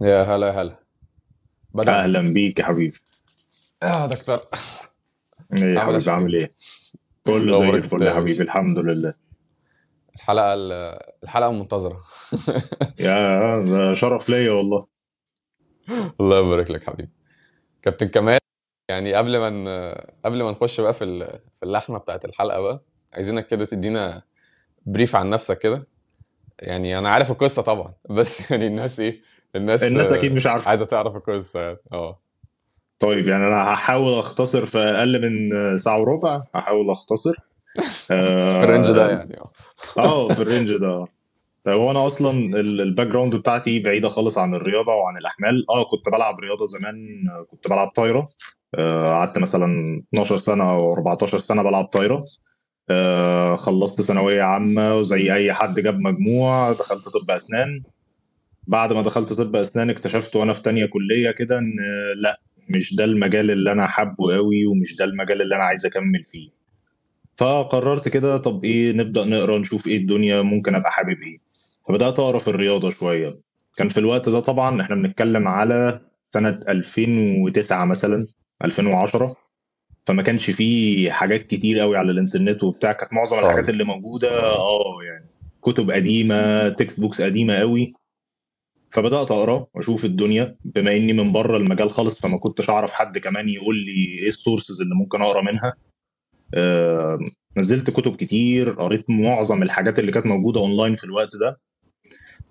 يا 0.00 0.22
هلا 0.22 0.46
يا 0.46 0.52
هلا. 0.62 0.76
بدأ 1.74 1.92
أهلا 1.98 2.32
بيك 2.32 2.58
يا 2.58 2.64
حبيبي. 2.64 2.98
يا 3.82 4.06
دكتور. 4.06 4.38
إيه 5.52 5.74
يا 5.74 5.80
حبيبي 5.80 6.10
عامل 6.10 6.34
إيه؟ 6.34 6.52
كله 7.26 7.58
زي 7.58 7.68
الفل 7.70 8.02
يا 8.02 8.14
حبيبي 8.14 8.42
الحمد 8.42 8.78
لله. 8.78 9.14
الحلقة 10.14 10.54
ال- 10.54 10.98
الحلقة 11.24 11.50
المنتظرة 11.50 12.00
يا 13.00 13.94
شرف 13.94 14.28
ليا 14.28 14.52
والله. 14.52 14.86
الله 16.20 16.38
يبارك 16.38 16.70
لك 16.70 16.84
حبيبي. 16.84 17.10
كابتن 17.82 18.08
كمال 18.08 18.38
يعني 18.90 19.14
قبل 19.14 19.38
ما 19.50 19.94
قبل 20.24 20.42
ما 20.42 20.50
نخش 20.50 20.80
بقى 20.80 20.94
في 20.94 21.06
في 21.56 21.62
اللحمة 21.62 21.98
بتاعت 21.98 22.24
الحلقة 22.24 22.60
بقى 22.60 22.82
عايزينك 23.14 23.46
كده 23.46 23.64
تدينا 23.64 24.22
بريف 24.86 25.16
عن 25.16 25.30
نفسك 25.30 25.58
كده. 25.58 25.86
يعني 26.62 26.98
أنا 26.98 27.08
عارف 27.08 27.30
القصة 27.30 27.62
طبعا 27.62 27.94
بس 28.10 28.40
يعني 28.50 28.66
الناس 28.66 29.00
إيه 29.00 29.20
الناس 29.56 29.82
الناس 29.84 30.12
أكيد 30.12 30.30
آه، 30.30 30.36
مش 30.36 30.46
عارفة. 30.46 30.68
عايزة 30.68 30.84
تعرف 30.84 31.16
القصة 31.16 31.60
يعني. 31.60 31.78
آه. 31.92 32.18
طيب 32.98 33.28
يعني 33.28 33.46
أنا 33.46 33.74
هحاول 33.74 34.18
أختصر 34.18 34.66
في 34.66 34.78
أقل 34.78 35.22
من 35.30 35.78
ساعة 35.78 36.00
وربع. 36.00 36.42
هحاول 36.54 36.90
أختصر. 36.90 37.34
في 38.06 38.14
ال 38.64 38.68
range 38.68 38.90
ده 38.90 39.06
آه 39.06 39.10
يعني 39.10 39.40
آه. 39.40 39.50
آه، 39.98 40.28
في 40.28 40.42
ال 40.42 40.48
range 40.48 40.76
ده. 40.76 41.06
هو 41.68 41.90
أنا 41.90 42.06
أصلا 42.06 42.30
ال- 42.60 42.80
ال 42.80 43.06
background 43.06 43.34
بتاعتي 43.36 43.80
بعيدة 43.80 44.08
خالص 44.08 44.38
عن 44.38 44.54
الرياضة 44.54 44.94
وعن 44.94 45.16
الأحمال. 45.16 45.66
آه 45.70 45.84
كنت 45.90 46.08
بلعب 46.08 46.40
رياضة 46.40 46.66
زمان. 46.66 46.94
آه، 47.30 47.46
كنت 47.50 47.68
بلعب 47.68 47.88
طايرة. 47.88 48.28
آه، 48.74 49.02
قعدت 49.02 49.38
مثلا 49.38 49.66
12 50.08 50.36
سنة 50.36 50.70
أو 50.70 50.92
14 50.94 51.38
سنة 51.38 51.62
بلعب 51.62 51.84
طايرة. 51.84 52.24
آه، 52.90 53.56
خلصت 53.56 54.02
ثانوية 54.02 54.42
عامة 54.42 54.94
وزي 54.98 55.34
أي 55.34 55.52
حد 55.52 55.80
جاب 55.80 55.98
مجموع 55.98 56.72
دخلت 56.72 57.04
طب 57.08 57.30
أسنان. 57.30 57.82
بعد 58.66 58.92
ما 58.92 59.02
دخلت 59.02 59.32
طب 59.32 59.56
أسنان 59.56 59.90
اكتشفت 59.90 60.36
وأنا 60.36 60.52
في 60.52 60.62
تانية 60.62 60.86
كلية 60.86 61.30
كده 61.30 61.58
إن 61.58 61.72
لأ 62.16 62.40
مش 62.68 62.94
ده 62.94 63.04
المجال 63.04 63.50
اللي 63.50 63.72
أنا 63.72 63.86
حابه 63.86 64.34
قوي 64.34 64.66
ومش 64.66 64.96
ده 64.96 65.04
المجال 65.04 65.42
اللي 65.42 65.56
أنا 65.56 65.64
عايز 65.64 65.86
أكمل 65.86 66.24
فيه. 66.32 66.48
فقررت 67.36 68.08
كده 68.08 68.36
طب 68.38 68.64
إيه 68.64 68.92
نبدأ 68.92 69.24
نقرأ 69.24 69.58
نشوف 69.58 69.86
إيه 69.86 69.96
الدنيا 69.96 70.42
ممكن 70.42 70.74
أبقى 70.74 70.90
حابب 70.92 71.16
إيه. 71.22 71.38
فبدأت 71.88 72.18
أقرأ 72.18 72.38
في 72.38 72.48
الرياضة 72.48 72.90
شوية. 72.90 73.38
كان 73.76 73.88
في 73.88 74.00
الوقت 74.00 74.28
ده 74.28 74.40
طبعا 74.40 74.82
إحنا 74.82 74.96
بنتكلم 74.96 75.48
على 75.48 76.00
سنة 76.34 76.60
2009 76.68 77.84
مثلا 77.84 78.26
2010 78.64 79.36
فما 80.06 80.22
كانش 80.22 80.50
فيه 80.50 81.10
حاجات 81.10 81.46
كتير 81.46 81.78
قوي 81.78 81.96
على 81.96 82.12
الإنترنت 82.12 82.64
وبتاع 82.64 82.92
كانت 82.92 83.12
معظم 83.12 83.38
الحاجات 83.38 83.68
اللي 83.68 83.84
موجودة 83.84 84.40
آه 84.56 84.98
يعني 85.06 85.26
كتب 85.62 85.90
قديمة 85.90 86.68
text 86.68 87.00
books 87.00 87.20
قديمة 87.22 87.54
قوي 87.54 87.94
فبدأت 88.96 89.30
أقرأ 89.30 89.66
وأشوف 89.74 90.04
الدنيا 90.04 90.56
بما 90.64 90.92
إني 90.96 91.12
من 91.12 91.32
بره 91.32 91.56
المجال 91.56 91.90
خالص 91.90 92.20
فما 92.20 92.38
كنتش 92.38 92.70
أعرف 92.70 92.92
حد 92.92 93.18
كمان 93.18 93.48
يقول 93.48 93.76
لي 93.76 93.92
إيه 94.22 94.28
ال 94.28 94.34
sources 94.34 94.80
اللي 94.80 94.94
ممكن 94.94 95.22
أقرأ 95.22 95.42
منها. 95.42 95.74
آه، 96.54 97.18
نزلت 97.56 97.90
كتب 97.90 98.16
كتير 98.16 98.70
قريت 98.70 99.04
معظم 99.10 99.62
الحاجات 99.62 99.98
اللي 99.98 100.12
كانت 100.12 100.26
موجودة 100.26 100.60
اونلاين 100.60 100.96
في 100.96 101.04
الوقت 101.04 101.36
ده. 101.36 101.60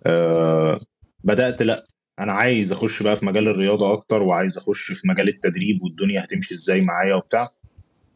آه، 0.07 0.79
بدأت 1.23 1.61
لأ 1.61 1.85
أنا 2.19 2.33
عايز 2.33 2.71
أخش 2.71 3.03
بقى 3.03 3.15
في 3.15 3.25
مجال 3.25 3.47
الرياضة 3.47 3.93
أكتر 3.93 4.23
وعايز 4.23 4.57
أخش 4.57 4.91
في 4.91 5.07
مجال 5.07 5.27
التدريب 5.27 5.83
والدنيا 5.83 6.23
هتمشي 6.23 6.53
إزاي 6.53 6.81
معايا 6.81 7.15
وبتاع. 7.15 7.49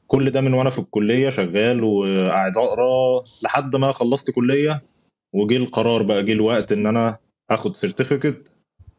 كل 0.07 0.30
ده 0.30 0.41
من 0.41 0.53
وأنا 0.53 0.69
في 0.69 0.80
الكلية 0.80 1.30
شغال 1.30 1.83
وقاعد 1.83 2.57
أقرأ 2.57 3.23
لحد 3.44 3.75
ما 3.75 3.91
خلصت 3.91 4.31
كلية 4.31 4.81
وجه 5.33 5.57
القرار 5.57 6.03
بقى 6.03 6.23
جه 6.25 6.33
الوقت 6.33 6.72
إن 6.72 6.88
أنا 6.88 7.17
اخد 7.50 7.75
certificate 7.75 8.52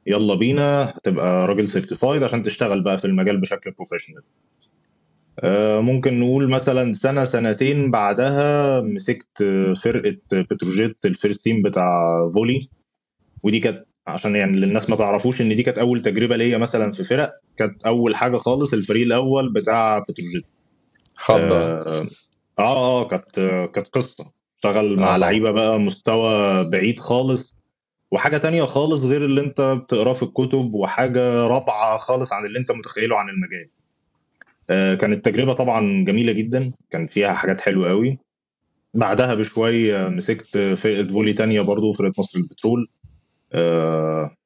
يلا 0.06 0.34
بينا. 0.34 0.90
هتبقى 0.96 1.46
راجل 1.46 1.68
certified 1.68 2.22
عشان 2.22 2.42
تشتغل 2.42 2.82
بقى 2.82 2.98
في 2.98 3.04
المجال 3.04 3.40
بشكل 3.40 3.70
professional 3.70 4.22
آه، 5.40 5.80
ممكن 5.80 6.20
نقول 6.20 6.50
مثلا 6.50 6.92
سنة 6.92 7.24
سنتين 7.24 7.90
بعدها 7.90 8.80
مسكت 8.80 9.42
آه، 9.42 9.74
فرقة 9.74 10.16
بتروجيت 10.32 10.96
ال 11.04 11.11
first 11.11 11.44
team 11.44 11.62
بتاع 11.62 11.90
فولي. 12.34 12.68
ودي 13.42 13.60
كانت 13.60 13.84
عشان 14.06 14.36
يعني 14.36 14.56
للناس 14.56 14.90
ما 14.90 14.96
تعرفوش 14.96 15.40
إن 15.40 15.56
دي 15.56 15.62
كانت 15.62 15.78
أول 15.78 16.02
تجربة 16.02 16.36
ليا 16.36 16.58
مثلا 16.58 16.92
في 16.92 17.04
فرق. 17.04 17.32
كانت 17.56 17.86
أول 17.86 18.16
حاجة 18.16 18.36
خالص 18.36 18.72
الفريق 18.72 19.02
الأول 19.02 19.52
بتاع 19.52 19.98
بتروجيت 19.98 20.44
خضة 21.16 21.56
آه 21.56 22.06
آه 22.58 23.00
آه، 23.02 23.08
كانت 23.08 23.40
كانت 23.74 23.86
قصة. 23.88 24.32
اشتغل 24.56 24.96
مع 24.96 25.06
طبعا 25.06 25.18
لعيبة 25.18 25.50
بقى 25.50 25.80
مستوى 25.80 26.64
بعيد 26.70 26.98
خالص. 26.98 27.59
وحاجة 28.10 28.36
تانية 28.38 28.64
خالص 28.64 29.04
غير 29.04 29.24
اللي 29.24 29.40
انت 29.40 29.60
بتقراه 29.60 30.12
في 30.12 30.22
الكتب 30.22 30.74
وحاجة 30.74 31.46
رابعة 31.46 31.98
خالص 31.98 32.32
عن 32.32 32.46
اللي 32.46 32.58
انت 32.58 32.72
متخيله 32.72 33.16
عن 33.16 33.28
المجال. 33.28 33.70
آه، 34.70 34.94
كانت 34.94 35.24
تجربة 35.24 35.52
طبعا 35.52 36.04
جميلة 36.04 36.32
جدا 36.32 36.72
كان 36.90 37.06
فيها 37.06 37.32
حاجات 37.32 37.60
حلوة 37.60 37.88
قوي. 37.88 38.18
بعدها 38.94 39.34
بشوية 39.34 40.08
مسكت 40.08 40.58
فرقة 40.58 41.08
volley 41.08 41.32
تانية 41.32 41.60
برضو 41.60 41.92
فرقة 41.92 42.12
مصر 42.18 42.38
البترول. 42.38 42.88
آه، 43.52 44.36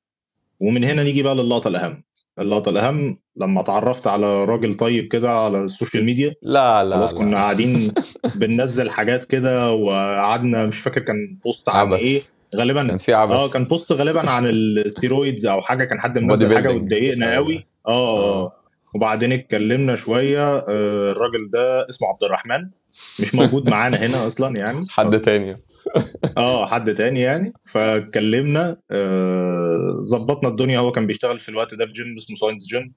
ومن 0.61 0.85
هنا 0.85 1.03
نيجي 1.03 1.23
بقى 1.23 1.35
للقطة 1.35 1.69
الأهم. 1.69 2.03
اللقطة 2.39 2.69
الأهم 2.71 3.19
لما 3.37 3.61
اتعرفت 3.61 4.07
على 4.07 4.45
راجل 4.45 4.77
طيب 4.77 5.09
كده 5.13 5.31
على 5.31 5.65
السوشيال 5.65 6.05
ميديا 6.05 6.35
لا 6.43 6.85
لا 6.85 6.97
خلاص 6.97 7.13
لا. 7.13 7.19
كنا 7.19 7.37
قاعدين 7.37 7.95
بننزل 8.41 8.91
حاجات 8.91 9.25
كده 9.25 9.73
وقعدنا 9.73 10.67
مش 10.67 10.81
فاكر 10.81 11.01
كان 11.01 11.39
post 11.45 11.69
عن 11.69 11.93
إيه 11.93 12.21
عبس 12.60 12.72
كان 12.72 12.87
غالبا 12.87 12.97
في 12.97 13.15
آه 13.15 13.48
كان 13.48 13.65
post 13.65 13.93
غالبا 13.92 14.31
عن 14.31 14.47
الستيرويدز 14.47 15.47
أو 15.47 15.62
حاجة 15.62 15.84
كان 15.84 16.00
حد 16.00 16.19
منزل 16.19 16.54
حاجة 16.54 16.69
واتضايقنا 16.72 17.26
أيوه 17.26 17.37
قوي. 17.37 17.66
آه 17.88 18.19
آه 18.19 18.44
آه. 18.44 18.53
وبعدين 18.94 19.32
اتكلمنا 19.32 19.94
شوية. 19.94 20.56
آه 20.59 21.10
الراجل 21.12 21.50
ده 21.53 21.88
اسمه 21.88 22.09
عبد 22.09 22.25
الرحمن. 22.25 22.70
مش 23.20 23.34
موجود 23.34 23.70
معانا 23.70 23.97
هنا 23.97 24.26
أصلا 24.26 24.56
يعني. 24.59 24.87
حد 24.91 25.20
تاني. 25.20 25.56
آه 26.37 26.66
حد 26.66 26.94
تاني 26.94 27.20
يعني. 27.20 27.53
فاتكلمنا 27.65 28.76
آه، 28.91 30.03
ظبطنا 30.03 30.48
الدنيا. 30.48 30.78
هو 30.78 30.92
كان 30.92 31.06
بيشتغل 31.06 31.41
في 31.41 31.48
الوقت 31.48 31.75
ده 31.75 31.86
في 31.86 31.92
جيم 31.92 32.16
اسمه 32.16 32.36
ساينس 32.36 32.66
جيم 32.66 32.92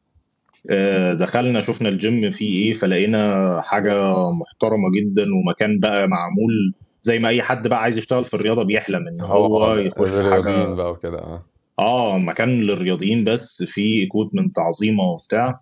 آه، 0.69 1.13
دخلنا 1.13 1.61
شفنا 1.61 1.89
الجيم 1.89 2.31
فيه 2.31 2.65
إيه 2.65 2.73
فلقينا 2.73 3.61
حاجة 3.61 3.93
محترمة 4.13 4.91
جدا 4.97 5.23
ومكان 5.23 5.79
بقى 5.79 6.07
معمول 6.07 6.73
زي 7.07 7.19
ما 7.19 7.29
أي 7.29 7.41
حد 7.41 7.67
بقى 7.67 7.81
عايز 7.81 7.97
يشتغل 7.97 8.25
في 8.25 8.33
الرياضة 8.33 8.63
بيحلم 8.63 9.07
إن 9.07 9.21
هو 9.21 9.63
هو 9.63 9.75
يخش 9.75 10.09
حاجة. 10.09 10.73
بقى 10.73 10.91
وكده 10.91 11.17
آه. 11.19 11.43
آه 11.79 12.17
مكان 12.17 12.61
للرياضيين 12.61 13.23
بس 13.23 13.63
فيه 13.63 14.01
equipment 14.01 14.59
عظيمة 14.59 15.03
وبتاع. 15.03 15.61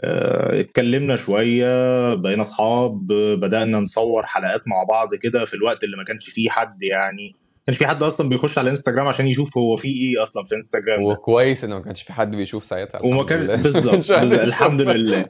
آه، 0.00 0.60
اتكلمنا 0.60 1.16
شوية 1.16 2.14
بقينا 2.14 2.42
أصحاب 2.42 3.06
بدأنا 3.40 3.80
نصور 3.80 4.26
حلقات 4.26 4.62
مع 4.68 4.84
بعض 4.88 5.14
كده 5.14 5.44
في 5.44 5.54
الوقت 5.54 5.84
اللي 5.84 5.96
ما 5.96 6.04
كانش 6.04 6.30
فيه 6.30 6.50
حد 6.50 6.82
يعني. 6.82 7.36
ما 7.56 7.64
كانش 7.66 7.78
في 7.78 7.86
حد 7.86 8.02
أصلا 8.02 8.28
بيخش 8.28 8.58
على 8.58 8.70
انستجرام 8.70 9.06
عشان 9.06 9.26
يشوف 9.26 9.58
هو 9.58 9.76
فيه 9.76 10.00
إيه 10.16 10.22
أصلا 10.22 10.44
في 10.44 10.54
انستجرام 10.54 11.00
ده 11.00 11.06
وكويس 11.06 11.64
ان 11.64 11.70
ما 11.70 11.80
كانش 11.80 12.02
في 12.02 12.12
حد 12.12 12.36
بيشوف 12.36 12.64
ساعتها 12.64 13.04
وما 13.04 13.24
كان 13.24 13.46
بالظبط 13.46 14.10
الحمد 14.48 14.80
لله. 14.80 15.26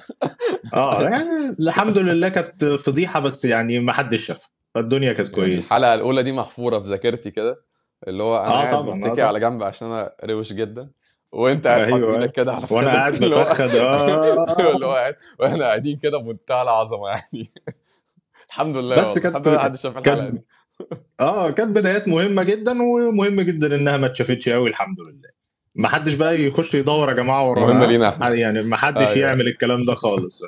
آه 0.74 1.02
يعني 1.02 1.56
الحمد 1.60 1.98
لله 1.98 2.28
كانت 2.28 2.64
فضيحة 2.64 3.20
بس 3.20 3.44
يعني 3.44 3.78
ما 3.78 3.92
حدش 3.92 4.26
شافها. 4.26 4.48
فالدنيا 4.74 5.12
كانت 5.12 5.28
يعني 5.28 5.40
كويسة. 5.40 5.66
الحلقة 5.66 5.94
الأولى 5.94 6.22
دي 6.22 6.32
محفورة 6.32 6.78
في 6.78 6.88
ذاكرتي 6.88 7.30
كده 7.30 7.64
اللي 8.08 8.22
هو 8.22 8.36
أنا 8.36 8.46
آه 8.46 8.50
قاعد 8.50 8.74
آه 8.74 8.82
متكي 8.94 9.22
على 9.22 9.40
جنب 9.40 9.62
عشان 9.62 9.88
أنا 9.88 10.12
روش 10.24 10.52
جدا 10.52 10.90
وأنت 11.32 11.66
قاعد 11.66 11.80
حاطط 11.82 11.94
أيوه 11.94 12.08
إيدك 12.08 12.20
أيوه 12.20 12.32
كده 12.32 12.52
على 12.52 12.66
وأنا 12.70 12.88
قاعد 12.88 13.24
مفخد 13.24 13.70
أيوه 13.70 14.72
اللي 14.74 14.86
هو 14.86 14.92
آه 14.92 14.94
قاعد 14.94 15.14
وإحنا 15.38 15.64
قاعدين 15.64 15.98
كده 15.98 16.18
بمنتهى 16.18 16.62
العظمة 16.62 17.08
يعني. 17.08 17.52
الحمد 18.48 18.76
لله 18.76 18.96
بس 18.96 19.06
والله 19.06 19.16
الحمد 19.16 19.32
كانت 19.32 19.48
لله 19.48 19.56
محدش 19.56 19.82
شاف 19.82 19.98
الحلقة 19.98 20.16
كانت 20.16 20.34
دي. 20.34 20.46
آه 21.20 21.50
كانت 21.50 21.76
بدايات 21.76 22.08
مهمة 22.08 22.42
جدا 22.42 22.82
ومهم 22.82 23.40
جدا 23.40 23.76
إنها 23.76 23.96
ما 23.96 24.06
اتشافتش 24.06 24.48
قوي 24.48 24.70
الحمد 24.70 25.00
لله. 25.00 25.30
ما 25.74 25.88
حدش 25.88 26.14
بقى 26.14 26.42
يخش 26.42 26.74
يدور 26.74 27.08
يا 27.08 27.14
جماعة 27.14 27.44
مهمة 27.44 27.66
ورانا 27.66 27.84
لينا 27.84 28.34
يعني 28.34 28.62
ما 28.62 28.76
حدش 28.76 29.08
أيوه. 29.08 29.18
يعمل 29.28 29.48
الكلام 29.48 29.84
ده 29.84 29.94
خالص. 29.94 30.42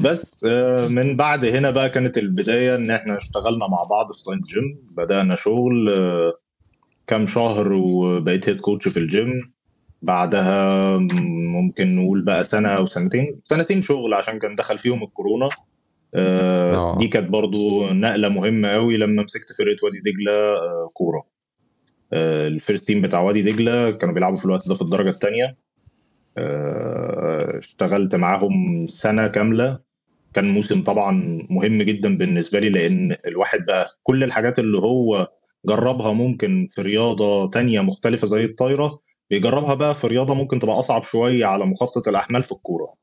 بس 0.00 0.44
آه، 0.44 0.88
من 0.88 1.16
بعد 1.16 1.44
هنا 1.44 1.70
بقى 1.70 1.90
كانت 1.90 2.18
البداية 2.18 2.74
إن 2.74 2.90
إحنا 2.90 3.16
اشتغلنا 3.16 3.66
مع 3.68 3.84
بعض 3.90 4.12
في 4.12 4.20
ساينس 4.20 4.46
جيم. 4.46 4.78
بدأنا 4.90 5.36
شغل 5.36 5.90
آه، 5.90 6.32
كام 7.06 7.26
شهر 7.26 7.72
وبقيت 7.72 8.48
head 8.48 8.60
coach 8.60 8.88
في 8.88 8.96
الجيم. 8.98 9.52
بعدها 10.02 10.96
ممكن 11.56 11.96
نقول 11.96 12.22
بقى 12.22 12.44
سنة 12.44 12.68
أو 12.68 12.86
سنتين. 12.86 13.40
سنتين 13.44 13.82
شغل 13.82 14.14
عشان 14.14 14.38
كان 14.38 14.54
دخل 14.54 14.78
فيهم 14.78 15.02
الكورونا. 15.02 15.48
آه، 16.14 16.98
دي 16.98 17.06
آه 17.06 17.10
كانت 17.10 17.28
برضو 17.28 17.86
نقلة 17.92 18.28
مهمة 18.28 18.68
قوي 18.68 18.96
لما 18.96 19.22
مسكت 19.22 19.52
فرقة 19.58 19.84
وادي 19.84 20.00
دجلة 20.00 20.32
آه، 20.32 20.90
كورة. 20.94 21.22
آه، 22.12 22.48
ال 22.48 22.54
first 22.54 22.86
team 22.86 23.02
بتاع 23.02 23.20
وادي 23.20 23.42
دجلة 23.42 23.90
كانوا 23.90 24.14
بيلعبوا 24.14 24.36
في 24.38 24.44
الوقت 24.44 24.68
ده 24.68 24.74
في 24.74 24.82
الدرجة 24.82 25.10
الثانية 25.10 25.56
اشتغلت 27.58 28.14
معاهم 28.14 28.86
سنة 28.86 29.26
كاملة. 29.26 29.85
كان 30.36 30.48
موسم 30.48 30.82
طبعا 30.82 31.12
مهم 31.50 31.82
جدا 31.82 32.18
بالنسبة 32.18 32.58
لي 32.60 32.68
لأن 32.70 33.16
الواحد 33.26 33.66
بقى 33.66 33.86
كل 34.02 34.24
الحاجات 34.24 34.58
اللي 34.58 34.78
هو 34.78 35.28
جربها 35.66 36.12
ممكن 36.12 36.68
في 36.70 36.82
رياضة 36.82 37.50
تانية 37.50 37.80
مختلفة 37.80 38.26
زي 38.26 38.44
الطايرة 38.44 39.00
بيجربها 39.30 39.74
بقى 39.74 39.94
في 39.94 40.06
رياضة 40.06 40.34
ممكن 40.34 40.58
تبقى 40.58 40.78
أصعب 40.78 41.02
شوية 41.02 41.44
على 41.46 41.64
مخطط 41.64 42.08
الأحمال 42.08 42.42
في 42.42 42.52
الكورة. 42.52 42.94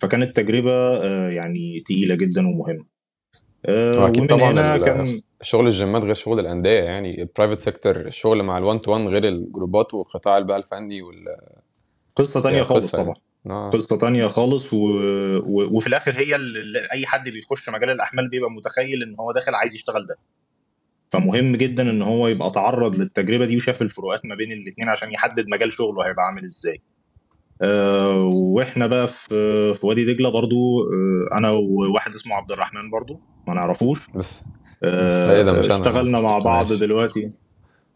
فكانت 0.00 0.36
تجربة 0.36 0.72
آه، 0.72 1.30
يعني 1.30 1.82
تقيلة 1.86 2.14
جدا 2.14 2.48
ومهمة. 2.48 2.84
آه، 3.66 4.02
واكيد 4.02 4.18
ومن 4.18 4.26
طبعا 4.26 4.52
هنا 4.52 4.78
كان 4.78 5.22
شغل 5.42 5.66
ال 5.66 5.73
gymات 5.73 6.02
غير 6.02 6.14
شغل 6.14 6.40
الأندية 6.40 6.80
يعني 6.80 7.22
ال 7.22 7.26
private 7.26 7.58
sector 7.58 7.96
الشغل 7.96 8.42
مع 8.42 8.58
ال 8.58 8.64
one 8.64 8.82
to 8.82 8.92
one 8.92 9.08
غير 9.08 9.24
الجروبات 9.24 9.94
والقطاع 9.94 10.38
بقى 10.38 10.56
الفني 10.56 11.02
وال 11.02 11.24
قصة 12.16 12.42
تانية 12.42 12.58
هي 12.58 12.64
خالص 12.64 12.94
يعني. 12.94 13.04
طبعا. 13.06 13.29
آه. 13.46 13.70
قصة 13.70 13.98
تانية 13.98 14.26
خالص 14.26 14.72
و... 14.72 14.76
و... 14.76 15.76
وفي 15.76 15.86
الآخر 15.86 16.12
هي 16.12 16.36
اللي 16.36 16.78
أي 16.92 17.06
حد 17.06 17.28
بيخش 17.28 17.68
مجال 17.68 17.90
الأحمال 17.90 18.28
بيبقى 18.28 18.50
متخيل 18.50 19.02
إن 19.02 19.14
هو 19.20 19.32
داخل 19.32 19.54
عايز 19.54 19.74
يشتغل 19.74 20.06
ده. 20.06 20.16
فمهم 21.12 21.56
جدا 21.56 21.90
إن 21.90 22.02
هو 22.02 22.28
يبقى 22.28 22.50
تعرض 22.50 22.96
للتجربة 22.96 23.46
دي 23.46 23.56
وشاف 23.56 23.82
الفروقات 23.82 24.20
ما 24.24 24.34
بين 24.34 24.52
الاثنين 24.52 24.88
عشان 24.88 25.12
يحدد 25.12 25.48
مجال 25.48 25.72
شغله 25.72 26.06
هيبقى 26.06 26.24
عامل 26.24 26.44
إزاي. 26.44 26.80
آه، 27.62 28.24
وإحنا 28.24 28.86
بقى 28.86 29.08
في 29.08 29.74
في 29.74 29.86
وادي 29.86 30.14
دجلة 30.14 30.30
برضو 30.30 30.82
آه، 30.82 31.38
أنا 31.38 31.50
وواحد 31.50 32.14
اسمه 32.14 32.34
عبد 32.34 32.52
الرحمن 32.52 32.90
برضو 32.90 33.20
ما 33.48 33.54
نعرفوش. 33.54 34.08
بس. 34.14 34.42
آه، 34.84 35.06
بس 35.06 35.44
ده 35.44 35.52
مش 35.52 35.66
أنا. 35.66 35.74
اشتغلنا 35.76 36.20
مع 36.20 36.38
بعض 36.38 36.72
ماشي. 36.72 36.86
دلوقتي. 36.86 37.32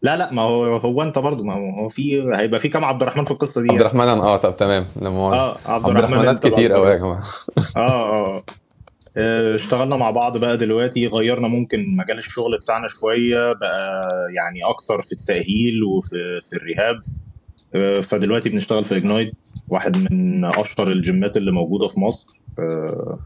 لا 0.05 0.17
لا 0.17 0.33
ما 0.33 0.41
هو 0.41 0.77
هو 0.77 1.01
انت 1.03 1.17
برضو 1.19 1.43
ما 1.43 1.53
هو 1.53 1.89
في 1.89 2.31
هيبقى 2.35 2.59
في 2.59 2.69
كام 2.69 2.85
عبد 2.85 3.01
الرحمن 3.01 3.25
في 3.25 3.31
القصة 3.31 3.61
دي؟ 3.61 3.67
عبد 3.71 3.79
الرحمن 3.81 4.07
آه 4.07 4.37
طب 4.37 4.55
تمام. 4.55 4.85
مؤاخذة 5.01 5.39
آه 5.39 5.57
عبد 5.65 5.85
عبد 5.85 5.97
الرحمن 5.97 6.35
كتير 6.35 6.73
قوي 6.73 6.89
يا 6.89 6.95
جماعة. 6.95 7.23
آه 7.77 8.35
آه 8.37 8.43
آه، 9.17 9.55
اشتغلنا 9.55 9.95
مع 9.95 10.11
بعض 10.11 10.37
بقى 10.37 10.57
دلوقتي 10.57 11.07
غيرنا 11.07 11.47
ممكن 11.47 11.95
مجال 11.97 12.17
الشغل 12.17 12.57
بتاعنا 12.63 12.87
شوية 12.87 13.53
بقى 13.53 14.07
يعني 14.37 14.59
أكتر 14.69 15.01
في 15.01 15.11
التأهيل 15.11 15.83
وفي 15.83 16.41
في 16.49 16.55
ال 16.55 16.61
rehab. 16.61 16.95
آه، 17.75 18.01
فدلوقتي 18.01 18.49
بنشتغل 18.49 18.85
في 18.85 18.97
إجنايت 18.97 19.33
واحد 19.69 19.97
من 19.97 20.45
أشهر 20.45 20.87
ال 20.87 20.97
gymات 20.97 21.37
اللي 21.37 21.51
موجودة 21.51 21.87
في 21.87 21.99
مصر. 21.99 22.27
آه، 22.59 23.19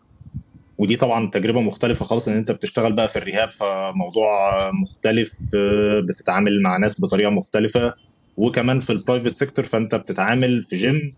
ودي 0.80 0.96
طبعا 0.96 1.30
تجربة 1.30 1.62
مختلفة 1.62 2.06
خالص 2.06 2.28
إن 2.28 2.38
أنت 2.38 2.52
بتشتغل 2.52 2.94
بقى 2.94 3.08
في 3.08 3.16
ال 3.16 3.22
rehab 3.22 3.52
فموضوع 3.52 4.52
مختلف 4.72 5.34
آه، 5.56 6.00
بتتعامل 6.00 6.62
مع 6.62 6.78
ناس 6.78 7.02
بطريقة 7.02 7.30
مختلفة 7.32 7.94
وكمان 8.38 8.80
في 8.80 8.90
ال 8.90 8.95
private 8.96 9.36
sector 9.36 9.66
فأنت 9.66 9.96
بتتعامل 9.96 10.64
في 10.66 10.76
جيم 10.76 11.16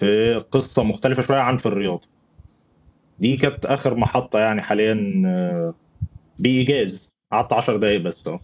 في 0.00 0.34
قصة 0.50 0.82
مختلفة 0.84 1.22
شوية 1.22 1.38
عن 1.38 1.56
في 1.56 1.66
الرياضة. 1.66 2.08
دي 3.18 3.36
كانت 3.36 3.66
آخر 3.66 3.94
محطة 3.94 4.38
يعني 4.38 4.62
حاليا 4.62 5.22
آه، 5.26 5.74
بإيجاز. 6.38 7.10
قعدت 7.32 7.52
10 7.52 7.76
دقايق 7.76 8.00
بس 8.00 8.28
اهو 8.28 8.38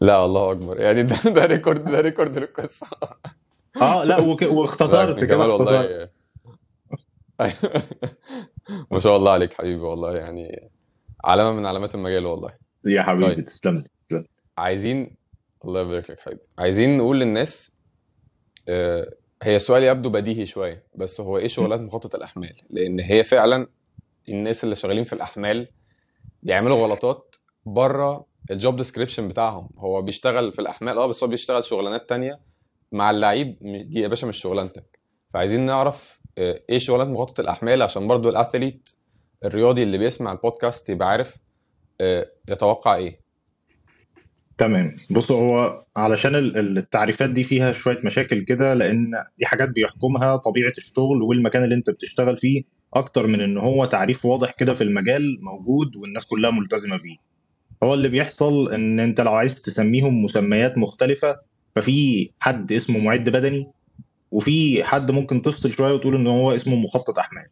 لا 0.00 0.24
الله 0.24 0.52
أكبر. 0.52 0.80
يعني 0.80 1.02
ده 1.02 1.16
ده 1.26 1.46
record 1.46 1.84
ده 1.84 2.00
record 2.00 2.38
للقصة. 2.38 2.86
آه 3.82 4.04
لا 4.04 4.18
واختصرت 4.50 5.24
كده 5.24 5.54
اختصرت. 5.56 6.10
ما 8.90 8.98
شاء 8.98 9.16
الله 9.16 9.30
عليك 9.32 9.52
حبيبي 9.52 9.80
والله 9.82 10.16
يعني 10.16 10.70
علامة 11.24 11.52
من 11.52 11.66
علامات 11.66 11.94
المجال 11.94 12.26
والله. 12.26 12.50
يا 12.84 13.02
حبيبي 13.02 13.34
طيب. 13.34 13.44
تسلم. 13.46 13.84
عايزين 14.58 15.16
الله 15.64 15.80
يبارك 15.80 16.10
لك 16.10 16.20
حبيبي. 16.20 16.40
عايزين 16.58 16.98
نقول 16.98 17.20
للناس 17.20 17.72
آه، 18.68 19.10
هي 19.42 19.56
السؤال 19.56 19.82
يبدو 19.84 20.10
بديهي 20.10 20.46
شوية 20.46 20.84
بس 20.94 21.20
هو 21.20 21.38
إيه 21.38 21.48
شغلات 21.48 21.80
مخطط 21.80 22.14
الأحمال؟ 22.14 22.52
لأن 22.70 23.00
هي 23.00 23.24
فعلا 23.24 23.66
الناس 24.28 24.64
اللي 24.64 24.76
شغالين 24.76 25.04
في 25.04 25.12
الأحمال 25.12 25.68
بيعملوا 26.42 26.76
غلطات 26.86 27.36
بره 27.66 28.26
الجوب 28.50 28.76
ديسكريبشن 28.76 29.28
بتاعهم. 29.28 29.68
هو 29.78 30.02
بيشتغل 30.02 30.52
في 30.52 30.58
الأحمال 30.58 30.98
آه 30.98 31.06
بس 31.06 31.22
هو 31.24 31.28
بيشتغل 31.30 31.64
شغلانات 31.64 32.08
تانية 32.08 32.40
مع 32.92 33.10
اللعيب 33.10 33.58
دي 33.88 34.00
يا 34.00 34.08
باشا 34.08 34.26
مش 34.26 34.36
شغلانتك. 34.38 34.98
فعايزين 35.30 35.60
نعرف 35.60 36.20
إيه 36.38 36.78
شغلات 36.78 37.06
مخطط 37.08 37.40
الأحمال 37.40 37.82
عشان 37.82 38.08
برضو 38.08 38.28
الأثليت 38.28 38.90
الرياضي 39.44 39.82
اللي 39.82 39.98
بيسمع 39.98 40.32
البودكاست 40.32 40.90
يبقى 40.90 41.08
عارف 41.08 41.36
آه، 42.00 42.30
يتوقع 42.48 42.94
إيه. 42.94 43.20
تمام. 44.58 44.96
بص 45.10 45.32
هو 45.32 45.84
علشان 45.96 46.34
ال- 46.34 46.56
ال- 46.58 46.78
التعريفات 46.78 47.30
دي 47.30 47.44
فيها 47.44 47.72
شوية 47.72 47.98
مشاكل 48.04 48.40
كده 48.40 48.74
لأن 48.74 49.10
دي 49.38 49.46
حاجات 49.46 49.68
بيحكمها 49.68 50.36
طبيعة 50.36 50.72
الشغل 50.78 51.22
والمكان 51.22 51.64
اللي 51.64 51.74
انت 51.74 51.90
بتشتغل 51.90 52.36
فيه 52.36 52.62
أكتر 52.94 53.26
من 53.26 53.40
إن 53.40 53.58
هو 53.58 53.84
تعريف 53.84 54.24
واضح 54.24 54.50
كده 54.50 54.74
في 54.74 54.84
المجال 54.84 55.38
موجود 55.44 55.96
والناس 55.96 56.26
كلها 56.26 56.50
ملتزمة 56.50 56.96
بيه. 57.02 57.16
هو 57.82 57.94
اللي 57.94 58.08
بيحصل 58.08 58.72
إن 58.72 59.00
انت 59.00 59.20
لو 59.20 59.34
عايز 59.34 59.62
تسميهم 59.62 60.22
مسميات 60.24 60.78
مختلفة 60.78 61.36
ففي 61.76 62.30
حد 62.40 62.72
اسمه 62.72 62.98
معد 62.98 63.28
بدني 63.30 63.70
وفي 64.30 64.84
حد 64.84 65.10
ممكن 65.10 65.42
تفصل 65.42 65.72
شوية 65.72 65.92
وتقول 65.92 66.14
إن 66.14 66.26
هو 66.26 66.54
اسمه 66.54 66.76
مخطط 66.76 67.18
احمال 67.18 67.46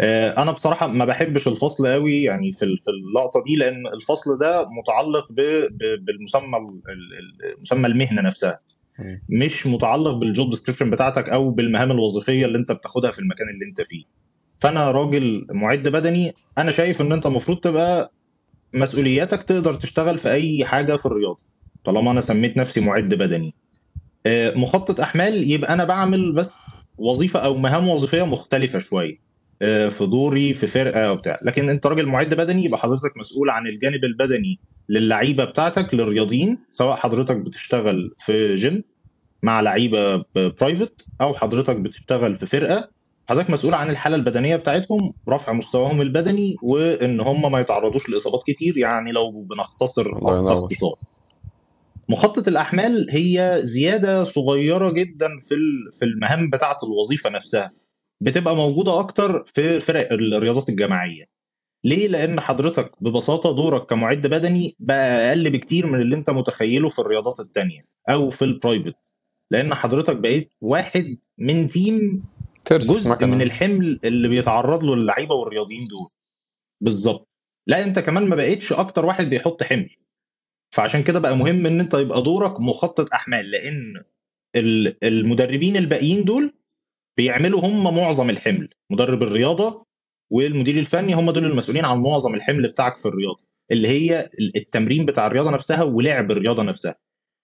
آه، 0.00 0.42
أنا 0.42 0.52
بصراحة 0.52 0.86
ما 0.86 1.04
بحبش 1.04 1.48
الفصل 1.48 1.86
قوي 1.86 2.22
يعني 2.22 2.52
في 2.52 2.64
ال- 2.64 2.78
في 2.78 2.90
اللقطة 2.90 3.42
دي 3.44 3.56
لأن 3.56 3.86
الفصل 3.86 4.38
ده 4.38 4.66
متعلق 4.80 5.32
بالمسمى 6.00 6.56
ال- 6.58 7.18
ال- 7.18 7.60
مسمى 7.60 7.86
المهنة 7.86 8.22
نفسها. 8.22 8.58
مش 9.28 9.66
متعلق 9.66 10.12
بالجوب 10.14 10.50
ديسكريبشن 10.50 10.90
بتاعتك 10.90 11.28
أو 11.28 11.50
بالمهام 11.50 11.90
الوظيفية 11.90 12.46
اللي 12.46 12.58
أنت 12.58 12.72
بتاخدها 12.72 13.10
في 13.10 13.18
المكان 13.18 13.48
اللي 13.48 13.64
أنت 13.70 13.88
فيه. 13.88 14.04
فأنا 14.60 14.90
راجل 14.90 15.46
معد 15.50 15.88
بدني 15.88 16.32
أنا 16.58 16.70
شايف 16.70 17.00
إن 17.00 17.12
أنت 17.12 17.26
المفروض 17.26 17.58
تبقى 17.60 18.12
مسؤولياتك 18.74 19.42
تقدر 19.42 19.74
تشتغل 19.74 20.18
في 20.18 20.32
أي 20.32 20.64
حاجة 20.64 20.96
في 20.96 21.06
الرياضة 21.06 21.40
طالما 21.84 22.10
أنا 22.10 22.20
سميت 22.20 22.56
نفسي 22.56 22.80
معد 22.80 23.14
بدني. 23.14 23.54
مخطط 24.56 25.00
أحمال 25.00 25.50
يبقى 25.50 25.72
أنا 25.72 25.84
بعمل 25.84 26.32
بس 26.32 26.54
وظيفة 26.98 27.40
أو 27.40 27.56
مهام 27.56 27.88
وظيفية 27.88 28.26
مختلفة 28.26 28.78
شوية 28.78 29.16
آه، 29.62 29.88
في 29.88 30.06
دوري 30.06 30.54
في 30.54 30.66
فرقة 30.66 31.00
أو 31.00 31.16
بتاع. 31.16 31.38
لكن 31.42 31.68
أنت 31.68 31.86
راجل 31.86 32.06
معد 32.06 32.34
بدني 32.34 32.64
يبقى 32.64 32.80
حضرتك 32.80 33.16
مسؤول 33.16 33.50
عن 33.50 33.66
الجانب 33.66 34.04
البدني 34.04 34.58
للعيبة 34.88 35.44
بتاعتك 35.44 35.94
للرياضيين 35.94 36.58
سواء 36.72 36.96
حضرتك 36.96 37.36
بتشتغل 37.36 38.14
في 38.18 38.56
جيم 38.56 38.82
مع 39.42 39.60
لعيبة 39.60 40.24
private 40.34 41.06
أو 41.20 41.34
حضرتك 41.34 41.76
بتشتغل 41.76 42.38
في 42.38 42.46
فرقة. 42.46 42.88
حضرتك 43.28 43.50
مسؤول 43.50 43.74
عن 43.74 43.90
الحالة 43.90 44.16
البدنية 44.16 44.56
بتاعتهم 44.56 45.12
رفع 45.28 45.52
مستواهم 45.52 46.00
البدني 46.00 46.56
وإن 46.62 47.20
هم 47.20 47.52
ما 47.52 47.60
يتعرضوش 47.60 48.08
لإصابات 48.08 48.40
كتير 48.46 48.78
يعني 48.78 49.12
لو 49.12 49.42
بنختصر 49.42 50.06
اقصى 50.12 50.52
اختصار 50.52 50.94
مخطط 52.08 52.48
الأحمال 52.48 53.06
هي 53.10 53.60
زيادة 53.62 54.24
صغيرة 54.24 54.90
جدا 54.90 55.28
في 55.48 55.54
في 55.98 56.04
المهام 56.04 56.50
بتاعة 56.50 56.76
الوظيفة 56.82 57.30
نفسها. 57.30 57.72
بتبقى 58.20 58.56
موجودة 58.56 59.00
أكتر 59.00 59.44
في 59.44 59.80
فرق 59.80 60.12
الرياضات 60.12 60.68
الجماعية. 60.68 61.24
ليه؟ 61.84 62.08
لأن 62.08 62.40
حضرتك 62.40 62.92
ببساطة 63.00 63.56
دورك 63.56 63.86
كمعد 63.86 64.26
بدني 64.26 64.76
بقى 64.78 65.28
أقل 65.28 65.50
بكتير 65.50 65.86
من 65.86 66.00
اللي 66.00 66.16
أنت 66.16 66.30
متخيله 66.30 66.88
في 66.88 66.98
الرياضات 66.98 67.40
التانية 67.40 67.84
أو 68.10 68.30
في 68.30 68.44
ال 68.44 68.50
private 68.50 68.94
لأن 69.50 69.74
حضرتك 69.74 70.16
بقيت 70.16 70.50
واحد 70.60 71.18
من 71.38 71.68
team 71.68 72.24
ترس 72.64 72.90
جزء 72.90 73.04
من 73.04 73.10
مكنه 73.10 73.42
الحمل 73.42 74.00
اللي 74.04 74.28
بيتعرض 74.28 74.84
له 74.84 74.94
اللعيبة 74.94 75.34
والرياضيين 75.34 75.80
دول. 75.80 76.08
بالظبط. 76.80 77.28
لا 77.66 77.84
أنت 77.84 77.98
كمان 77.98 78.28
ما 78.28 78.36
بقيتش 78.36 78.72
أكتر 78.72 79.06
واحد 79.06 79.30
بيحط 79.30 79.62
حمل. 79.62 79.90
فعشان 80.76 81.02
كده 81.02 81.18
بقى 81.18 81.36
مهم 81.36 81.66
إن 81.66 81.80
أنت 81.80 81.94
يبقى 81.94 82.22
دورك 82.22 82.60
مخطط 82.60 83.12
أحمال 83.14 83.50
لأن 83.50 84.02
ال- 84.56 85.04
المدربين 85.04 85.76
الباقيين 85.76 86.24
دول 86.24 86.54
بيعملوا 87.16 87.60
هم 87.60 87.96
معظم 87.96 88.30
الحمل. 88.30 88.68
مدرب 88.90 89.22
الرياضة 89.22 89.86
والمدير 90.32 90.78
الفني 90.78 91.14
هم 91.14 91.30
دول 91.30 91.44
المسؤولين 91.44 91.84
عن 91.84 91.98
معظم 92.02 92.34
الحمل 92.34 92.68
بتاعك 92.68 92.96
في 92.96 93.06
الرياضة 93.06 93.40
اللي 93.70 93.88
هي 93.88 94.30
ال- 94.40 94.56
التمرين 94.56 95.06
بتاع 95.06 95.26
الرياضة 95.26 95.50
نفسها 95.50 95.82
ولعب 95.82 96.30
الرياضة 96.30 96.62
نفسها. 96.62 96.94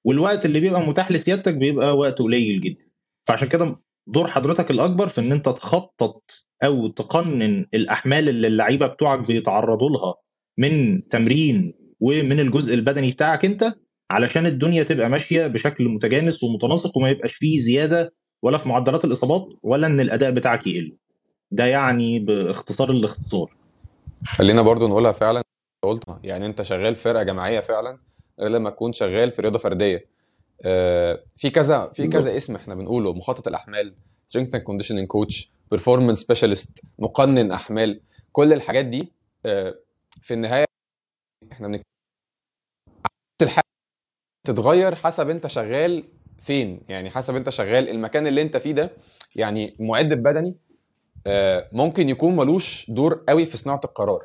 والوقت 0.06 0.46
اللي 0.46 0.60
بيبقى 0.60 0.80
متاح 0.80 1.12
لسيادتك 1.12 1.54
بيبقى 1.54 1.96
وقت 1.96 2.18
قليل 2.18 2.60
جدا. 2.60 2.84
فعشان 3.28 3.48
كده 3.48 3.76
دور 4.08 4.28
حضرتك 4.28 4.70
الأكبر 4.70 5.08
في 5.08 5.20
إن 5.20 5.32
أنت 5.32 5.48
تخطط 5.48 6.30
أو 6.64 6.88
تقنن 6.88 7.66
الأحمال 7.74 8.28
اللي 8.28 8.46
اللعيبة 8.46 8.86
بتوعك 8.86 9.26
بيتعرضوا 9.26 9.90
لها 9.90 10.14
من 10.58 11.08
تمرين 11.08 11.74
ومن 12.02 12.40
الجزء 12.40 12.74
البدني 12.74 13.10
بتاعك 13.12 13.44
انت 13.44 13.74
علشان 14.10 14.46
الدنيا 14.46 14.82
تبقى 14.82 15.08
ماشية 15.08 15.46
بشكل 15.46 15.88
متجانس 15.88 16.42
ومتناسق 16.44 16.96
وما 16.96 17.10
يبقاش 17.10 17.32
فيه 17.32 17.60
زيادة 17.60 18.14
ولا 18.42 18.58
في 18.58 18.68
معدلات 18.68 19.04
الإصابات 19.04 19.48
ولا 19.62 19.86
إن 19.86 20.00
الأداء 20.00 20.30
بتاعك 20.30 20.66
يقل. 20.66 20.96
ده 21.50 21.66
يعني 21.66 22.18
باختصار 22.18 22.90
الاختصار. 22.90 23.56
خلينا 24.26 24.62
برضو 24.62 24.88
نقولها 24.88 25.12
فعلا 25.12 25.42
قلت 25.84 26.04
يعني 26.24 26.46
انت 26.46 26.62
شغال 26.62 26.94
فرقة 26.94 27.22
جماعية 27.22 27.60
فعلا 27.60 27.98
غير 28.40 28.50
لما 28.50 28.70
تكون 28.70 28.92
شغال 28.92 29.30
في 29.30 29.42
رياضة 29.42 29.58
فردية. 29.58 30.06
آه، 30.64 31.22
في 31.36 31.50
كذا 31.50 31.90
في. 31.94 32.08
كذا 32.08 32.36
اسم 32.36 32.54
إحنا 32.56 32.74
بنقوله 32.74 33.12
مخطط 33.12 33.48
الأحمال 33.48 33.94
strength 34.32 34.50
and 34.50 34.60
conditioning 34.60 35.06
coach 35.06 35.46
performance 35.74 36.18
specialist 36.24 36.70
مقنن 36.98 37.52
أحمال 37.52 38.00
كل 38.32 38.52
الحاجات 38.52 38.84
دي 38.86 39.12
آه، 39.46 39.74
في 40.22 40.34
النهاية 40.34 40.64
إحنا 41.52 41.68
بنك... 41.68 41.82
الحاجة 43.42 43.64
تتغير 44.44 44.94
حسب 44.94 45.30
انت 45.30 45.46
شغال 45.46 46.04
فين. 46.38 46.80
يعني 46.88 47.10
حسب 47.10 47.36
انت 47.36 47.48
شغال 47.50 47.88
المكان 47.88 48.26
اللي 48.26 48.42
انت 48.42 48.56
فيه 48.56 48.72
ده 48.72 48.90
يعني 49.36 49.76
المعد 49.80 50.12
البدني 50.12 50.54
آه، 51.26 51.68
ممكن 51.72 52.08
يكون 52.08 52.36
ملوش 52.36 52.90
دور 52.90 53.24
قوي 53.28 53.46
في 53.46 53.56
صناعة 53.56 53.80
القرار. 53.84 54.24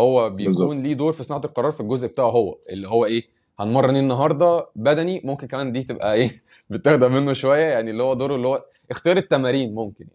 هو 0.00 0.30
بيكون 0.30 0.82
ليه 0.82 0.94
دور 0.94 1.12
في 1.12 1.22
صناعة 1.22 1.42
القرار 1.44 1.70
في 1.70 1.80
الجزء 1.80 2.08
بتاعه 2.08 2.30
هو 2.30 2.58
اللي 2.70 2.88
هو 2.88 3.04
إيه 3.04 3.28
هنمرن 3.58 3.94
إيه 3.94 4.00
النهارده 4.02 4.66
بدني 4.76 5.20
ممكن 5.24 5.46
كمان 5.46 5.72
دي 5.72 5.82
تبقى 5.82 6.14
إيه 6.14 6.30
بتاخدها 6.70 7.08
منه 7.08 7.32
شوية 7.32 7.64
يعني 7.64 7.90
اللي 7.90 8.02
هو 8.02 8.14
دوره 8.14 8.36
اللي 8.36 8.48
هو 8.48 8.64
اختيار 8.90 9.16
التمارين 9.16 9.74
ممكن 9.74 10.06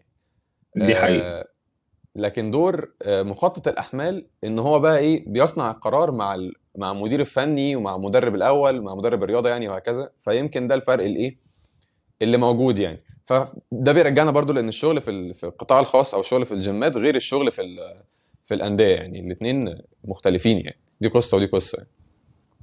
يعني. 0.76 0.86
دي 0.86 0.94
حقيقة. 0.94 1.26
آه 1.26 1.48
لكن 2.16 2.50
دور 2.50 2.92
آه 3.02 3.22
مخطط 3.22 3.68
الأحمال 3.68 4.26
إن 4.44 4.58
هو 4.58 4.78
بقى 4.78 4.98
إيه 4.98 5.24
بيصنع 5.28 5.70
القرار 5.70 6.12
مع. 6.12 6.48
مع 6.76 6.90
المدير 6.92 7.20
الفني 7.20 7.76
ومع 7.76 7.96
المدرب 7.96 8.34
الأول 8.34 8.82
مع 8.82 8.94
مدرب 8.94 9.22
الرياضة 9.22 9.48
يعني 9.48 9.68
وهكذا. 9.68 10.10
فيمكن 10.20 10.68
ده 10.68 10.74
الفرق 10.74 11.04
الإيه؟ 11.04 11.36
اللي 12.22 12.36
موجود 12.36 12.78
يعني. 12.78 13.00
فده 13.26 13.92
بيرجعنا 13.92 14.30
برضو 14.30 14.52
لأن 14.52 14.68
الشغل 14.68 15.00
في 15.00 15.34
في 15.34 15.44
القطاع 15.44 15.80
الخاص 15.80 16.14
أو 16.14 16.20
الشغل 16.20 16.46
في 16.46 16.54
الجيمات 16.54 16.96
غير 16.96 17.14
الشغل 17.16 17.52
في 17.52 17.62
في 18.44 18.54
الأندية 18.54 18.94
يعني. 18.94 19.20
الاثنين 19.20 19.78
مختلفين 20.04 20.56
يعني. 20.58 20.78
دي 21.00 21.08
قصة 21.08 21.36
ودي 21.36 21.46
قصة 21.46 21.76
يعني. 21.78 21.90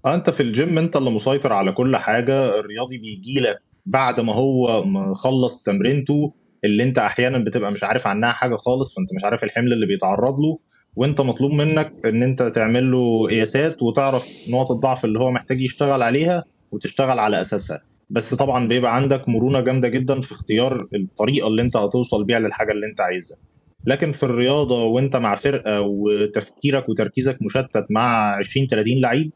آه 0.05 0.15
أنت 0.15 0.29
في 0.29 0.43
الجيم 0.43 0.77
أنت 0.77 0.95
اللي 0.95 1.09
مسيطر 1.09 1.53
على 1.53 1.71
كل 1.71 1.97
حاجة. 1.97 2.59
الرياضي 2.59 2.97
بيجي 2.97 3.39
لك 3.39 3.61
بعد 3.85 4.19
ما 4.19 4.33
هو 4.33 4.83
مخلص 4.85 5.63
تمرينته 5.63 6.33
اللي 6.63 6.83
أنت 6.83 6.97
أحيانا 6.97 7.37
بتبقى 7.39 7.71
مش 7.71 7.83
عارف 7.83 8.07
عنها 8.07 8.31
حاجة 8.31 8.55
خالص 8.55 8.95
فأنت 8.95 9.13
مش 9.15 9.23
عارف 9.23 9.43
الحمل 9.43 9.73
اللي 9.73 9.85
بيتعرض 9.85 10.39
له. 10.39 10.59
وانت 10.95 11.21
مطلوب 11.21 11.51
منك 11.51 11.93
ان 12.05 12.23
انت 12.23 12.43
تعمل 12.43 12.91
له 12.91 13.27
قياسات 13.27 13.83
وتعرف 13.83 14.27
نقط 14.49 14.71
الضعف 14.71 15.05
اللي 15.05 15.19
هو 15.19 15.31
محتاج 15.31 15.61
يشتغل 15.61 16.01
عليها 16.03 16.43
وتشتغل 16.71 17.19
على 17.19 17.41
أساسها. 17.41 17.81
بس 18.09 18.33
طبعا 18.33 18.67
بيبقى 18.67 18.95
عندك 18.95 19.29
مرونة 19.29 19.59
جامدة 19.59 19.87
جدا 19.89 20.21
في 20.21 20.31
اختيار 20.31 20.87
الطريقة 20.95 21.47
اللي 21.47 21.61
انت 21.61 21.77
هتوصل 21.77 22.23
بيها 22.23 22.39
للحاجة 22.39 22.71
اللي 22.71 22.85
انت 22.87 23.01
عايزها. 23.01 23.37
لكن 23.85 24.11
في 24.11 24.23
الرياضة 24.23 24.83
وانت 24.85 25.15
مع 25.15 25.35
فرقة 25.35 25.81
وتفكيرك 25.81 26.89
وتركيزك 26.89 27.37
مشتت 27.41 27.85
مع 27.89 28.35
20 28.35 28.67
30 28.67 29.01
لعيب 29.01 29.31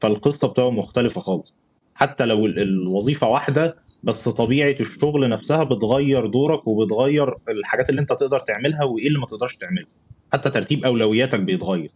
فالقصة 0.00 0.48
بتبقى 0.48 0.72
مختلفة 0.72 1.20
خالص. 1.20 1.54
حتى 1.94 2.24
لو 2.26 2.46
ال- 2.46 2.60
الوظيفة 2.60 3.28
واحدة 3.28 3.76
بس 4.02 4.28
طبيعة 4.28 4.74
الشغل 4.80 5.28
نفسها 5.28 5.64
بتغير 5.64 6.26
دورك 6.26 6.66
وبتغير 6.66 7.34
الحاجات 7.48 7.90
اللي 7.90 8.00
انت 8.00 8.08
تقدر 8.12 8.40
تعملها 8.40 8.84
وإيه 8.84 9.08
اللي 9.08 9.18
ما 9.18 9.26
تقدرش 9.26 9.56
تعملها 9.56 9.86
حتى 10.32 10.50
ترتيب 10.50 10.84
أولوياتك 10.84 11.40
بيتغير. 11.40 11.90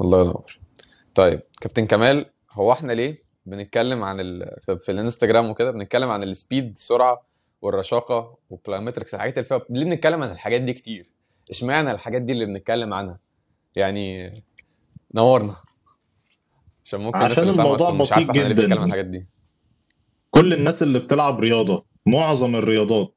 الله 0.00 0.20
ينور. 0.20 0.58
طيب 1.14 1.42
كابتن 1.60 1.86
كمال 1.86 2.26
هو 2.52 2.72
إحنا 2.72 2.92
ليه 2.92 3.22
بنتكلم 3.46 4.02
عن 4.02 4.20
ال... 4.20 4.56
في, 4.78 4.92
الإنستجرام 4.92 5.50
وكده 5.50 5.70
بنتكلم 5.70 6.10
عن 6.10 6.22
ال 6.22 6.30
speed 6.30 6.70
السرعة 6.70 7.26
والرشاقة 7.62 8.38
وال 8.50 8.60
plyometrics 8.60 9.14
الحاجات 9.14 9.38
اللي 9.38 9.44
فيها 9.48 9.60
ليه 9.70 9.84
بنتكلم 9.84 10.22
عن 10.22 10.30
الحاجات 10.30 10.60
دي 10.60 10.72
كتير؟ 10.72 11.10
اشمعنى 11.50 11.90
الحاجات 11.90 12.22
دي 12.22 12.32
اللي 12.32 12.46
بنتكلم 12.46 12.94
عنها؟ 12.94 13.18
يعني 13.76 14.32
نورنا. 15.14 15.56
عشان 16.84 17.00
ممكن 17.00 17.18
عشان 17.18 17.48
الموضوع 17.48 17.90
بسيط 17.90 18.18
بنتكلم 18.18 18.46
عن 18.46 18.54
جدا 18.54 18.84
الحاجات 18.84 19.04
دي. 19.04 19.26
كل 20.30 20.54
الناس 20.54 20.82
اللي 20.82 20.98
بتلعب 20.98 21.40
رياضة 21.40 21.84
معظم 22.06 22.56
الرياضات 22.56 23.14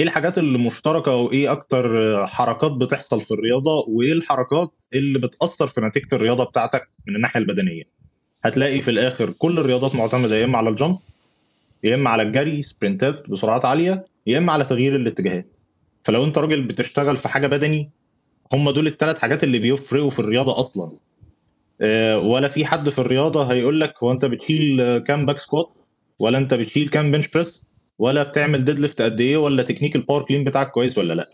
إيه 0.00 0.06
الحاجات 0.06 0.38
اللي 0.38 0.58
مشتركة 0.58 1.14
وايه 1.16 1.52
أكتر 1.52 1.86
حركات 2.26 2.72
بتحصل 2.72 3.20
في 3.20 3.30
الرياضة 3.34 3.84
وإيه 3.88 4.12
الحركات 4.12 4.72
اللي 4.94 5.18
بتأثر 5.18 5.66
في 5.66 5.80
نتيجة 5.80 6.14
الرياضة 6.14 6.44
بتاعتك 6.44 6.88
من 7.06 7.16
الناحية 7.16 7.40
البدنية؟ 7.40 7.82
هتلاقي 8.44 8.80
في 8.80 8.90
الآخر 8.90 9.30
كل 9.30 9.58
الرياضات 9.58 9.94
معتمدة 9.94 10.36
يا 10.36 10.44
إما 10.44 10.58
على 10.58 10.68
الجمب 10.68 10.98
يا 11.84 11.94
إما 11.94 12.10
على 12.10 12.22
الجري 12.22 12.62
سبرنتات 12.62 13.30
بسرعات 13.30 13.64
عالية 13.64 14.06
يا 14.26 14.38
إما 14.38 14.52
على 14.52 14.64
تغيير 14.64 14.96
الاتجاهات. 14.96 15.46
فلو 16.04 16.24
أنت 16.24 16.38
راجل 16.38 16.62
بتشتغل 16.62 17.16
في 17.16 17.28
حاجة 17.28 17.46
بدني 17.46 17.90
هم 18.52 18.70
دول 18.70 18.86
الثلاث 18.86 19.18
حاجات 19.18 19.44
اللي 19.44 19.58
بيفرقوا 19.58 20.10
في 20.10 20.18
الرياضة 20.18 20.60
أصلا. 20.60 20.92
آه، 21.80 22.18
ولا 22.18 22.48
في 22.48 22.64
حد 22.66 22.88
في 22.88 22.98
الرياضة 22.98 23.52
هيقول 23.52 23.80
لك 23.80 23.94
هو 24.02 24.12
أنت 24.12 24.24
بتشيل 24.24 24.98
كام 24.98 25.26
back 25.26 25.38
squat 25.38 25.68
ولا 26.18 26.38
أنت 26.38 26.54
بتشيل 26.54 26.88
كام 26.88 27.10
bench 27.10 27.28
press 27.28 27.62
ولا 28.00 28.22
بتعمل 28.22 28.64
deadlift 28.64 29.02
قد 29.02 29.20
إيه 29.20 29.36
ولا 29.36 29.62
تكنيك 29.62 29.96
ال 29.96 30.00
power 30.00 30.22
clean 30.22 30.44
بتاعك 30.44 30.70
كويس 30.70 30.98
ولا 30.98 31.14
لأ. 31.14 31.30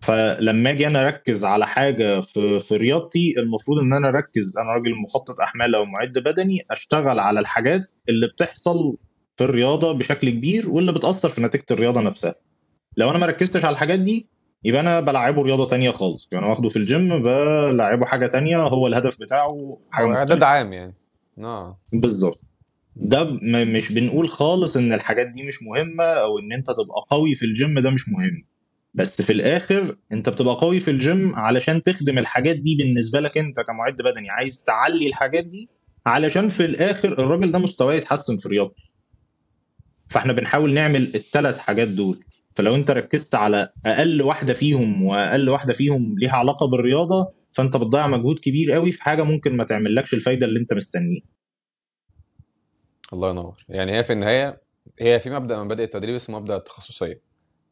فلما 0.00 0.70
أجي 0.70 0.86
أنا 0.86 1.06
أركز 1.06 1.44
على 1.44 1.66
حاجة 1.66 2.20
في 2.20 2.60
في 2.60 2.76
رياضتي 2.76 3.34
المفروض 3.38 3.78
إن 3.78 3.92
أنا 3.92 4.08
أركز 4.08 4.58
أنا 4.58 4.72
راجل 4.72 4.94
مخطط 4.94 5.40
أحمال 5.40 5.74
أو 5.74 5.84
معد 5.84 6.12
بدني 6.18 6.58
أشتغل 6.70 7.18
على 7.18 7.40
الحاجات 7.40 7.80
اللي 8.08 8.26
بتحصل 8.26 8.96
في 9.36 9.44
الرياضة 9.44 9.92
بشكل 9.92 10.30
كبير 10.30 10.70
واللي 10.70 10.92
بتأثر 10.92 11.28
في 11.28 11.40
نتيجة 11.40 11.64
الرياضة 11.70 12.00
نفسها. 12.00 12.34
لو 12.96 13.10
أنا 13.10 13.18
ما 13.18 13.26
ركزتش 13.26 13.64
على 13.64 13.72
الحاجات 13.72 14.00
دي 14.00 14.26
يبقى 14.64 14.80
أنا 14.80 15.00
بلعبه 15.00 15.42
رياضة 15.42 15.66
تانية 15.66 15.90
خالص. 15.90 16.28
يعني 16.32 16.46
واخده 16.46 16.68
في 16.68 16.76
الجيم 16.76 17.22
بلعبه 17.22 18.06
حاجة 18.06 18.26
تانية 18.26 18.56
هو 18.56 18.86
الهدف 18.86 19.20
بتاعه 19.20 19.78
حاجة 19.90 20.14
إعداد 20.14 20.42
عام 20.42 20.72
يعني. 20.72 20.94
آه. 21.38 21.78
بالظبط. 21.92 22.40
ده 22.96 23.24
مش 23.64 23.92
بنقول 23.92 24.28
خالص 24.28 24.76
إن 24.76 24.92
الحاجات 24.92 25.26
دي 25.26 25.42
مش 25.48 25.62
مهمة 25.62 26.04
أو 26.04 26.38
إن 26.38 26.52
أنت 26.52 26.66
تبقى 26.66 27.04
قوي 27.10 27.34
في 27.34 27.46
الجيم 27.46 27.78
ده 27.78 27.90
مش 27.90 28.08
مهم. 28.08 28.44
بس 28.94 29.22
في 29.22 29.32
الآخر 29.32 29.96
أنت 30.12 30.28
بتبقى 30.28 30.54
قوي 30.54 30.80
في 30.80 30.90
الجيم 30.90 31.34
علشان 31.34 31.82
تخدم 31.82 32.18
الحاجات 32.18 32.56
دي 32.56 32.76
بالنسبة 32.76 33.20
لك 33.20 33.38
أنت 33.38 33.56
كمعد 33.60 33.96
بدني. 33.96 34.30
عايز 34.30 34.64
تعلي 34.64 35.06
الحاجات 35.06 35.46
دي 35.46 35.68
علشان 36.06 36.48
في 36.48 36.64
الآخر 36.64 37.12
الراجل 37.12 37.52
ده 37.52 37.58
مستواه 37.58 37.94
يتحسن 37.94 38.36
في 38.36 38.48
رياضته 38.48 38.82
فإحنا 40.08 40.32
بنحاول 40.32 40.74
نعمل 40.74 41.14
الثلاث 41.14 41.58
حاجات 41.58 41.88
دول. 41.88 42.24
فلو 42.56 42.74
أنت 42.74 42.90
ركزت 42.90 43.34
على 43.34 43.68
أقل 43.86 44.22
واحدة 44.22 44.52
فيهم 44.52 45.02
وأقل 45.02 45.48
واحدة 45.48 45.72
فيهم 45.72 46.14
ليها 46.18 46.32
علاقة 46.36 46.66
بالرياضة 46.66 47.32
فأنت 47.52 47.76
بتضيع 47.76 48.06
مجهود 48.06 48.38
كبير 48.38 48.72
قوي 48.72 48.92
في 48.92 49.02
حاجة 49.02 49.22
ممكن 49.22 49.56
ما 49.56 49.64
تعملكش 49.64 50.14
الفايدة 50.14 50.46
اللي 50.46 50.60
أنت 50.60 50.72
مستنيها. 50.72 51.22
الله 53.14 53.30
ينور. 53.30 53.64
يعني 53.68 53.92
هي 53.92 54.04
في 54.04 54.12
النهاية 54.12 54.60
هي 55.00 55.18
في 55.20 55.30
مبدأ 55.30 55.58
من 55.58 55.64
مبادئ 55.64 55.84
التدريب 55.84 56.14
اسمه 56.14 56.38
مبدأ 56.38 56.56
التخصصية. 56.56 57.20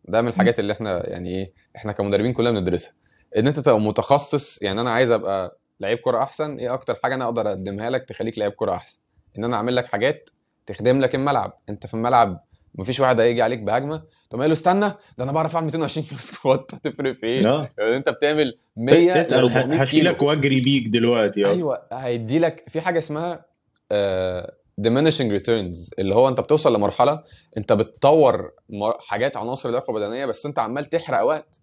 ده 0.05 0.23
من 0.23 0.29
الحاجات 0.29 0.59
اللي 0.59 0.73
إحنا 0.73 1.11
يعني 1.11 1.29
إيه 1.31 1.53
إحنا 1.77 1.93
كمدربين 1.93 2.33
كلنا 2.33 2.51
بندرسها. 2.51 2.93
إن 3.37 3.47
أنت 3.47 3.61
تبقى 3.61 3.81
متخصص 3.81 4.63
يعني 4.63 4.81
أنا 4.81 4.91
عايز 4.91 5.11
أبقى 5.11 5.59
لعيب 5.81 5.99
كرة 5.99 6.23
أحسن 6.23 6.57
إيه 6.57 6.75
أكتر 6.75 6.95
حاجة 7.03 7.15
أنا 7.15 7.25
أقدر 7.25 7.49
أقدمها 7.49 7.91
لك 7.91 8.05
تخليك 8.05 8.39
لعيب 8.39 8.53
كرة 8.53 8.73
أحسن؟ 8.73 8.99
إن 9.39 9.45
أنا 9.45 9.57
أعمل 9.57 9.77
لك 9.77 9.87
حاجات 9.87 10.31
تخدم 10.67 11.01
لك 11.01 11.15
الملعب. 11.15 11.59
أنت 11.69 11.87
في 11.87 11.95
الملعب 11.95 12.45
مفيش 12.75 13.01
واحد 13.01 13.21
هيجي 13.21 13.43
عليك 13.43 13.59
بهجمة 13.59 14.03
تقوم 14.31 14.41
قايل 14.41 14.51
له 14.51 14.53
استنى 14.53 14.89
ده 15.19 15.25
أنا 15.25 15.33
بعرف 15.33 15.55
أعمل 15.55 15.67
220 15.67 16.07
كيلو 16.07 16.21
سكوات. 16.21 16.71
هتفرق 16.75 17.13
في 17.17 17.27
إيه؟ 17.27 17.47
آه. 17.49 17.71
يعني 17.79 17.97
أنت 17.97 18.09
بتعمل 18.09 18.59
100 18.77 19.13
ل 19.13 19.19
اتقل 19.19 19.39
400 19.39 19.65
كيلو 19.65 19.83
هشيلك 19.83 20.23
وأجري 20.23 20.61
بيك 20.61 20.89
دلوقتي 20.89 21.45
آه. 21.47 21.51
أيوه 21.51 21.83
هيدي 21.93 22.39
لك 22.39 22.65
في 22.69 22.81
حاجة 22.81 22.99
اسمها 22.99 23.45
آه 23.93 24.55
diminishing 24.81 25.39
returns 25.39 25.91
اللي 25.99 26.15
هو 26.15 26.29
انت 26.29 26.41
بتوصل 26.41 26.75
لمرحلة 26.77 27.23
انت 27.57 27.73
بتطور 27.73 28.53
حاجات 28.99 29.37
عناصر 29.37 29.71
لياقه 29.71 29.93
بدنيه 29.93 30.27
بس 30.27 30.47
انت 30.47 30.59
عمال 30.59 30.85
تحرق 30.85 31.23
وقت 31.23 31.61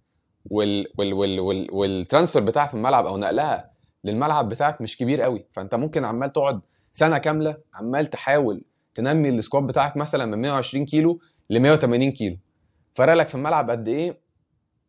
وال 0.51 0.87
وال 0.97 1.13
وال 1.13 1.39
وال 1.39 1.67
وال 1.71 1.85
transfer 1.85 2.41
بتاعها 2.41 2.67
في 2.67 2.73
الملعب 2.73 3.05
أو 3.05 3.17
نقلها 3.17 3.71
للملعب 4.03 4.49
بتاعك 4.49 4.81
مش 4.81 4.97
كبير 4.97 5.21
قوي. 5.21 5.45
فانت 5.51 5.75
ممكن 5.75 6.05
عمال 6.05 6.33
تقعد 6.33 6.61
سنة 6.91 7.17
كاملة 7.17 7.57
عمال 7.73 8.05
تحاول 8.05 8.63
تنمي 8.95 9.29
ال 9.29 9.35
squat 9.35 9.63
بتاعك 9.63 9.97
مثلا 9.97 10.25
من 10.25 10.37
120 10.41 10.85
كيلو 10.85 11.19
ل 11.49 11.59
180 11.59 12.11
كيلو. 12.11 12.37
فرق 12.93 13.13
لك 13.13 13.27
في 13.27 13.35
الملعب 13.35 13.69
قد 13.69 13.87
إيه؟ 13.87 14.19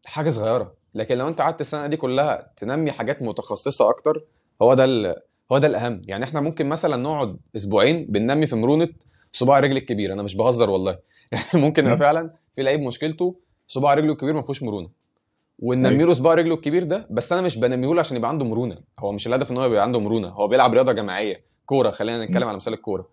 حاجة 0.07 0.31
صغيرة. 0.31 0.75
لكن 0.95 1.19
لو 1.19 1.29
انت 1.29 1.41
قعدت 1.41 1.61
السنة 1.61 1.87
دي 1.87 1.97
كلها 1.97 2.53
تنمي 2.57 2.93
حاجات 2.93 3.23
متخصصة 3.23 3.91
أكتر 3.91 4.25
هو 4.63 4.75
ده. 4.75 5.25
هو 5.53 5.59
ده 5.59 5.67
الأهم. 5.67 6.03
يعني 6.07 6.25
إحنا 6.25 6.41
ممكن 6.41 6.69
مثلا 6.69 6.97
نقعد 6.97 7.37
أسبوعين 7.57 8.07
بننمي 8.07 8.47
في 8.47 8.57
مرونة 8.57 8.89
صباع 9.33 9.59
رجل 9.59 9.77
الكبير. 9.77 10.13
أنا 10.13 10.23
مش 10.23 10.35
بهزر 10.35 10.71
والله. 10.71 10.99
يعني 11.33 11.65
ممكن 11.65 11.85
يبقى. 11.85 11.97
فعلا 11.97 12.31
في 12.55 12.63
لعيب 12.63 12.81
مشكلته 12.81 13.37
صباع 13.67 13.95
رجله 13.95 14.13
الكبير 14.13 14.35
ما 14.35 14.43
فيهوش 14.43 14.63
مرونة. 14.63 14.89
وننمي 15.59 16.05
له 16.05 16.13
صباع 16.13 16.35
رجله 16.35 16.55
الكبير 16.55 16.85
ده 16.85 17.07
بس 17.11 17.33
أنا 17.33 17.43
مش 17.43 17.57
بنميه 17.59 17.95
له 17.95 18.01
عشان 18.01 18.17
يبقى 18.17 18.31
عنده 18.31 18.45
مرونة. 18.45 18.79
هو 18.99 19.13
مش 19.13 19.27
الهدف 19.27 19.51
إن 19.51 19.57
هو 19.57 19.65
يبقى 19.65 19.83
عنده 19.83 20.01
مرونة. 20.01 20.29
هو 20.29 20.49
بيلعب 20.49 20.75
رياضة 20.75 20.93
جماعية. 20.93 21.45
كورة 21.67 21.91
خلينا 21.91 22.25
نتكلم. 22.25 22.49
على 22.49 22.57
مثال 22.57 22.73
الكورة. 22.73 23.09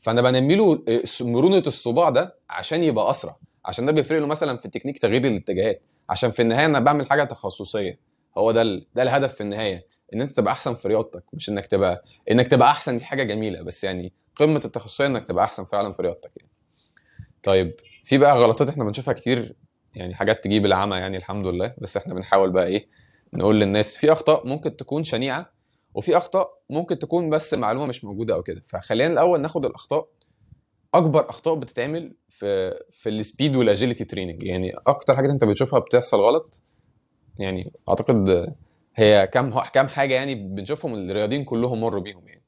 فأنا 0.00 0.22
بنمي 0.22 0.54
له 0.54 0.82
آه، 0.88 1.02
مرونة 1.20 1.62
الصباع 1.66 2.10
ده 2.10 2.36
عشان 2.50 2.84
يبقى 2.84 3.10
أسرع. 3.10 3.36
عشان 3.64 3.86
ده 3.86 3.92
بيفرق 3.92 4.20
له 4.20 4.26
مثلا 4.26 4.56
في 4.56 4.68
تكنيك 4.68 4.98
تغيير 4.98 5.26
الاتجاهات. 5.26 5.82
عشان 6.10 6.30
في 6.30 6.42
النهاية 6.42 6.66
أنا 6.66 6.80
بعمل 6.80 7.06
حاجة 7.10 7.24
تخصصية. 7.24 7.98
هو 8.38 8.52
ده 8.52 8.62
ال... 8.62 8.86
ده 8.94 9.02
الهدف 9.02 9.34
في 9.34 9.40
النهاية. 9.40 9.86
إن 10.14 10.20
أنت 10.20 10.30
تبقى 10.36 10.52
أحسن 10.52 10.74
في 10.74 10.88
رياضتك 10.88 11.24
مش 11.32 11.48
إنك 11.48 11.66
تبقى 11.66 12.04
إنك 12.30 12.48
تبقى 12.48 12.70
أحسن 12.70 12.96
دي 12.96 13.04
حاجة 13.04 13.22
جميلة 13.22 13.62
بس 13.62 13.84
يعني 13.84 14.12
قمة 14.36 14.60
التخصصية 14.64 15.06
إنك 15.06 15.24
تبقى 15.24 15.44
أحسن 15.44 15.64
فعلا 15.64 15.92
في 15.92 16.02
رياضتك 16.02 16.30
يعني. 16.36 16.50
طيب 17.42 17.74
في 18.04 18.18
بقى 18.18 18.38
غلطات 18.38 18.68
إحنا 18.68 18.84
بنشوفها 18.84 19.14
كتير 19.14 19.54
يعني 19.94 20.14
حاجات 20.14 20.44
تجيب 20.44 20.66
العمى 20.66 20.96
يعني 20.96 21.16
الحمد 21.16 21.46
لله 21.46 21.74
بس 21.78 21.96
إحنا 21.96 22.14
بنحاول 22.14 22.50
بقى 22.50 22.66
إيه 22.66 22.88
نقول 23.34 23.60
للناس 23.60 23.96
في 23.96 24.12
أخطاء 24.12 24.46
ممكن 24.46 24.76
تكون 24.76 25.04
شنيعة 25.04 25.52
وفي 25.94 26.16
أخطاء 26.16 26.58
ممكن 26.70 26.98
تكون 26.98 27.30
بس 27.30 27.54
معلومة 27.54 27.86
مش 27.86 28.04
موجودة 28.04 28.34
أو 28.34 28.42
كده 28.42 28.62
فخلينا 28.66 29.12
الأول 29.12 29.40
ناخد 29.40 29.64
الأخطاء 29.64 30.08
أكبر 30.94 31.30
أخطاء 31.30 31.54
بتتعمل 31.54 32.14
في 32.28 32.78
في 32.90 33.08
ال 33.08 33.16
speed 33.16 33.56
وال 33.56 33.67
agility 33.67 34.04
training 34.04 34.42
يعني 34.42 34.72
أكتر 34.86 35.16
حاجات 35.16 35.30
أنت 35.30 35.44
بتشوفها 35.44 35.78
بتحصل 35.78 36.20
غلط 36.20 36.62
يعني 37.38 37.72
أعتقد 37.88 38.54
هي 38.96 39.26
كام 39.26 39.52
كام 39.72 39.88
حاجة 39.88 40.14
يعني 40.14 40.34
بنشوفهم 40.34 40.94
الرياضيين 40.94 41.44
كلهم 41.44 41.80
مروا 41.80 42.02
بيهم 42.02 42.28
يعني. 42.28 42.42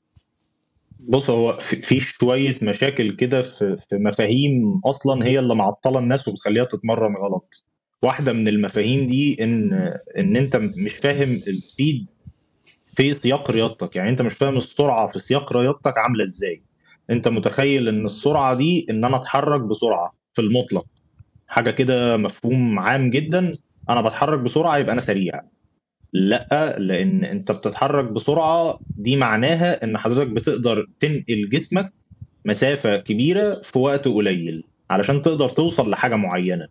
بص 1.00 1.30
هو 1.30 1.52
في 1.52 2.00
شوية 2.00 2.58
مشاكل 2.62 3.16
كده 3.16 3.42
في 3.42 3.76
مفاهيم 3.92 4.80
أصلا 4.84 5.26
هي 5.26 5.38
اللي 5.38 5.54
معطلة 5.54 5.98
الناس 5.98 6.28
وبتخليها 6.28 6.64
تتمرن 6.64 7.14
غلط. 7.16 7.64
واحدة 8.02 8.32
من 8.32 8.48
المفاهيم 8.48 9.06
دي 9.06 9.44
إن 9.44 9.72
إن 10.18 10.36
أنت 10.36 10.56
مش 10.56 10.94
فاهم 10.94 11.32
السبيد 11.32 12.06
في 12.96 13.14
سياق 13.14 13.50
رياضتك. 13.50 13.96
يعني 13.96 14.10
أنت 14.10 14.22
مش 14.22 14.34
فاهم 14.34 14.56
السرعة 14.56 15.08
في 15.08 15.18
سياق 15.18 15.52
رياضتك 15.52 15.98
عاملة 15.98 16.24
إزاي. 16.24 16.62
أنت 17.10 17.28
متخيل 17.28 17.88
إن 17.88 18.04
السرعة 18.04 18.54
دي 18.54 18.86
إن 18.90 19.04
أنا 19.04 19.16
أتحرك 19.16 19.60
بسرعة 19.60 20.12
في 20.34 20.42
المطلق. 20.42 20.86
حاجة 21.46 21.70
كده 21.70 22.16
مفهوم 22.16 22.78
عام 22.78 23.10
جدا. 23.10 23.56
أنا 23.90 24.02
بتحرك 24.08 24.38
بسرعة 24.38 24.78
يبقى 24.78 24.92
أنا 24.92 25.00
سريع. 25.00 25.32
لا 26.14 26.76
لأن 26.78 27.24
أنت 27.24 27.52
بتتحرك 27.52 28.04
بسرعة 28.12 28.80
دي 28.96 29.16
معناها 29.16 29.84
إن 29.84 29.98
حضرتك 29.98 30.30
بتقدر 30.30 30.86
تنقل 30.98 31.48
جسمك 31.52 31.92
مسافة 32.46 32.96
كبيرة 33.00 33.60
في 33.62 33.78
وقت 33.78 34.08
قليل 34.08 34.64
علشان 34.90 35.22
تقدر 35.22 35.48
توصل 35.48 35.90
لحاجة 35.90 36.16
معينة. 36.16 36.68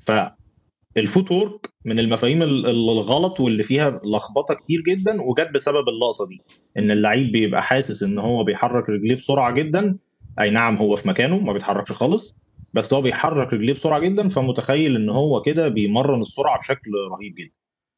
فال 0.00 1.32
footwork 1.32 1.70
من 1.84 2.00
المفاهيم 2.00 2.42
ال- 2.42 2.66
ال- 2.66 2.90
الغلط 2.90 3.40
واللي 3.40 3.62
فيها 3.62 4.00
لخبطة 4.04 4.54
كتير 4.54 4.80
جدا 4.88 5.22
وجت 5.22 5.50
بسبب 5.54 5.88
اللقطة 5.88 6.28
دي 6.28 6.40
إن 6.78 6.90
اللعيب 6.90 7.32
بيبقى 7.32 7.62
حاسس 7.62 8.02
إن 8.02 8.18
هو 8.18 8.44
بيحرك 8.44 8.88
رجليه 8.90 9.14
بسرعة 9.16 9.50
جدا 9.52 9.98
أي 10.40 10.50
نعم 10.50 10.76
هو 10.76 10.96
في 10.96 11.08
مكانه 11.08 11.38
ما 11.38 11.52
بيتحركش 11.52 11.92
خالص 11.92 12.36
بس 12.72 12.94
هو 12.94 13.02
بيحرك 13.02 13.52
رجليه 13.52 13.72
بسرعة 13.72 14.00
جدا 14.00 14.28
فمتخيل 14.28 14.96
إن 14.96 15.08
هو 15.10 15.42
كده 15.42 15.68
بيمرن 15.68 16.20
السرعة 16.20 16.58
بشكل 16.58 16.90
رهيب 17.12 17.34
جدا. 17.34 17.54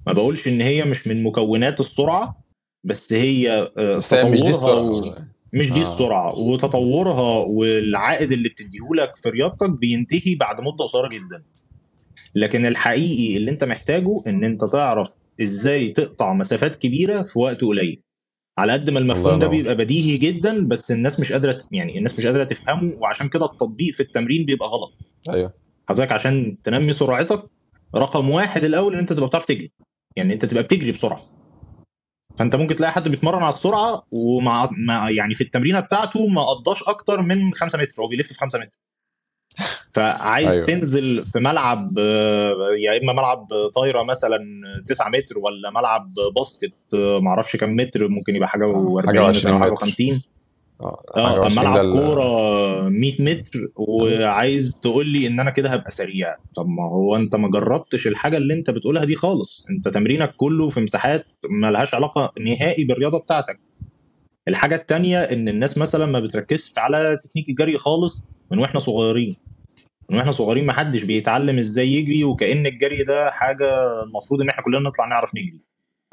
ما 0.06 0.12
بقولش 0.12 0.48
إن 0.48 0.60
هي 0.60 0.84
مش 0.84 1.06
من 1.06 1.22
مكونات 1.22 1.80
السرعة 1.80 2.44
بس 2.84 3.12
هي 3.12 3.70
آه، 3.78 3.96
بس 3.96 4.12
مش 4.12 4.42
دي 4.42 4.50
السرعة. 4.50 4.92
مش 5.52 5.72
دي 5.72 5.80
آه. 5.80 5.92
السرعة. 5.92 6.38
وتطورها 6.38 7.44
والعائد 7.44 8.32
اللي 8.32 8.48
بتديهولك 8.48 9.16
في 9.16 9.28
رياضتك 9.28 9.70
بينتهي 9.70 10.34
بعد 10.34 10.60
مدة 10.60 10.84
قصيرة 10.84 11.08
جدا. 11.08 11.44
لكن 12.34 12.66
الحقيقي 12.66 13.36
اللي 13.36 13.50
أنت 13.50 13.64
محتاجه 13.64 14.22
إن 14.26 14.44
أنت 14.44 14.64
تعرف 14.64 15.08
إزاي 15.42 15.88
تقطع 15.90 16.32
مسافات 16.32 16.76
كبيرة 16.76 17.22
في 17.22 17.38
وقت 17.38 17.60
قليل. 17.64 18.02
على 18.58 18.72
قد 18.72 18.90
ما 18.90 18.98
المفهوم 18.98 19.38
ده. 19.38 19.48
بيبقى 19.48 19.74
بديهي 19.76 20.16
جدا 20.18 20.68
بس 20.68 20.90
الناس 20.90 21.20
مش 21.20 21.32
قادرة 21.32 21.58
يعني 21.72 21.98
الناس 21.98 22.18
مش 22.18 22.26
قادرة 22.26 22.44
تفهمه 22.44 22.92
وعشان 23.00 23.28
كده 23.28 23.44
التطبيق 23.46 23.94
في 23.94 24.00
التمرين 24.00 24.46
بيبقى 24.46 24.68
غلط. 24.68 24.92
أيوه. 25.30 25.52
حضرتك 25.88 26.12
عشان 26.12 26.56
تنمي 26.64 26.92
سرعتك 26.92 27.42
رقم 27.94 28.30
واحد 28.30 28.64
الأول 28.64 28.92
إن 28.92 28.98
أنت 28.98 29.12
تبقى 29.12 29.28
بتعرف 29.28 29.44
تجري. 29.44 29.72
يعني 30.18 30.34
انت 30.34 30.44
تبقى 30.44 30.62
بتجري 30.62 30.92
بسرعة 30.92 31.22
فانت 32.38 32.56
ممكن 32.56 32.76
تلاقي 32.76 32.92
حد 32.92 33.08
بيتمرن 33.08 33.42
على 33.42 33.54
السرعة 33.54 34.02
ومع 34.10 34.68
مع 34.86 35.10
يعني 35.10 35.34
في 35.34 35.40
التمرينة 35.40 35.80
بتاعته 35.80 36.26
ما 36.26 36.50
قضاش 36.50 36.82
أكتر 36.82 37.22
من 37.22 37.54
5 37.54 37.78
متر 37.78 38.02
هو 38.02 38.08
بيلف 38.08 38.26
في 38.28 38.34
5 38.34 38.58
متر 38.58 38.78
فعايز 39.94 40.50
أيوة. 40.50 40.66
تنزل 40.66 41.26
في 41.26 41.38
ملعب 41.40 41.98
يا 42.78 43.02
إما 43.02 43.12
ملعب 43.12 43.48
طايرة 43.74 44.02
مثلا 44.02 44.38
9 44.86 45.08
متر 45.08 45.38
ولا 45.38 45.70
ملعب 45.70 46.12
basket 46.36 46.74
آه، 46.94 47.20
معرفش 47.20 47.56
كام 47.56 47.76
متر 47.76 48.08
ممكن 48.08 48.36
يبقى 48.36 48.48
حاجة 48.48 48.64
آه، 48.64 49.00
و40 49.02 49.06
حاجة 49.06 49.22
وعشرين 49.22 49.54
مثلا 49.54 49.58
حاجة 49.58 49.72
متر. 49.72 49.86
و50 49.86 50.37
آه 50.80 51.02
حاجة 51.14 51.24
آه 51.36 51.40
وعشرين 51.40 51.64
ده 51.64 51.70
ملعب 51.70 51.84
ال- 51.84 51.92
كورة 51.92 52.88
100 52.88 53.22
متر 53.22 53.68
وعايز 53.76 54.80
تقول 54.82 55.06
لي 55.06 55.26
إن 55.26 55.40
أنا 55.40 55.50
كده 55.50 55.68
هبقى 55.70 55.90
سريع. 55.90 56.36
طب 56.56 56.66
ما 56.68 56.82
هو 56.88 57.16
أنت 57.16 57.34
ما 57.34 57.50
جربتش 57.50 58.06
الحاجة 58.06 58.36
اللي 58.36 58.54
أنت 58.54 58.70
بتقولها 58.70 59.04
دي 59.04 59.14
خالص. 59.14 59.64
أنت 59.70 59.88
تمرينك 59.88 60.34
كله 60.36 60.70
في 60.70 60.80
مساحات 60.80 61.26
ما 61.50 61.70
لهاش 61.70 61.94
علاقة 61.94 62.32
نهائي 62.40 62.84
بالرياضة 62.84 63.18
بتاعتك. 63.18 63.60
الحاجة 64.48 64.74
التانية 64.74 65.18
إن 65.22 65.48
الناس 65.48 65.78
مثلا 65.78 66.06
ما 66.06 66.20
بتركزش 66.20 66.72
على 66.76 67.18
تكنيك 67.24 67.48
الجري 67.48 67.76
خالص 67.76 68.22
من 68.50 68.58
وإحنا 68.58 68.80
صغيرين. 68.80 69.36
من 70.10 70.16
وإحنا 70.16 70.32
صغيرين 70.32 70.66
ما 70.66 70.72
حدش 70.72 71.02
بيتعلم 71.02 71.58
إزاي 71.58 71.92
يجري 71.92 72.24
وكأن 72.24 72.66
الجري 72.66 73.04
ده 73.04 73.30
حاجة 73.30 73.68
المفروض 74.02 74.40
إن 74.40 74.48
إحنا 74.48 74.62
كلنا 74.64 74.78
نطلع 74.78 75.06
نعرف 75.06 75.30
نجري. 75.34 75.60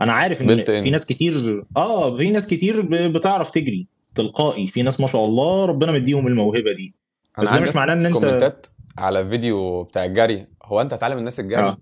أنا 0.02 0.13
عارف 0.13 0.42
إن. 0.42 0.58
في 0.84 0.89
ناس 0.89 1.06
كتير 1.06 1.63
آه 1.78 2.18
في 2.18 2.32
ناس 2.32 2.48
كتير 2.48 2.82
بتعرف 3.08 3.50
تجري. 3.52 3.88
تلقائي. 4.15 4.67
في 4.67 4.82
ناس 4.82 4.99
ما 4.99 5.08
شاء 5.08 5.25
الله 5.25 5.65
ربنا 5.65 5.91
مديهم 5.91 6.28
الموهبة 6.28 6.73
دي. 6.78 6.95
بس 7.41 7.54
ده 7.54 7.60
مش 7.60 7.75
معناه 7.75 7.93
إن 7.93 8.06
أنت 8.06 8.13
comment 8.18 8.61
ات 8.61 8.68
على 8.97 9.30
فيديو 9.30 9.84
بتاع 9.84 10.06
الجري 10.06 10.47
هو 10.65 10.82
أنت 10.82 10.93
هتعلم 10.93 11.17
الناس 11.17 11.39
الجري؟ 11.39 11.62
آه. 11.62 11.78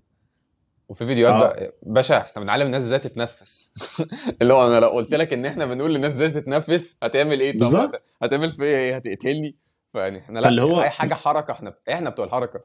وفي 0.88 1.06
فيديوهات 1.06 1.34
آه. 1.34 1.38
بقى 1.40 1.74
باشا 1.82 2.18
إحنا 2.18 2.42
بنعلم 2.42 2.66
الناس 2.66 2.82
إزاي 2.82 2.98
تتنفس. 2.98 3.70
اللي 4.42 4.52
هو 4.54 4.66
أنا 4.66 4.80
لو 4.80 4.88
قلت 4.88 5.14
لك 5.14 5.32
إن 5.32 5.46
إحنا 5.46 5.64
بنقول 5.66 5.94
للناس 5.94 6.12
إزاي 6.12 6.30
تتنفس 6.30 6.96
هتعمل 7.02 7.40
إيه؟ 7.40 7.58
طب 7.58 7.92
هتعمل 8.22 8.50
فيا 8.50 8.66
إيه؟ 8.78 8.96
هتقتلني؟ 8.96 9.56
فيعني 9.92 10.18
إحنا 10.18 10.38
لأ 10.40 10.62
هو- 10.62 10.82
أي 10.82 10.90
حاجة 10.90 11.14
حركة 11.14 11.52
إحنا 11.52 11.74
إحنا 11.92 12.10
بتوع 12.10 12.24
الحركة. 12.24 12.60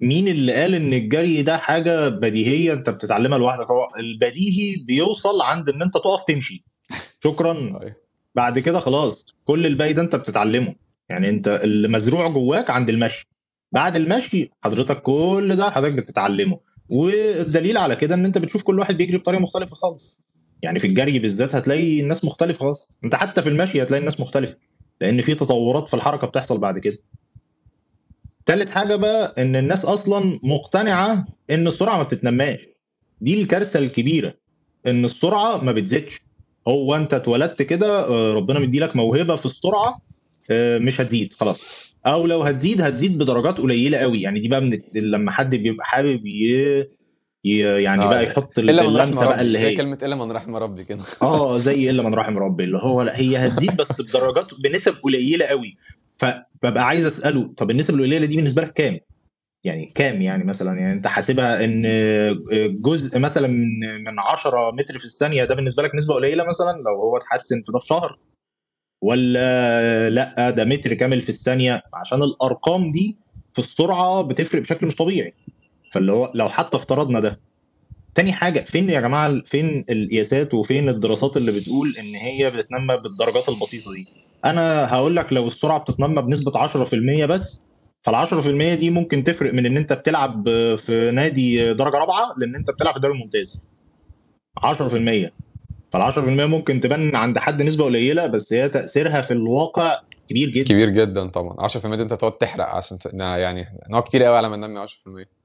مين 0.00 0.28
اللي 0.28 0.52
قال 0.54 0.74
إن 0.74 0.92
الجري 0.92 1.42
ده 1.42 1.56
حاجة 1.58 2.08
بديهية؟ 2.08 2.72
أنت 2.72 2.90
بتتعلمها 2.90 3.38
لوحدك. 3.38 3.66
هو 3.70 3.88
البديهي 4.00 4.84
بيوصل 4.84 5.42
عند 5.42 5.68
إن 5.68 5.82
أنت 5.82 5.94
تقف 5.94 6.24
تمشي. 6.24 6.64
شكرا. 7.24 7.52
أيوة. 7.52 7.96
بعد 8.34 8.58
كده 8.58 8.80
خلاص 8.80 9.26
كل 9.44 9.66
الباقي 9.66 9.92
ده 9.92 10.02
انت 10.02 10.16
بتتعلمه. 10.16 10.74
يعني 11.08 11.28
انت 11.28 11.48
اللي 11.48 11.88
مزروع 11.88 12.28
جواك 12.28 12.70
عند 12.70 12.88
المشي. 12.88 13.26
بعد 13.72 13.96
المشي 13.96 14.50
حضرتك 14.64 15.02
كل 15.02 15.56
ده 15.56 15.70
حضرتك 15.70 15.94
بتتعلمه. 15.94 16.60
والدليل 16.88 17.76
على 17.76 17.96
كده 17.96 18.14
ان 18.14 18.24
انت 18.24 18.38
بتشوف 18.38 18.62
كل 18.62 18.78
واحد 18.78 18.96
بيجري 18.96 19.18
بطريقة 19.18 19.40
مختلفة 19.40 19.76
خالص. 19.76 20.16
يعني 20.62 20.78
في 20.78 20.86
الجري 20.86 21.18
بالذات 21.18 21.54
هتلاقي 21.54 22.00
الناس 22.00 22.24
مختلفة 22.24 22.58
خالص. 22.58 22.88
انت 23.04 23.14
حتى 23.14 23.42
في 23.42 23.48
المشي 23.48 23.82
هتلاقي 23.82 24.00
الناس 24.00 24.20
مختلفة 24.20 24.56
لأن 25.00 25.22
في 25.22 25.34
تطورات 25.34 25.88
في 25.88 25.94
الحركة 25.94 26.26
بتحصل 26.26 26.58
بعد 26.58 26.78
كده. 26.78 26.98
تالت 28.46 28.70
حاجة 28.70 28.96
بقى 28.96 29.34
إن 29.42 29.56
الناس 29.56 29.84
أصلا 29.84 30.40
مقتنعة 30.42 31.26
إن 31.50 31.66
السرعة 31.66 31.96
ما 31.96 32.02
بتتنماش. 32.02 32.58
دي 33.20 33.42
الكارثة 33.42 33.78
الكبيرة 33.78 34.34
إن 34.86 35.04
السرعة 35.04 35.64
ما 35.64 35.72
بتزيدش. 35.72 36.20
هو 36.68 36.96
انت 36.96 37.14
اتولدت 37.14 37.62
كده 37.62 38.04
آه، 38.08 38.32
ربنا 38.32 38.58
مديلك 38.58 38.96
موهبة 38.96 39.36
في 39.36 39.46
السرعة 39.46 40.00
آه، 40.50 40.78
مش 40.78 41.00
هتزيد 41.00 41.32
خلاص. 41.32 41.60
أو 42.06 42.26
لو 42.26 42.42
هتزيد 42.42 42.80
هتزيد 42.80 43.18
بدرجات 43.18 43.58
قليلة 43.58 43.98
قوي. 43.98 44.22
يعني 44.22 44.40
دي 44.40 44.48
بقى 44.48 44.60
من 44.60 44.80
لما 44.94 45.30
حد 45.30 45.54
بيبقى 45.54 45.86
حابب 45.86 46.26
ي... 46.26 46.86
يعني 47.44 48.04
آه، 48.04 48.08
بقى 48.10 48.24
يحط 48.24 48.58
اللمسة 48.58 49.26
بقى 49.26 49.40
اللي 49.40 49.58
زي 49.58 49.66
هي. 49.66 49.76
كلمة 49.76 49.98
إلا 50.02 50.16
من 50.16 50.32
رحم 50.32 50.56
ربي 50.56 50.84
كده. 50.84 51.02
آه 51.22 51.58
زي 51.58 51.90
إلا 51.90 52.02
من 52.02 52.14
رحم 52.14 52.38
ربي 52.38 52.64
اللي 52.64 52.78
هو 52.78 53.02
لأ 53.02 53.20
هي 53.20 53.36
هتزيد 53.36 53.76
بس 53.76 54.00
بدرجات 54.02 54.54
بنسب 54.54 54.94
قليلة 55.02 55.46
قوي. 55.46 55.76
فببقى 56.18 56.86
عايز 56.86 57.06
أسأله 57.06 57.52
طب 57.56 57.70
النسب 57.70 57.94
القليلة 57.94 58.26
دي 58.26 58.36
بالنسبة 58.36 58.62
لك 58.62 58.72
كام؟ 58.72 58.98
يعني 59.64 59.86
كام 59.94 60.22
يعني 60.22 60.44
مثلا؟ 60.44 60.78
يعني 60.80 60.92
أنت 60.92 61.06
حاسبها 61.06 61.64
إن 61.64 61.82
جزء 62.82 63.18
مثلا 63.18 63.48
من 63.48 63.80
من 64.04 64.18
10 64.18 64.70
متر 64.70 64.98
في 64.98 65.04
الثانية 65.04 65.44
ده 65.44 65.54
بالنسبة 65.54 65.82
لك 65.82 65.94
نسبة 65.94 66.14
قليلة 66.14 66.44
مثلا 66.44 66.72
لو 66.86 67.00
هو 67.00 67.16
اتحسن 67.16 67.62
في 67.66 67.72
ده 67.72 67.78
في 67.78 67.86
شهر؟ 67.86 68.18
ولا 69.02 70.10
لأ 70.10 70.50
ده 70.50 70.64
متر 70.64 70.94
كامل 70.94 71.20
في 71.20 71.28
الثانية؟ 71.28 71.82
عشان 71.94 72.22
الأرقام 72.22 72.92
دي 72.92 73.18
في 73.52 73.58
السرعة 73.58 74.22
بتفرق 74.22 74.60
بشكل 74.62 74.86
مش 74.86 74.96
طبيعي. 74.96 75.34
فاللي 75.92 76.12
هو 76.12 76.32
لو 76.34 76.48
حتى 76.48 76.76
افترضنا 76.76 77.20
ده. 77.20 77.40
تاني 78.14 78.32
حاجة 78.32 78.60
فين 78.60 78.90
يا 78.90 79.00
جماعة 79.00 79.40
فين 79.44 79.84
القياسات 79.90 80.54
وفين 80.54 80.88
الدراسات 80.88 81.36
اللي 81.36 81.52
بتقول 81.52 81.96
إن 81.98 82.14
هي 82.14 82.50
بتتنمى 82.50 82.96
بالدرجات 82.96 83.48
البسيطة 83.48 83.92
دي؟ 83.92 84.06
أنا 84.44 84.94
هقول 84.94 85.16
لك 85.16 85.32
لو 85.32 85.46
السرعة 85.46 85.80
بتتنمى 85.80 86.22
بنسبة 86.22 86.52
10% 86.58 87.26
بس 87.26 87.60
فال 88.02 88.14
10% 88.74 88.78
دي 88.78 88.90
ممكن 88.90 89.24
تفرق 89.24 89.54
من 89.54 89.66
إن 89.66 89.76
أنت 89.76 89.92
بتلعب 89.92 90.44
في 90.76 91.10
نادي 91.14 91.74
درجة 91.74 91.96
رابعة 91.96 92.34
لأن 92.38 92.56
أنت 92.56 92.70
بتلعب 92.70 92.90
في 92.92 92.96
الدوري 92.96 93.14
الممتاز 93.14 93.58
10% 94.58 95.30
فال 95.92 96.02
10% 96.12 96.18
ممكن 96.50 96.80
تبان 96.80 97.16
عند 97.16 97.38
حد 97.38 97.62
نسبة 97.62 97.84
قليلة 97.84 98.26
بس 98.26 98.52
هي 98.52 98.68
تأثيرها 98.68 99.20
في 99.20 99.30
الواقع 99.30 100.00
كبير 100.28 100.48
جدا. 100.48 100.64
كبير 100.74 100.88
جدا 100.90 101.26
طبعا. 101.26 101.68
10% 101.68 101.86
دي 101.96 102.02
أنت 102.02 102.12
تقعد 102.14 102.32
تحرق 102.32 102.64
عشان 102.66 102.98
ت... 102.98 103.14
نا- 103.14 103.36
يعني 103.38 103.64
نوع 103.90 104.00
كتير 104.00 104.22
قوي 104.22 104.36
على 104.36 104.48
ما 104.48 104.56
ننمي 104.56 104.86
10% 104.86 104.90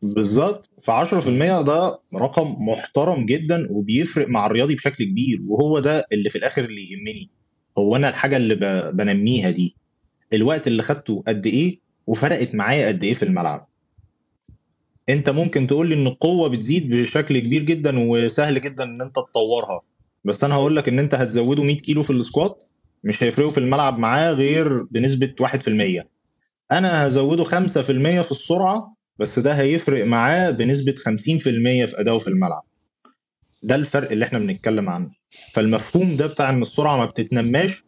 بالظبط. 0.02 0.70
ف 0.84 0.92
10% 0.92 1.62
ده 1.62 2.00
رقم 2.16 2.56
محترم 2.60 3.26
جدا 3.26 3.68
وبيفرق 3.72 4.28
مع 4.28 4.46
الرياضي 4.46 4.76
بشكل 4.76 5.04
كبير 5.06 5.40
وهو 5.48 5.80
ده 5.80 6.06
اللي 6.12 6.30
في 6.30 6.38
الآخر 6.38 6.66
اللي 6.66 6.92
يهمني. 6.92 7.30
هو 7.78 7.96
أنا 7.96 8.10
الحاجة 8.10 8.38
اللي 8.38 8.56
ب- 8.56 8.98
بنميها 8.98 9.52
دي. 9.52 9.76
الوقت 10.34 10.68
اللي 10.68 10.84
خدته 10.84 11.24
قد 11.28 11.46
إيه؟ 11.46 11.80
وفرقت 12.08 12.56
معايا 12.56 12.88
قد 12.88 13.04
إيه 13.04 13.14
في 13.14 13.24
الملعب. 13.24 13.68
أنت 15.10 15.30
ممكن 15.30 15.68
تقول 15.68 15.88
لي 15.90 15.96
إن 15.96 16.08
القوة 16.08 16.50
بتزيد 16.50 16.90
بشكل 16.96 17.40
كبير 17.40 17.64
جدا 17.64 18.00
وسهل 18.00 18.62
جدا 18.62 18.84
إن 18.84 19.02
أنت 19.02 19.16
تطورها. 19.16 19.82
بس 20.26 20.44
أنا 20.44 20.56
هقول 20.56 20.76
لك 20.76 20.88
إن 20.90 21.00
أنت 21.00 21.16
هتزوده 21.16 21.64
100 21.64 21.78
كيلو 21.78 22.04
في 22.04 22.10
السكوات 22.14 22.64
مش 23.04 23.24
هيفرقوا 23.24 23.52
في 23.52 23.58
الملعب 23.58 23.98
معاه 24.00 24.32
غير 24.32 24.84
بنسبة 24.84 25.34
1% 25.42 26.08
أنا 26.72 27.08
هزوده 27.08 27.44
5% 27.44 27.48
في 28.22 28.32
السرعة 28.32 28.96
بس 29.20 29.40
ده 29.40 29.54
هيفرق 29.54 30.06
معاه 30.06 30.52
بنسبة 30.52 30.92
50% 30.92 31.06
في 31.86 31.94
أداؤه 31.98 32.20
في 32.20 32.28
الملعب. 32.28 32.64
ده 33.64 33.76
الفرق 33.76 34.12
اللي 34.12 34.26
إحنا 34.26 34.40
بنتكلم 34.40 34.90
عنه. 34.90 35.10
فالمفهوم 35.54 36.16
ده 36.18 36.28
بتاع 36.28 36.50
إن 36.50 36.62
السرعة 36.62 36.98
ما 36.98 37.06
بتتنماش 37.06 37.84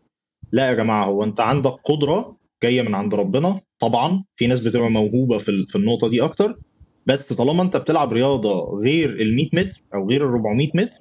لا 0.51 0.69
يا 0.69 0.73
جماعة 0.73 1.05
هو 1.05 1.23
أنت 1.23 1.39
عندك 1.39 1.71
قدرة 1.85 2.37
جاية 2.63 2.81
من 2.81 2.95
عند 2.95 3.13
ربنا 3.15 3.61
طبعا 3.79 4.23
في 4.35 4.47
ناس 4.47 4.59
بتبقى 4.59 4.89
موهوبة 4.91 5.37
في 5.37 5.65
في 5.67 5.75
النقطة 5.75 6.09
دي 6.09 6.23
أكتر 6.23 6.59
بس 7.05 7.33
طالما 7.33 7.63
أنت 7.63 7.77
بتلعب 7.77 8.13
رياضة 8.13 8.79
غير 8.83 9.09
ال 9.09 9.35
100 9.35 9.45
متر 9.53 9.83
أو 9.95 10.09
غير 10.09 10.23
ال 10.25 10.29
400 10.29 10.67
متر 10.75 10.91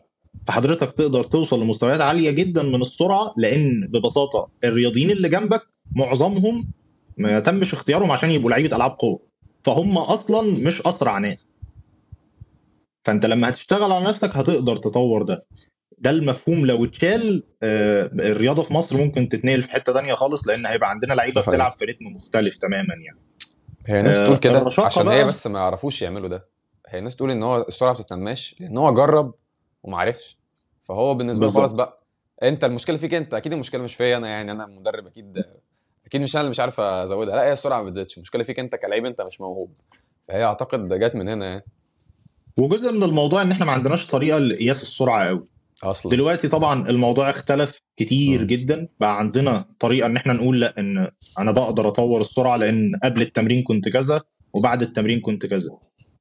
فحضرتك 0.47 0.93
تقدر 0.93 1.25
توصل 1.25 1.63
لمستويات 1.63 2.01
عالية 2.01 2.31
جدا 2.31 2.63
من 2.63 2.81
السرعة 2.81 3.35
لأن 3.37 3.89
ببساطة 3.91 4.49
الرياضيين 4.65 5.11
اللي 5.11 5.29
جنبك 5.29 5.63
معظمهم 5.97 6.69
ما 7.17 7.41
تمش 7.41 7.73
اختيارهم 7.73 8.11
عشان 8.11 8.31
يبقوا 8.31 8.51
لعيبة 8.51 8.77
ألعاب 8.77 8.91
قوة 8.91 9.21
فهم 9.65 9.99
أصلا 9.99 10.53
مش 10.67 10.83
أسرع 10.83 11.19
ناس. 11.19 11.47
فأنت 13.05 13.27
لما 13.27 13.49
هتشتغل 13.49 13.93
على 13.93 14.05
نفسك 14.05 14.37
هتقدر 14.37 14.77
تطور 14.77 15.23
ده. 15.23 15.45
ده 15.99 16.11
المفهوم. 16.11 16.67
لو 16.67 16.85
اتشال 16.85 17.43
آه، 17.63 18.11
الرياضة 18.15 18.63
في 18.63 18.75
مصر 18.75 18.97
ممكن 18.97 19.29
تتنقل 19.29 19.63
في 19.63 19.71
حتة 19.71 19.93
تانية 19.93 20.15
خالص 20.15 20.49
لأن 20.49 20.67
هيبقى 20.67 20.91
عندنا 20.91 21.15
لعيبة. 21.15 21.41
بتلعب 21.41 21.73
في 21.79 21.85
رتم 21.85 22.05
مختلف 22.05 22.57
تماما 22.57 22.95
يعني. 23.07 23.19
هي 23.89 24.03
ناس 24.03 24.17
آه، 24.17 24.23
بتقول 24.23 24.39
كده 24.39 24.59
الرشاقة 24.59 24.87
عشان 24.87 25.09
هي 25.09 25.25
بس 25.25 25.47
ما 25.47 25.59
يعرفوش 25.59 26.03
يعملوا 26.03 26.29
ده. 26.29 26.49
هي 26.89 27.01
ناس 27.01 27.17
تقول 27.17 27.31
إن 27.31 27.43
هو 27.43 27.65
السرعة 27.69 27.93
ما 27.93 27.99
بتتنماش 27.99 28.57
لأن 28.61 28.77
هو 28.79 28.95
جرب 28.95 29.35
وما 29.83 29.99
عرفش. 29.99 30.39
فهو 30.85 31.15
بالنسبة 31.15 31.47
له. 31.47 31.53
خلاص 31.53 31.73
بقى 31.73 32.03
أنت 32.43 32.65
المشكلة 32.65 32.97
فيك 32.97 33.15
أنت. 33.15 33.35
أكيد 33.35 33.53
المشكلة 33.53 33.83
مش 33.83 33.95
فيا 33.95 34.17
أنا 34.17 34.29
يعني 34.29 34.53
أنا 34.53 34.67
مدرب 34.67 35.07
أكيد 35.07 35.45
أكيد 36.07 36.21
مش 36.21 36.35
أنا 36.35 36.41
اللي 36.41 36.51
مش 36.51 36.61
عارف 36.61 36.81
أزودها. 36.81 37.37
لا 37.37 37.45
هي 37.45 37.53
السرعة 37.53 37.83
ما 37.83 37.91
بتزيدش. 37.91 38.17
المشكلة 38.17 38.43
فيك 38.45 38.59
أنت 38.59 38.75
كلاعب 38.75 39.05
أنت 39.05 39.21
مش 39.23 39.41
موهوب. 39.41 39.75
فهي 40.29 40.45
أعتقد 40.45 40.93
جت 40.95 41.15
من 41.15 41.29
هنا 41.29 41.47
يعني. 41.47 41.65
وجزء 42.57 42.93
من 42.93 43.03
الموضوع 43.03 43.43
إن 43.43 43.51
إحنا 43.51 43.65
ما 43.65 43.73
عندناش 43.73 44.07
طريقة 44.07 44.39
لقياس 44.39 44.83
السرعة 44.83 45.29
قوي 45.29 45.47
أصلا. 45.85 46.13
دلوقتي 46.13 46.49
طبعا 46.49 46.89
الموضوع 46.91 47.31
اختلف 47.31 47.81
كتير 47.97 48.41
مم. 48.41 48.47
جدا. 48.47 48.89
بقى 49.01 49.19
عندنا 49.19 49.65
طريقة 49.81 50.07
إن 50.07 50.17
إحنا 50.17 50.33
نقول 50.33 50.61
لا 50.61 50.75
إن 50.79 51.09
أنا 51.39 51.53
بقدر 51.53 51.89
أطور 51.89 52.21
السرعة 52.21 52.57
لأن 52.57 52.93
قبل 53.05 53.23
التمرين 53.23 53.63
كنت 53.63 53.89
كذا 53.89 54.21
وبعد 54.55 54.83
التمرين 54.83 55.21
كنت 55.21 55.47
كذا. 55.47 55.71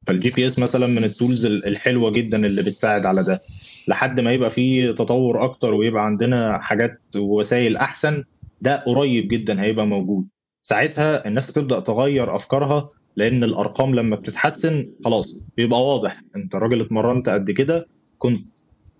فال 0.07 0.29
GPS 0.29 0.59
مثلا 0.59 0.87
من 0.87 1.03
ال 1.03 1.10
tools 1.10 1.45
ال- 1.45 1.65
الحلوة 1.67 2.09
جدا 2.11 2.45
اللي 2.45 2.61
بتساعد 2.63 3.05
على 3.05 3.23
ده. 3.23 3.39
لحد 3.87 4.19
ما 4.19 4.31
يبقى 4.33 4.49
فيه 4.49 4.91
تطور 4.91 5.43
أكتر 5.43 5.73
ويبقى 5.75 6.05
عندنا 6.05 6.59
حاجات 6.59 6.99
ووسائل 7.15 7.77
أحسن 7.77 8.23
ده 8.61 8.75
قريب 8.75 9.27
جدا 9.27 9.61
هيبقى 9.61 9.87
موجود. 9.87 10.27
ساعتها 10.61 11.27
الناس 11.27 11.49
هتبدا 11.49 11.79
تغير 11.79 12.35
أفكارها 12.35 12.89
لأن 13.15 13.43
الأرقام 13.43 13.95
لما 13.95 14.15
بتتحسن 14.15 14.91
خلاص 15.05 15.35
بيبقى 15.57 15.85
واضح. 15.85 16.21
أنت 16.35 16.55
الراجل 16.55 16.81
اتمرنت 16.81 17.29
قد 17.29 17.51
كده 17.51 17.87
كنت 18.17 18.45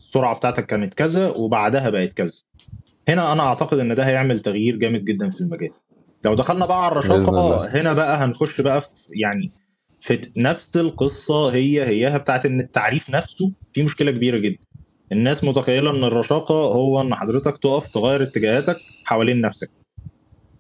السرعة 0.06 0.36
بتاعتك 0.36 0.66
كانت 0.66 0.94
كذا 0.94 1.30
وبعدها 1.30 1.90
بقت 1.90 2.14
كذا. 2.14 2.34
هنا 3.10 3.34
أنا 3.34 3.44
أعتقد 3.44 3.80
إن 3.80 3.96
ده 3.96 4.04
هيعمل 4.04 4.40
تغيير 4.40 4.76
جامد 4.76 5.06
جدا 5.06 5.30
في 5.30 5.42
المجال. 5.42 5.70
لو 6.26 6.34
دخلنا 6.34 6.66
بقى 6.66 6.86
على 6.86 6.92
الرشاقة. 6.92 7.82
هنا 7.82 7.94
بقى 7.94 8.18
هنخش 8.18 8.62
بقى 8.62 8.82
في 8.82 8.88
يعني 9.10 9.52
في 10.02 10.32
نفس 10.38 10.78
القصة 10.78 11.50
هي 11.50 11.84
هيها 11.88 12.18
بتاعت 12.18 12.46
إن 12.46 12.60
التعريف 12.60 13.10
نفسه 13.10 13.52
في 13.74 13.84
مشكلة 13.84 14.12
كبيرة 14.12 14.38
جدا. 14.38 14.58
الناس 15.12 15.44
متخيلة 15.44 15.92
إن 15.92 16.04
الرشاقة 16.04 16.56
هو 16.56 17.02
إن 17.02 17.16
حضرتك 17.16 17.58
تقف 17.58 17.88
تغير 17.88 18.24
اتجاهاتك 18.24 18.78
حوالين 19.06 19.42
نفسك. 19.42 19.72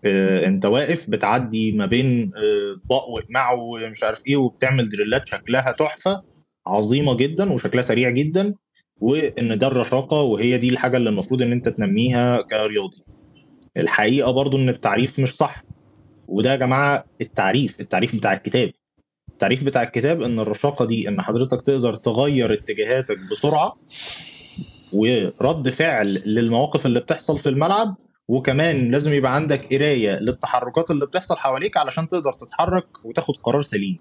آه، 0.05 0.45
أنت 0.45 0.65
واقف 0.65 1.09
بتعدي 1.09 1.71
ما 1.71 1.85
بين 1.85 2.31
آه، 2.35 2.73
اطباق 2.77 3.09
واقماع 3.09 3.51
ومش 3.51 4.03
عارف 4.03 4.21
إيه 4.27 4.37
وبتعمل 4.37 4.89
دريلات 4.89 5.27
شكلها 5.27 5.71
تحفة 5.71 6.21
عظيمة 6.67 7.17
جدا 7.17 7.53
وشكلها 7.53 7.81
سريع 7.81 8.09
جدا. 8.09 8.53
وإن 9.01 9.57
ده 9.57 9.67
الرشاقه 9.67 10.21
وهي 10.21 10.57
دي 10.57 10.69
الحاجة 10.69 10.97
اللي 10.97 11.09
المفروض 11.09 11.41
إن 11.41 11.51
أنت 11.51 11.69
تنميها 11.69 12.41
كرياضي. 12.41 13.03
الحقيقة 13.77 14.31
برضو 14.31 14.57
إن 14.57 14.69
التعريف 14.69 15.19
مش 15.19 15.35
صح. 15.35 15.63
وده 16.27 16.51
يا 16.51 16.55
جماعة 16.55 17.05
التعريف 17.21 17.79
التعريف 17.79 18.15
بتاع 18.15 18.33
الكتاب. 18.33 18.71
التعريف 19.29 19.63
بتاع 19.63 19.83
الكتاب 19.83 20.21
إن 20.21 20.39
الرشاقه 20.39 20.85
دي 20.85 21.09
إن 21.09 21.21
حضرتك 21.21 21.61
تقدر 21.61 21.95
تغير 21.95 22.53
اتجاهاتك 22.53 23.17
بسرعة 23.31 23.75
ورد 24.93 25.69
فعل 25.69 26.21
للمواقف 26.25 26.85
اللي 26.85 26.99
بتحصل 26.99 27.39
في 27.39 27.49
الملعب 27.49 27.95
وكمان 28.27 28.91
لازم 28.91 29.13
يبقى 29.13 29.35
عندك 29.35 29.73
قراية 29.73 30.19
للتحركات 30.19 30.91
اللي 30.91 31.05
بتحصل 31.05 31.37
حواليك 31.37 31.77
علشان 31.77 32.07
تقدر 32.07 32.33
تتحرك 32.33 33.05
وتاخد 33.05 33.37
قرار 33.37 33.61
سليم. 33.61 33.97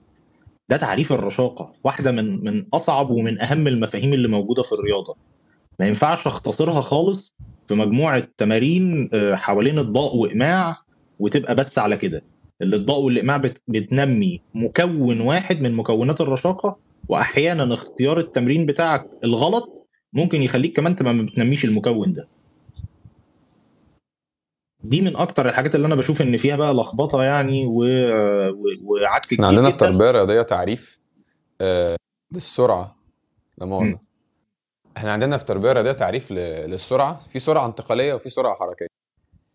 ده 0.68 0.76
تعريف 0.76 1.12
الرشاقة 1.12 1.72
واحدة 1.84 2.10
من 2.10 2.44
من 2.44 2.66
أصعب 2.74 3.10
ومن 3.10 3.40
أهم 3.42 3.66
المفاهيم 3.68 4.14
اللي 4.14 4.28
موجودة 4.28 4.62
في 4.62 4.72
الرياضة. 4.72 5.16
ما 5.80 5.86
ينفعش 5.88 6.26
أختصرها 6.26 6.80
خالص 6.80 7.34
في 7.68 7.74
مجموعة 7.74 8.28
تمارين 8.36 9.10
آه، 9.14 9.34
حوالين 9.34 9.78
اطباق 9.78 10.14
وإقماع 10.14 10.76
وتبقى 11.20 11.54
بس 11.54 11.78
على 11.78 11.96
كده. 11.96 12.22
الاطباق 12.62 12.96
والإقماع 12.98 13.36
بت- 13.36 13.62
بتنمي 13.68 14.40
مكون 14.54 15.20
واحد 15.20 15.60
من 15.60 15.72
مكونات 15.72 16.20
الرشاقة 16.20 16.76
وأحيانا 17.08 17.74
اختيار 17.74 18.18
التمرين 18.20 18.66
بتاعك 18.66 19.06
الغلط 19.24 19.86
ممكن 20.12 20.42
يخليك 20.42 20.76
كمان 20.76 20.96
تبقى 20.96 21.14
ما 21.14 21.22
بتنميش 21.22 21.64
المكون 21.64 22.12
ده. 22.12 22.28
دي 24.84 25.00
من 25.00 25.16
أكتر 25.16 25.48
الحاجات 25.48 25.74
اللي 25.74 25.86
أنا 25.86 25.94
بشوف 25.94 26.22
إن 26.22 26.36
فيها 26.36 26.56
بقى 26.56 26.74
لخبطة 26.74 27.22
يعني 27.22 27.66
و... 27.66 27.78
و... 28.50 28.64
وعك 28.84 29.22
كتير 29.26 29.44
عندنا 29.44 29.70
في 29.70 29.76
جدا. 29.76 29.86
تربية 29.86 30.10
رياضية 30.10 30.42
تعريف 30.42 31.00
آه 31.60 31.96
للسرعة 32.32 32.96
لا. 33.58 33.66
مؤاخذة. 33.66 33.98
إحنا 34.96 35.12
عندنا 35.12 35.36
في 35.38 35.44
تربية 35.44 35.72
رياضية 35.72 35.92
تعريف 35.92 36.30
ل- 36.30 36.34
للسرعة. 36.70 37.20
في 37.28 37.38
سرعة 37.38 37.66
انتقالية 37.66 38.14
وفي 38.14 38.28
سرعة 38.28 38.54
حركية. 38.54 38.86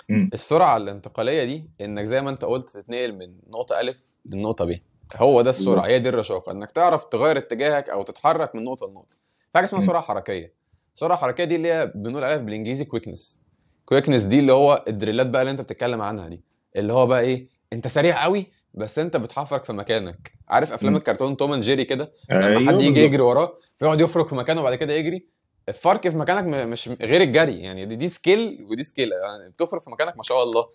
مم. 0.09 0.29
السرعة 0.33 0.77
الانتقالية 0.77 1.43
دي 1.43 1.69
إنك 1.81 2.03
زي 2.05 2.21
ما 2.21 2.29
أنت 2.29 2.45
قلت 2.45 2.69
تتنقل 2.69 3.13
من 3.13 3.35
نقطة 3.47 3.79
الف 3.79 4.09
للنقطه 4.25 4.65
ب. 4.65 4.79
هو 5.15 5.41
ده 5.41 5.49
السرعة. 5.49 5.85
هي 5.85 5.99
دي 5.99 6.09
الرشاقة. 6.09 6.51
إنك 6.51 6.71
تعرف 6.71 7.03
تغير 7.03 7.37
اتجاهك 7.37 7.89
أو 7.89 8.03
تتحرك 8.03 8.55
من 8.55 8.63
نقطة 8.63 8.87
لنقطة. 8.87 9.17
في 9.39 9.49
حاجة 9.55 9.65
اسمها. 9.65 9.81
سرعة 9.81 10.01
حركية. 10.01 10.53
السرعه 10.95 11.15
الحركيه 11.15 11.43
دي 11.43 11.55
اللي 11.55 11.73
هي 11.73 11.91
بنقول 11.95 12.23
عليها 12.23 12.37
بالإنجليزي 12.37 12.85
quickness 12.85 13.41
quickness 13.89 14.23
دي 14.23 14.39
اللي 14.39 14.53
هو 14.53 14.83
ال 14.87 14.93
drill 14.93 15.22
ات 15.22 15.27
بقى 15.27 15.41
اللي 15.41 15.51
انت 15.51 15.61
بتتكلم 15.61 16.01
عنها 16.01 16.27
دي. 16.27 16.41
اللي 16.75 16.93
هو 16.93 17.07
بقى 17.07 17.21
إيه 17.21 17.47
انت 17.73 17.87
سريع 17.87 18.23
قوي 18.23 18.51
بس 18.73 18.99
انت 18.99 19.17
بتفرك 19.17 19.63
في 19.63 19.73
مكانك. 19.73 20.31
عارف 20.49 20.71
افلام. 20.71 20.95
الكرتون 20.95 21.37
توم 21.37 21.53
اند 21.53 21.63
جيري 21.63 21.83
كده؟ 21.83 22.11
لما 22.31 22.47
أيوه 22.47 22.67
حد 22.67 22.81
يجي 22.81 22.99
يجري 22.99 23.21
وراه 23.21 23.57
فيقعد 23.77 24.01
يفرك 24.01 24.27
في 24.27 24.35
مكانه 24.35 24.61
وبعد 24.61 24.75
كده 24.75 24.93
يجري. 24.93 25.27
الفرك 25.69 26.07
في 26.07 26.17
مكانك 26.17 26.43
مش 26.43 26.89
غير 26.89 27.21
الجري 27.21 27.59
يعني. 27.59 27.85
دي, 27.85 27.95
دي 27.95 28.09
skill 28.09 28.65
ودي 28.69 28.83
skill 28.83 29.11
يعني 29.11 29.49
بتفرك 29.49 29.81
في 29.81 29.89
مكانك 29.89 30.17
ما 30.17 30.23
شاء 30.23 30.43
الله. 30.43 30.69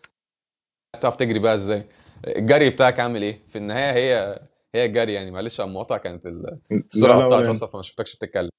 تعرف 1.01 1.17
تجري 1.17 1.39
بقى 1.39 1.55
إزاي. 1.55 1.89
الجري 2.27 2.71
بتاعك 2.71 3.01
عامل 3.01 3.23
إيه؟ 3.23 3.41
في 3.49 3.59
النهاية 3.59 3.93
هي 3.93 4.39
هي 4.75 4.85
الجري 4.85 5.13
يعني. 5.13 5.31
معلش 5.31 5.61
على 5.61 5.69
المقاطعه 5.69 5.99
كانت 5.99 6.27
السرعة 6.73 7.29
ولا 7.29 7.51
أصلا 7.51 7.69
فما 7.69 7.83
شفتكش 7.83 8.17
بتتكلم. 8.17 8.51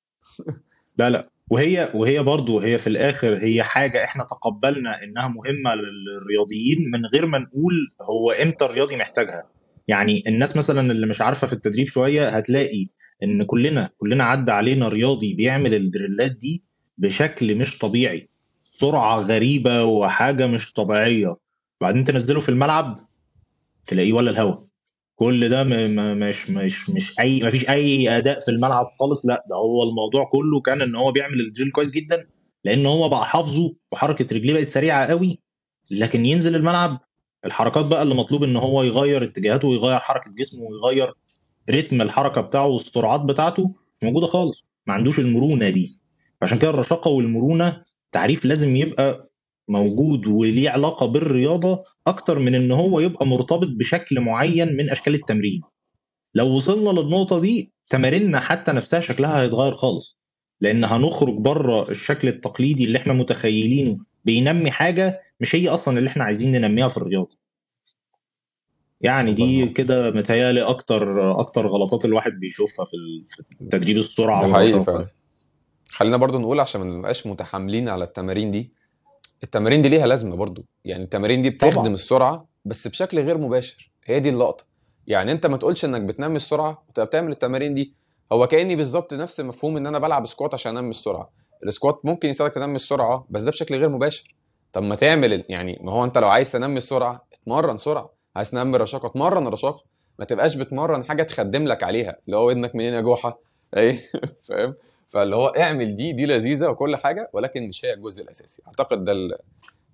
لا 0.98 1.10
لا. 1.10 1.30
وهي 1.51 1.89
وهي 1.93 2.23
برضو 2.23 2.60
هي 2.60 2.77
في 2.77 2.88
الآخر 2.88 3.38
هي 3.38 3.63
حاجة 3.63 4.03
إحنا 4.03 4.23
تقبلنا 4.23 5.03
إنها 5.03 5.27
مهمة 5.27 5.75
للرياضيين 5.75 6.91
من 6.93 7.05
غير 7.13 7.25
ما 7.25 7.39
نقول 7.39 7.73
هو 8.10 8.31
إمتى 8.31 8.65
الرياضي 8.65 8.95
محتاجها. 8.95 9.43
يعني 9.88 10.23
الناس 10.27 10.58
مثلا 10.58 10.91
اللي 10.91 11.08
مش 11.08 11.21
عارفة 11.21 11.47
في 11.47 11.53
التدريب 11.53 11.88
شوية 11.88 12.29
هتلاقي 12.29 12.88
إن 13.23 13.43
كلنا 13.43 13.89
كلنا 13.97 14.23
عدى 14.23 14.51
علينا 14.51 14.88
رياضي 14.88 15.34
بيعمل 15.34 15.73
الدريلات 15.73 16.31
دي 16.31 16.63
بشكل 16.97 17.55
مش 17.55 17.77
طبيعي. 17.77 18.29
سرعة 18.71 19.19
غريبة 19.19 19.84
وحاجة 19.84 20.47
مش 20.47 20.73
طبيعية. 20.73 21.36
بعدين 21.81 22.03
تنزله 22.03 22.39
في 22.39 22.49
الملعب 22.49 22.99
تلاقيه 23.88 24.13
ولا 24.13 24.31
الهوا. 24.31 24.65
كل 25.15 25.49
ده 25.49 25.63
مش 26.13 26.49
مش 26.49 26.89
مش 26.89 27.19
اي 27.19 27.39
ما 27.39 27.49
فيش 27.49 27.69
أي 27.69 28.17
أداء 28.17 28.39
في 28.39 28.51
الملعب 28.51 28.86
خالص. 28.99 29.25
لا 29.25 29.43
ده 29.49 29.56
هو 29.56 29.84
الموضوع 29.89 30.25
كله 30.32 30.62
كان 30.62 30.82
إن 30.82 30.95
هو 30.95 31.12
بيعمل 31.12 31.39
الدريل 31.39 31.71
كويس 31.71 31.91
جدا 31.91 32.28
لأن 32.63 32.86
هو 32.86 33.10
بقى 33.10 33.25
حافظه 33.25 33.75
وحركة 33.91 34.36
رجليه 34.36 34.54
بقت 34.54 34.69
سريعة 34.69 35.06
قوي. 35.08 35.39
لكن 35.91 36.25
ينزل 36.25 36.56
الملعب 36.56 36.99
الحركات 37.45 37.86
بقى 37.86 38.04
اللي 38.04 38.15
مطلوب 38.15 38.43
إن 38.43 38.56
هو 38.56 38.84
يغير 38.84 39.23
اتجاهاته 39.23 39.67
ويغير 39.67 39.99
حركة 39.99 40.32
جسمه 40.32 40.62
ويغير 40.62 41.13
رتم 41.69 42.01
الحركة 42.01 42.41
بتاعه 42.41 42.67
والسرعات 42.67 43.21
بتاعته 43.21 43.63
مش 43.67 44.04
موجودة 44.04 44.28
خالص. 44.28 44.63
ما 44.88 44.93
عندوش 44.93 45.19
المرونة 45.19 45.69
دي. 45.69 45.99
عشان 46.41 46.60
كده 46.60 46.69
الرشاقة 46.69 47.10
والمرونة 47.12 47.84
تعريف 48.12 48.45
لازم 48.45 48.75
يبقى 48.75 49.30
موجود 49.67 50.28
وليه 50.28 50.69
علاقة 50.69 51.06
بالرياضة 51.06 51.84
أكتر 52.08 52.39
من 52.39 52.56
إن 52.56 52.71
هو 52.71 52.99
يبقى 52.99 53.25
مرتبط 53.25 53.67
بشكل 53.67 54.19
معين 54.21 54.78
من 54.78 54.89
أشكال 54.89 55.15
التمرين. 55.15 55.62
لو 56.34 56.56
وصلنا 56.56 56.89
للنقطة 56.99 57.39
دي 57.39 57.71
تماريننا 57.89 58.39
حتى 58.39 58.71
نفسها 58.71 58.99
شكلها 58.99 59.41
هيتغير 59.41 59.75
خالص. 59.75 60.17
لأن 60.62 60.84
هنخرج 60.84 61.34
بره 61.38 61.89
الشكل 61.89 62.28
التقليدي 62.28 62.84
اللي 62.84 62.97
إحنا 62.97 63.13
متخيلينه 63.13 63.97
بينمي 64.25 64.71
حاجة 64.71 65.21
مش 65.39 65.56
هي 65.56 65.69
أصلا 65.69 65.97
اللي 65.99 66.10
إحنا 66.10 66.23
عايزين 66.23 66.51
ننميها 66.51 66.88
في 66.88 66.97
الرياضة. 66.97 67.38
يعني 69.01 69.34
دي 69.34 69.67
كده 69.67 70.12
متهيألي 70.12 70.62
أكتر 70.62 71.32
أكتر 71.39 71.67
غلطات 71.67 72.06
الواحد 72.06 72.32
بيشوفها 72.32 72.86
في 72.86 72.91
تدريب 73.71 73.97
السرعة 73.97 74.47
ده 74.47 74.54
حقيقي 74.54 74.84
فعلا. 74.84 75.08
خلينا 75.89 76.17
برضو 76.17 76.39
نقول 76.39 76.60
عشان 76.60 76.82
ما 76.82 76.97
نبقاش 76.97 77.28
متحاملين 77.28 77.89
على 77.89 78.04
التمارين 78.04 78.51
دي 78.51 78.73
التمارين 79.43 79.82
دي 79.82 79.89
ليها 79.89 80.08
لازمة 80.08 80.36
برضو. 80.36 80.65
يعني 80.86 81.04
التمارين 81.04 81.41
دي 81.41 81.50
بتخدم 81.50 81.74
طبعا. 81.74 81.88
السرعة 81.93 82.48
بس 82.65 82.88
بشكل 82.88 83.19
غير 83.19 83.38
مباشر. 83.38 83.91
هي 84.06 84.19
دي 84.19 84.30
اللقطة. 84.30 84.65
يعني 85.08 85.32
انت 85.32 85.45
ما 85.45 85.58
تقولش 85.58 85.86
انك 85.86 86.02
بتنمي 86.02 86.36
السرعة 86.36 86.84
وتبقى 86.89 87.06
بتعمل 87.06 87.32
التمارين 87.32 87.74
دي. 87.74 87.93
هو 88.32 88.48
كأني 88.48 88.76
بالظبط 88.76 89.13
نفس 89.13 89.39
مفهوم 89.39 89.78
ان 89.78 89.88
أنا 89.88 90.00
بلعب 90.00 90.26
سكوات 90.26 90.54
عشان 90.54 90.78
انمي 90.78 90.89
السرعة. 90.89 91.30
ال 91.65 91.71
squat 91.71 92.02
ممكن 92.04 92.30
يساعدك 92.30 92.54
تنمي 92.54 92.76
السرعة 92.76 93.26
بس 93.30 93.41
ده 93.41 93.52
بشكل 93.52 93.76
غير 93.76 93.89
مباشر. 93.89 94.36
طب 94.74 94.84
ما 94.84 94.95
تعمل 94.95 95.43
يعني 95.50 95.80
ما 95.82 95.91
هو 95.91 96.04
انت 96.04 96.17
لو 96.17 96.28
عايز 96.28 96.52
تنمي 96.52 96.78
السرعة 96.78 97.26
اتمرن 97.34 97.78
سرعة. 97.78 98.10
عايز 98.36 98.52
تنمي 98.52 98.76
الرشاقة 98.76 99.06
اتمرن 99.06 99.48
رشاقه 99.48 99.84
ما 100.19 100.26
تبقاش 100.26 100.56
بتمرن 100.56 101.04
حاجة 101.06 101.24
تخدم 101.24 101.67
لك 101.67 101.84
عليها 101.84 102.17
اللي 102.26 102.38
هو 102.38 102.48
ودنك 102.48 102.76
منين 102.76 102.93
يا 102.93 103.02
جوحة؟ 103.02 103.39
إيه؟ 103.78 104.00
فاهم؟ 104.48 104.76
فاللي 105.08 105.36
هو 105.36 105.48
اعمل 105.48 105.96
دي 105.96 106.13
دي 106.13 106.26
لذيذة 106.26 106.68
وكل 106.70 106.96
حاجة 106.96 107.30
ولكن 107.34 107.68
مش 107.68 107.86
هي 107.86 107.94
الجزء 107.94 108.24
الأساسي. 108.24 108.62
أعتقد 108.68 109.06
ده 109.06 109.12
ال- 109.12 109.38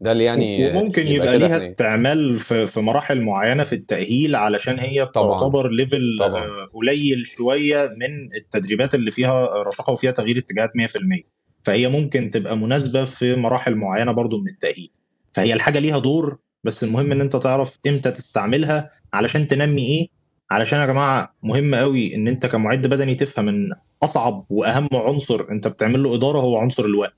ده 0.01 0.11
اللي 0.11 0.23
يعني 0.23 0.69
وممكن 0.69 1.01
يبقى 1.07 1.15
يبقى 1.15 1.37
ليها 1.37 1.49
إيه 1.49 1.55
استعمال 1.57 2.37
في 2.37 2.67
في 2.67 2.79
مراحل 2.79 3.21
معينة 3.21 3.63
في 3.63 3.73
التأهيل 3.73 4.35
علشان 4.35 4.79
هي 4.79 5.05
طبعا. 5.05 5.37
بتعتبر 5.37 5.69
level 5.71 6.17
طبعا. 6.19 6.43
آه، 6.43 6.65
قليل 6.73 7.27
شوية 7.27 7.87
من 7.97 8.35
التدريبات 8.35 8.95
اللي 8.95 9.11
فيها 9.11 9.63
رشاقه 9.63 9.93
وفيها 9.93 10.11
تغيير 10.11 10.37
اتجاهات 10.37 10.71
100% 10.75 11.23
فهي 11.65 11.87
ممكن 11.87 12.29
تبقى 12.29 12.57
مناسبة 12.57 13.05
في 13.05 13.35
مراحل 13.35 13.75
معينة 13.75 14.11
برضو 14.11 14.37
من 14.37 14.47
التأهيل. 14.47 14.91
فهي 15.33 15.53
الحاجة 15.53 15.79
ليها 15.79 15.99
دور 15.99 16.37
بس 16.63 16.83
المهم 16.83 17.11
إن 17.11 17.21
أنت 17.21 17.35
تعرف 17.35 17.77
إمتى 17.87 18.11
تستعملها 18.11 18.91
علشان 19.13 19.47
تنمي 19.47 19.81
إيه؟ 19.81 20.07
علشان 20.51 20.79
يا 20.79 20.85
جماعة 20.85 21.33
مهم 21.43 21.75
قوي 21.75 22.15
إن 22.15 22.27
أنت 22.27 22.45
كمعد 22.45 22.87
بدني 22.87 23.15
تفهم 23.15 23.47
إن 23.49 23.69
أصعب 24.03 24.45
وأهم 24.49 24.89
عنصر 24.93 25.47
أنت 25.51 25.67
بتعمل 25.67 26.03
له 26.03 26.15
إدارة 26.15 26.39
هو 26.39 26.57
عنصر 26.57 26.85
الوقت. 26.85 27.13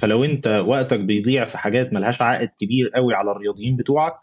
فلو 0.00 0.24
أنت 0.24 0.64
وقتك 0.66 1.00
بيضيع 1.00 1.44
في 1.44 1.58
حاجات 1.58 1.92
ملهاش 1.92 2.22
عائد 2.22 2.48
كبير 2.60 2.88
قوي 2.88 3.14
على 3.14 3.30
الرياضيين 3.30 3.76
بتوعك 3.76 4.14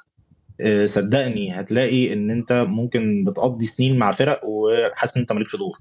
آه، 0.62 0.86
صدقني 0.86 1.60
هتلاقي 1.60 2.14
إن 2.14 2.32
أنت 2.32 2.66
ممكن 2.70 3.24
بتقضي 3.24 3.66
سنين 3.66 4.00
مع 4.00 4.12
فرق 4.12 4.42
وحاسس 4.46 5.18
إن 5.18 5.22
أنت 5.22 5.32
مالكش 5.32 5.56
دور. 5.56 5.80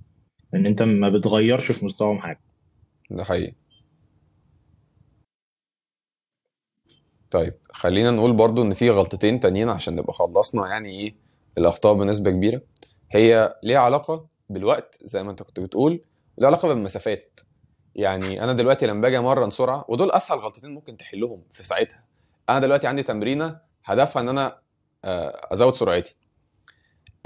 إن 0.55 0.67
أنت 0.67 0.83
ما 0.83 1.09
بتغيرش 1.09 1.73
في 1.73 1.85
مستواهم 1.85 2.19
حاجة. 2.19 2.41
ده 3.11 3.25
حقيقي. 3.25 3.55
طيب 7.31 7.55
خلينا 7.73 8.11
نقول 8.11 8.33
برضو 8.33 8.63
إن 8.63 8.75
في 8.75 8.91
غلطتين 8.91 9.41
تانيين 9.41 9.69
عشان 9.69 9.97
نبقى 9.97 10.13
خلصنا 10.13 10.69
يعني 10.69 10.89
إيه 11.01 11.28
الأخطاء 11.59 11.95
بنسبة 11.95 12.31
كبيرة. 12.31 12.61
هي 13.11 13.59
ليها 13.63 13.79
علاقة 13.79 14.27
بالوقت 14.51 14.99
زي 15.03 15.23
ما 15.23 15.31
انت 15.31 15.43
كنت 15.43 15.61
بتقول 15.61 16.01
وليها 16.37 16.49
علاقة 16.49 16.69
بالمسافات. 16.69 17.41
يعني 17.95 18.45
أنا 18.45 18.53
دلوقتي 18.53 18.87
لما 18.87 19.01
باجي 19.01 19.19
أمرن 19.19 19.51
سرعة 19.51 19.85
ودول 19.89 20.11
أسهل 20.11 20.39
غلطتين 20.39 20.71
ممكن 20.75 20.97
تحلهم 20.97 21.43
في 21.51 21.63
ساعتها. 21.63 22.05
أنا 22.49 22.59
دلوقتي 22.59 22.87
عندي 22.87 23.03
تمرينة 23.03 23.61
هدفها 23.85 24.23
إن 24.23 24.29
أنا 24.29 24.59
آه، 25.05 25.49
أزود 25.53 25.75
سرعتي. 25.75 26.15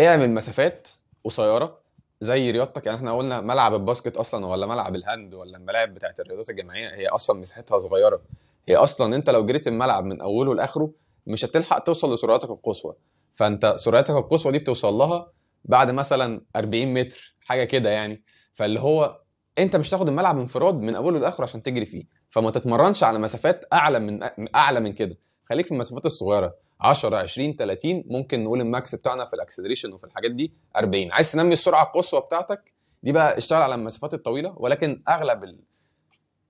اعمل 0.01 0.31
مسافات 0.31 0.89
قصيرة 1.25 1.79
زي 2.21 2.51
رياضتك. 2.51 2.87
يعني 2.87 2.99
إحنا 2.99 3.13
قلنا 3.13 3.41
ملعب 3.41 3.75
ال 3.75 3.81
basket 3.81 4.17
أصلا 4.17 4.47
ولا 4.47 4.67
ملعب 4.67 4.97
ال 4.97 5.04
hand 5.04 5.35
ولا 5.35 5.59
الملاعب 5.59 5.95
بتاعت 5.95 6.21
الرياضات 6.21 6.51
الجماعية 6.51 6.89
هي 6.89 7.09
أصلا 7.09 7.41
مساحتها 7.41 7.79
صغيرة. 7.79 8.21
هي 8.69 8.77
أصلا 8.77 9.17
أنت 9.17 9.31
لو 9.31 9.47
جريت 9.47 9.69
الملعب 9.69 10.05
من 10.05 10.21
أوله 10.21 10.55
لآخره 10.55 10.91
مش 11.27 11.45
هتلحق 11.45 11.79
توصل 11.79 12.15
لسرعتك 12.15 12.51
القصوى. 12.51 12.95
فأنت 13.35 13.75
سرعتك 13.77 14.11
القصوى 14.11 14.53
دي 14.53 14.59
بتوصل 14.59 14.95
لها 14.95 15.33
بعد 15.65 15.91
مثلا 15.91 16.45
40 16.57 16.95
متر 16.95 17.37
حاجة 17.41 17.65
كده 17.65 17.91
يعني. 17.91 18.23
فاللي 18.55 18.81
هو 18.81 19.21
أنت 19.59 19.77
مش 19.77 19.91
تاخد 19.91 20.09
الملعب 20.09 20.39
انفراد 20.39 20.75
من 20.75 20.95
أوله 20.95 21.19
لآخره 21.19 21.45
عشان 21.45 21.63
تجري 21.63 21.87
فيه. 21.87 22.05
فما 22.29 22.51
تتمرنش 22.51 23.03
على 23.05 23.19
مسافات 23.19 23.65
أعلى 23.73 23.99
من 23.99 24.21
أعلى 24.55 24.81
من 24.81 24.93
كده. 24.93 25.19
خليك 25.49 25.67
في 25.67 25.73
المسافات 25.73 26.07
الصغيرة. 26.07 26.55
10 26.81 27.17
20 27.17 27.57
30 27.57 28.05
ممكن 28.07 28.45
نقول 28.45 28.61
ال 28.61 28.69
max 28.69 28.95
بتاعنا 28.95 29.25
في 29.25 29.35
ال 29.35 29.39
acceleration 29.39 29.93
وفي 29.93 30.05
الحاجات 30.05 30.31
دي 30.31 30.53
40 30.77 31.13
عايز 31.13 31.33
تنمي 31.33 31.53
السرعة 31.53 31.83
القصوى 31.83 32.21
بتاعتك؟ 32.21 32.73
دي 33.03 33.13
بقى 33.13 33.39
اشتغل 33.39 33.63
على 33.63 33.75
المسافات 33.75 34.15
الطويلة 34.15 34.55
ولكن 34.57 35.03
أغلب 35.09 35.45
ال... 35.45 35.61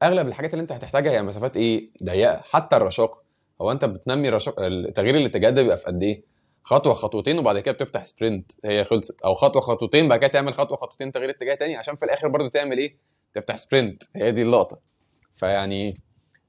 أغلب 0.02 0.28
الحاجات 0.28 0.54
اللي 0.54 0.62
أنت 0.62 0.72
هتحتاجها 0.72 1.12
هي 1.12 1.22
مسافات 1.22 1.56
إيه؟ 1.56 1.90
ضيقة. 2.04 2.40
حتى 2.44 2.76
الرشاقه 2.76 3.22
هو 3.60 3.72
أنت 3.72 3.84
بتنمي 3.84 4.28
الرشاقه 4.28 4.90
تغيير 4.94 5.16
الاتجاه 5.16 5.50
ده 5.50 5.62
بيبقى 5.62 5.76
في 5.76 5.84
قد 5.84 6.02
إيه؟ 6.02 6.24
خطوة 6.64 6.94
خطوتين 6.94 7.38
وبعد 7.38 7.58
كده 7.58 7.74
بتفتح 7.74 8.04
sprint 8.04 8.52
هي 8.64 8.84
خلصت. 8.84 9.22
أو 9.24 9.34
خطوة 9.34 9.62
خطوتين 9.62 10.08
بعد 10.08 10.18
كده 10.18 10.28
تعمل 10.28 10.54
خطوة 10.54 10.76
خطوتين 10.78 11.12
تغيير 11.12 11.30
اتجاه 11.30 11.54
تاني 11.54 11.76
عشان 11.76 11.96
في 11.96 12.04
الآخر 12.04 12.28
برضو 12.28 12.48
تعمل 12.48 12.78
إيه؟ 12.78 12.96
تفتح 13.34 13.56
sprint 13.56 14.02
هي 14.16 14.32
دي 14.32 14.42
اللقطة. 14.42 14.78
فيعني 15.34 15.92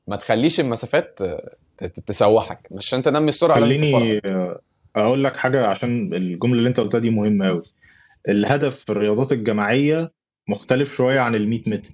ما 0.07 0.15
تخليش 0.15 0.59
المسافات 0.59 1.19
تسوحك. 2.05 2.67
مش 2.71 2.87
عشان 2.87 3.01
تنمي 3.01 3.29
السرعة 3.29 3.59
خليني 3.59 4.21
أقول 4.95 5.23
لك 5.23 5.35
حاجة 5.35 5.67
عشان 5.67 6.13
الجملة 6.13 6.57
اللي 6.57 6.69
أنت 6.69 6.79
قلتها 6.79 6.99
دي 6.99 7.09
مهمة 7.09 7.47
قوي 7.47 7.63
الهدف 8.29 8.75
في 8.79 8.91
الرياضات 8.91 9.31
الجماعية 9.31 10.11
مختلف 10.49 10.95
شوية 10.95 11.19
عن 11.19 11.35
ال 11.35 11.49
100 11.49 11.59
متر. 11.67 11.91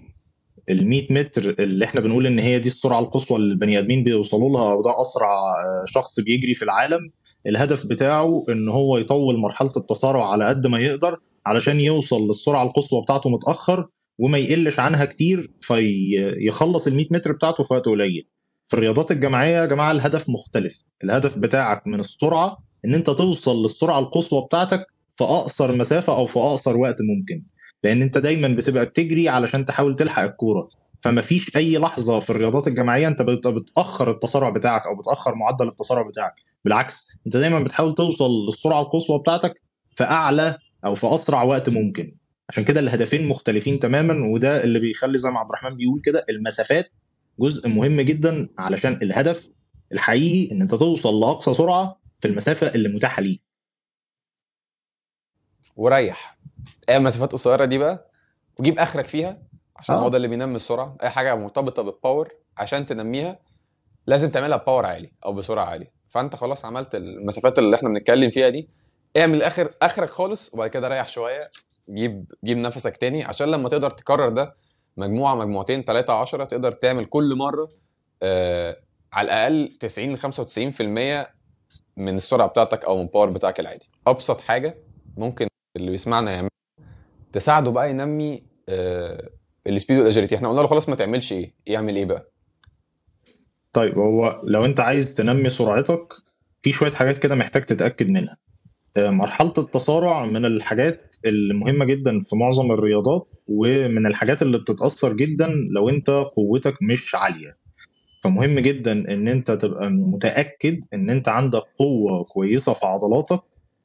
ال 0.69 0.87
100 0.89 1.13
متر 1.13 1.49
اللي 1.59 1.85
إحنا 1.85 2.01
بنقول 2.01 2.27
إن 2.27 2.39
هي 2.39 2.59
دي 2.59 2.67
السرعة 2.69 2.99
القصوى 2.99 3.37
اللي 3.37 3.53
البني 3.53 3.79
آدمين 3.79 4.03
بيوصلوا 4.03 4.49
لها 4.49 4.73
وده 4.73 5.01
أسرع 5.01 5.29
آه، 5.33 5.85
شخص 5.87 6.19
بيجري 6.19 6.53
في 6.55 6.63
العالم. 6.65 7.11
الهدف 7.47 7.85
بتاعه 7.87 8.45
إن 8.49 8.69
هو 8.69 8.97
يطول 8.97 9.37
مرحلة 9.37 9.71
التسارع 9.77 10.31
على 10.31 10.45
قد 10.45 10.67
ما 10.67 10.79
يقدر 10.79 11.17
علشان 11.45 11.79
يوصل 11.79 12.27
للسرعة 12.27 12.63
القصوى 12.63 13.01
بتاعته 13.01 13.29
متأخر 13.29 13.87
وما 14.19 14.37
يقلش 14.37 14.79
عنها 14.79 15.05
كتير 15.05 15.51
فيخلص 15.61 16.87
ال 16.87 16.95
100 16.95 17.05
متر 17.11 17.31
بتاعته 17.31 17.63
في 17.63 17.73
وقت 17.73 17.85
قليل. 17.85 18.27
في 18.67 18.73
الرياضات 18.73 19.11
الجماعية 19.11 19.57
يا 19.57 19.65
جماعة 19.65 19.91
الهدف 19.91 20.29
مختلف. 20.29 20.79
الهدف 21.03 21.37
بتاعك 21.37 21.87
من 21.87 21.99
السرعة 21.99 22.57
إن 22.85 22.93
أنت 22.93 23.09
توصل 23.09 23.61
للسرعة 23.61 23.99
القصوى 23.99 24.41
بتاعتك 24.45 24.85
في 25.17 25.23
أقصر 25.23 25.75
مسافة 25.75 26.15
أو 26.17 26.25
في 26.27 26.39
أقصر 26.39 26.77
وقت 26.77 26.95
ممكن. 27.01 27.43
لأن 27.83 28.01
أنت 28.01 28.17
دايما 28.17 28.47
بتبقى 28.47 28.85
بتجري 28.85 29.29
علشان 29.29 29.65
تحاول 29.65 29.95
تلحق 29.95 30.23
الكورة. 30.23 30.69
فما 31.03 31.21
فيش 31.21 31.55
أي 31.55 31.77
لحظة 31.77 32.19
في 32.19 32.29
الرياضات 32.29 32.67
الجماعية 32.67 33.07
أنت 33.07 33.21
بتبقى 33.21 33.55
بتأخر 33.55 34.11
التسارع 34.11 34.49
بتاعك 34.49 34.81
أو 34.87 34.95
بتأخر 35.01 35.35
معدل 35.35 35.67
التسارع 35.67 36.01
بتاعك. 36.01 36.33
بالعكس 36.65 37.07
انت 37.25 37.37
دايما 37.37 37.59
بتحاول 37.63 37.95
توصل 37.95 38.29
للسرعة 38.45 38.81
القصوى 38.81 39.19
بتاعتك 39.19 39.61
في 39.95 40.03
أعلى 40.03 40.57
أو 40.85 40.95
في 40.95 41.07
أسرع 41.15 41.43
وقت 41.43 41.69
ممكن. 41.69 42.15
عشان 42.49 42.63
كده 42.63 42.79
الهدفين 42.79 43.27
مختلفين 43.27 43.79
تماما 43.79 44.33
وده 44.33 44.63
اللي 44.63 44.79
بيخلي 44.79 45.19
زي 45.19 45.29
ما 45.29 45.39
عبد 45.39 45.49
الرحمن 45.49 45.75
بيقول 45.77 46.01
كده 46.05 46.25
المسافات 46.29 46.91
جزء 47.39 47.69
مهم 47.69 48.01
جدا 48.01 48.49
علشان 48.57 48.93
الهدف 48.93 49.49
الحقيقي 49.91 50.55
إن 50.55 50.61
أنت 50.61 50.75
توصل 50.75 51.19
لأقصى 51.19 51.53
سرعة 51.53 51.99
في 52.21 52.27
المسافة 52.27 52.67
اللي 52.75 52.89
متاحة 52.89 53.21
ليك. 53.21 53.41
وريح. 55.75 56.37
اي 56.89 56.97
المسافات 56.97 57.31
قصيره 57.33 57.65
دي 57.65 57.77
بقى؟ 57.77 58.11
وجيب 58.59 58.79
آخرك 58.79 59.05
فيها 59.07 59.41
عشان 59.75 59.95
آه. 59.95 59.99
هو 60.03 60.09
ده 60.09 60.17
اللي 60.17 60.27
بينمي 60.27 60.55
السرعة. 60.55 60.97
أي 61.03 61.09
حاجة 61.09 61.35
مرتبطة 61.35 61.81
بال 61.83 61.96
power 61.96 62.29
عشان 62.57 62.85
تنميها 62.85 63.39
لازم 64.07 64.29
تعملها 64.29 64.57
ب 64.57 64.62
power 64.62 64.85
عالي 64.85 65.11
أو 65.25 65.33
بسرعة 65.33 65.65
عالية. 65.65 65.98
فانت 66.09 66.35
خلاص 66.35 66.65
عملت 66.65 66.95
المسافات 66.95 67.59
اللي 67.59 67.75
إحنا 67.75 67.89
بنتكلم 67.89 68.29
فيها 68.29 68.49
دي 68.49 68.69
اعمل 69.17 69.41
اخر 69.43 69.73
آخرك 69.81 70.09
خالص 70.09 70.53
وبعد 70.53 70.69
كده 70.69 70.87
ريح 70.87 71.07
شوية 71.07 71.51
جيب 71.89 72.25
جيب 72.43 72.57
نفسك 72.57 72.97
تاني. 72.97 73.23
عشان 73.23 73.51
لما 73.51 73.69
تقدر 73.69 73.89
تكرر 73.91 74.29
ده 74.29 74.55
مجموعة 74.97 75.35
مجموعتين 75.35 75.83
ثلاثة 75.83 76.13
10 76.13 76.43
تقدر 76.43 76.71
تعمل 76.71 77.05
كل 77.05 77.35
مرة 77.35 77.69
آه 78.23 78.77
على 79.13 79.25
الأقل 79.25 79.77
90 79.79 80.13
ل 80.15 80.17
95% 81.25 81.27
من 81.97 82.15
السرعة 82.15 82.47
بتاعتك 82.47 82.85
أو 82.85 82.95
من 82.95 83.01
ال 83.01 83.06
power 83.06 83.29
بتاعك 83.29 83.59
العادي. 83.59 83.89
أبسط 84.07 84.41
حاجة 84.41 84.77
ممكن 85.17 85.47
اللي 85.77 85.91
بيسمعنا 85.91 86.31
يعمل 86.31 86.49
تساعده 87.33 87.71
بقى 87.71 87.89
ينمي 87.89 88.43
آه 88.69 89.29
ال 89.67 89.72
speed 89.72 89.97
وال 89.99 90.07
agility 90.07 90.35
إحنا 90.35 90.49
قلنا 90.49 90.61
له 90.61 90.67
خلاص 90.67 90.89
ما 90.89 90.95
تعملش 90.95 91.31
إيه 91.33 91.53
يعمل 91.65 91.95
إيه 91.95 92.05
بقى؟ 92.05 92.31
طيب 93.73 93.97
هو 93.97 94.41
لو 94.43 94.65
انت 94.65 94.79
عايز 94.79 95.15
تنمي 95.15 95.49
سرعتك 95.49 96.13
في 96.61 96.71
شوية 96.71 96.91
حاجات 96.91 97.17
كده 97.17 97.35
محتاج 97.35 97.63
تتأكد 97.63 98.09
منها. 98.09 98.37
آه، 98.97 99.09
مرحلة 99.09 99.53
التسارع 99.57 100.25
من 100.25 100.45
الحاجات 100.45 101.15
المهمة 101.25 101.85
جدا 101.85 102.21
في 102.21 102.35
معظم 102.35 102.71
الرياضات 102.71 103.27
ومن 103.47 104.07
الحاجات 104.07 104.41
اللي 104.41 104.57
بتتأثر 104.57 105.13
جدا 105.13 105.49
لو 105.75 105.89
انت 105.89 106.09
قوتك 106.09 106.73
مش 106.81 107.15
عالية. 107.15 107.57
فمهم 108.23 108.59
جدا 108.59 108.91
إن 108.91 109.27
انت 109.27 109.51
تبقى 109.51 109.89
متأكد 109.91 110.79
إن 110.93 111.09
انت 111.09 111.27
عندك 111.27 111.61
قوة 111.79 112.23
كويسة 112.23 112.73
في 112.73 112.85
عضلاتك 112.85 113.39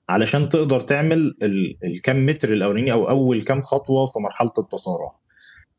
علشان 0.09 0.49
تقدر 0.49 0.81
تعمل 0.81 1.35
ال- 1.43 1.77
الكام 1.85 2.27
متر 2.27 2.53
الأولاني 2.53 2.93
أو 2.93 3.09
أول 3.09 3.43
كام 3.43 3.63
خطوة 3.63 4.07
في 4.07 4.19
مرحلة 4.19 4.53
التسارع 4.59 5.13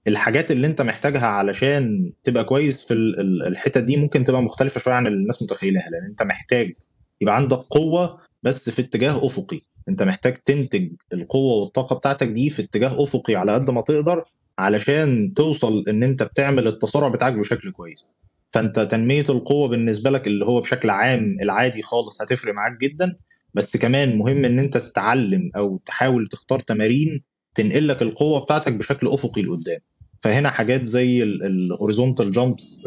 الحاجات 0.07 0.51
اللي 0.51 0.67
انت 0.67 0.81
محتاجها 0.81 1.25
علشان 1.27 2.11
تبقى 2.23 2.45
كويس 2.45 2.85
في 2.85 2.93
ال- 2.93 3.19
ال- 3.19 3.47
الحتت 3.47 3.77
دي 3.83 3.97
ممكن 3.97 4.23
تبقى 4.23 4.41
مختلفة 4.41 4.79
شوية 4.79 4.93
عن 4.93 5.07
اللي 5.07 5.17
الناس 5.17 5.43
متخيلها 5.43 5.89
لأن 5.89 6.05
انت 6.09 6.21
محتاج 6.23 6.73
يبقى 7.21 7.35
عندك 7.35 7.57
قوة 7.57 8.19
بس 8.43 8.69
في 8.69 8.81
اتجاه 8.81 9.25
أفقي. 9.25 9.61
انت 9.89 10.03
محتاج 10.03 10.37
تنتج 10.37 10.91
القوة 11.13 11.55
والطاقة 11.61 11.95
بتاعتك 11.95 12.27
دي 12.27 12.49
في 12.49 12.61
اتجاه 12.61 13.03
أفقي 13.03 13.35
على 13.35 13.53
قد 13.53 13.69
ما 13.69 13.81
تقدر 13.81 14.25
علشان 14.59 15.33
توصل 15.35 15.83
إن 15.89 16.03
انت 16.03 16.23
بتعمل 16.23 16.67
التسارع 16.67 17.07
بتاعك 17.09 17.33
بشكل 17.33 17.71
كويس. 17.71 18.05
فأنت 18.53 18.79
تنمية 18.79 19.25
القوة 19.29 19.67
بالنسبة 19.67 20.09
لك 20.09 20.27
اللي 20.27 20.45
هو 20.45 20.61
بشكل 20.61 20.89
عام 20.89 21.37
العادي 21.41 21.81
خالص 21.81 22.21
هتفرق 22.21 22.53
معاك 22.53 22.77
جدا. 22.81 23.15
بس 23.53 23.77
كمان 23.77 24.17
مهم 24.17 24.45
إن 24.45 24.59
انت 24.59 24.77
تتعلم 24.77 25.51
أو 25.57 25.77
تحاول 25.85 26.27
تختار 26.27 26.59
تمارين 26.59 27.23
تنقل 27.55 27.87
لك 27.87 28.01
القوة 28.01 28.39
بتاعتك 28.39 28.73
بشكل 28.73 29.07
أفقي 29.07 29.41
لقدام. 29.41 29.79
فهنا 30.25 30.49
حاجات 30.49 30.83
زي 30.83 31.23
ال 31.23 31.33
horizontal 31.33 32.31
jumps 32.31 32.77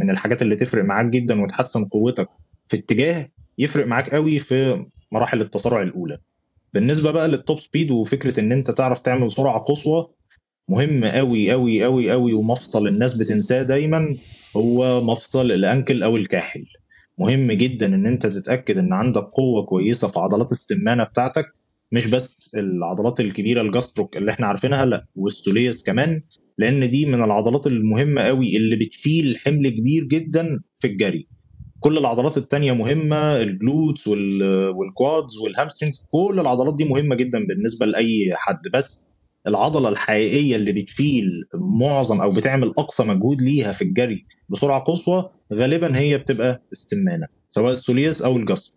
من 0.00 0.10
الحاجات 0.10 0.42
اللي 0.42 0.56
تفرق 0.56 0.84
معاك 0.84 1.06
جدا 1.06 1.42
وتحسن 1.42 1.84
قوتك 1.84 2.28
في 2.68 2.76
اتجاه 2.76 3.28
يفرق 3.58 3.86
معاك 3.86 4.14
قوي 4.14 4.38
في 4.38 4.86
مراحل 5.12 5.40
التسارع 5.40 5.82
الأولى. 5.82 6.18
بالنسبة 6.74 7.10
بقى 7.10 7.28
لل 7.28 7.40
top 7.40 7.58
speed 7.58 7.90
وفكرة 7.90 8.40
إن 8.40 8.52
أنت 8.52 8.70
تعرف 8.70 8.98
تعمل 8.98 9.30
سرعة 9.32 9.58
قصوى 9.58 10.06
مهم 10.68 11.04
قوي 11.04 11.50
قوي 11.50 11.84
قوي 11.84 12.10
قوي 12.10 12.32
ومفصل 12.32 12.86
الناس 12.88 13.14
بتنساه 13.16 13.62
دايما 13.62 14.16
هو 14.56 15.00
مفصل 15.00 15.52
ال 15.52 15.60
ankle 15.60 16.02
أو 16.02 16.16
الكاحل. 16.16 16.64
مهم 17.18 17.52
جدا 17.52 17.86
إن 17.86 18.06
أنت 18.06 18.26
تتأكد 18.26 18.78
إن 18.78 18.92
عندك 18.92 19.22
قوة 19.22 19.64
كويسة 19.66 20.08
في 20.08 20.18
عضلات 20.18 20.52
السمانه 20.52 21.04
بتاعتك 21.04 21.46
مش 21.94 22.06
بس 22.06 22.54
العضلات 22.58 23.20
الكبيرة 23.20 23.60
ال 23.62 23.69
gastroc 23.69 24.16
اللي 24.16 24.30
إحنا 24.30 24.46
عارفينها 24.46 24.84
لا 24.84 25.06
وال 25.16 25.33
soleus 25.33 25.82
كمان 25.82 26.22
لأن 26.58 26.90
دي 26.90 27.06
من 27.06 27.24
العضلات 27.24 27.66
المهمة 27.66 28.22
قوي 28.22 28.56
اللي 28.56 28.76
بتشيل 28.76 29.38
حمل 29.38 29.68
كبير 29.68 30.04
جدا 30.04 30.60
في 30.80 30.86
الجري. 30.86 31.28
كل 31.80 31.98
العضلات 31.98 32.36
التانية 32.38 32.72
مهمة 32.72 33.16
ال 33.42 33.51
glutes 33.51 34.08
وال 34.08 34.45
quads 34.45 35.38
وال 35.38 35.49
hamstrings 35.49 36.04
كل 36.12 36.40
العضلات 36.40 36.76
دي 36.76 36.84
مهمة 36.84 37.14
جدا 37.14 37.46
بالنسبة 37.46 37.86
لأي 37.86 38.30
حد. 38.34 38.60
بس 38.74 39.04
العضلة 39.46 39.88
الحقيقية 39.88 40.56
اللي 40.56 40.72
بتشيل 40.72 41.26
معظم 41.80 42.20
أو 42.20 42.32
بتعمل 42.34 42.68
أقصى 42.78 43.04
مجهود 43.04 43.40
ليها 43.42 43.72
في 43.72 43.82
الجري 43.82 44.24
بسرعة 44.48 44.80
قصوى 44.80 45.30
غالبا 45.52 45.98
هي 45.98 46.18
بتبقى 46.18 46.62
السمانة 46.72 47.26
سواء 47.50 47.72
ال 47.72 47.79
soleus 47.79 48.22
أو 48.22 48.36
ال 48.36 48.41
gastroc 48.41 48.73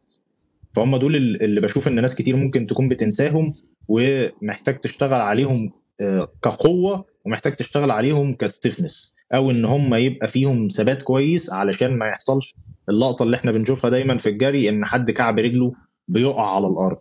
فهم 0.75 0.97
دول 0.97 1.15
اللي 1.15 1.62
بشوف 1.62 1.88
إن 1.88 2.01
ناس 2.01 2.15
كتير 2.15 2.36
ممكن 2.36 2.67
تكون 2.67 2.89
بتنساهم 2.89 3.53
ومحتاج 3.88 4.80
تشتغل 4.80 5.21
عليهم 5.21 5.71
كقوة 6.41 7.06
ومحتاج 7.25 7.56
تشتغل 7.56 7.91
عليهم 7.91 8.34
ك 8.36 8.43
stiffness 8.43 9.13
أو 9.34 9.51
إن 9.51 9.65
هم 9.65 9.95
يبقى 9.95 10.27
فيهم 10.27 10.67
ثبات 10.67 11.01
كويس 11.01 11.49
علشان 11.53 11.97
ما 11.97 12.06
يحصلش 12.08 12.56
اللقطة 12.89 13.23
اللي 13.23 13.38
إحنا 13.38 13.51
بنشوفها 13.51 13.89
دايما 13.89 14.17
في 14.17 14.30
الجري 14.30 14.69
إن 14.69 14.86
حد 14.86 15.12
كعب 15.12 15.39
رجله 15.39 15.73
بيقع 16.08 16.56
على 16.56 16.67
الأرض. 16.67 16.97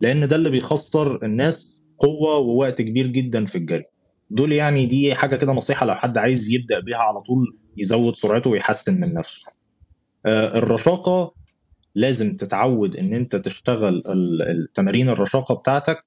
لأن 0.00 0.28
ده 0.28 0.36
اللي 0.36 0.50
بيخسر 0.50 1.24
الناس 1.24 1.78
قوة 1.98 2.36
ووقت 2.38 2.82
كبير 2.82 3.06
جدا 3.06 3.44
في 3.46 3.58
الجري. 3.58 3.84
دول 4.30 4.52
يعني 4.52 4.86
دي 4.86 5.14
حاجة 5.14 5.36
كده 5.36 5.52
نصيحة 5.52 5.86
لو 5.86 5.94
حد 5.94 6.18
عايز 6.18 6.50
يبدأ 6.50 6.80
بيها 6.80 6.96
على 6.98 7.20
طول 7.20 7.56
يزود 7.76 8.16
سرعته 8.16 8.50
ويحسن 8.50 9.00
من 9.00 9.14
نفسه. 9.14 9.52
آه 10.26 10.58
الرشاقة 10.58 11.32
لازم 11.96 12.36
تتعود 12.36 12.96
إن 12.96 13.14
أنت 13.14 13.36
تشتغل 13.36 14.02
التمارين 14.48 15.08
الرشاقة 15.08 15.54
بتاعتك. 15.54 16.04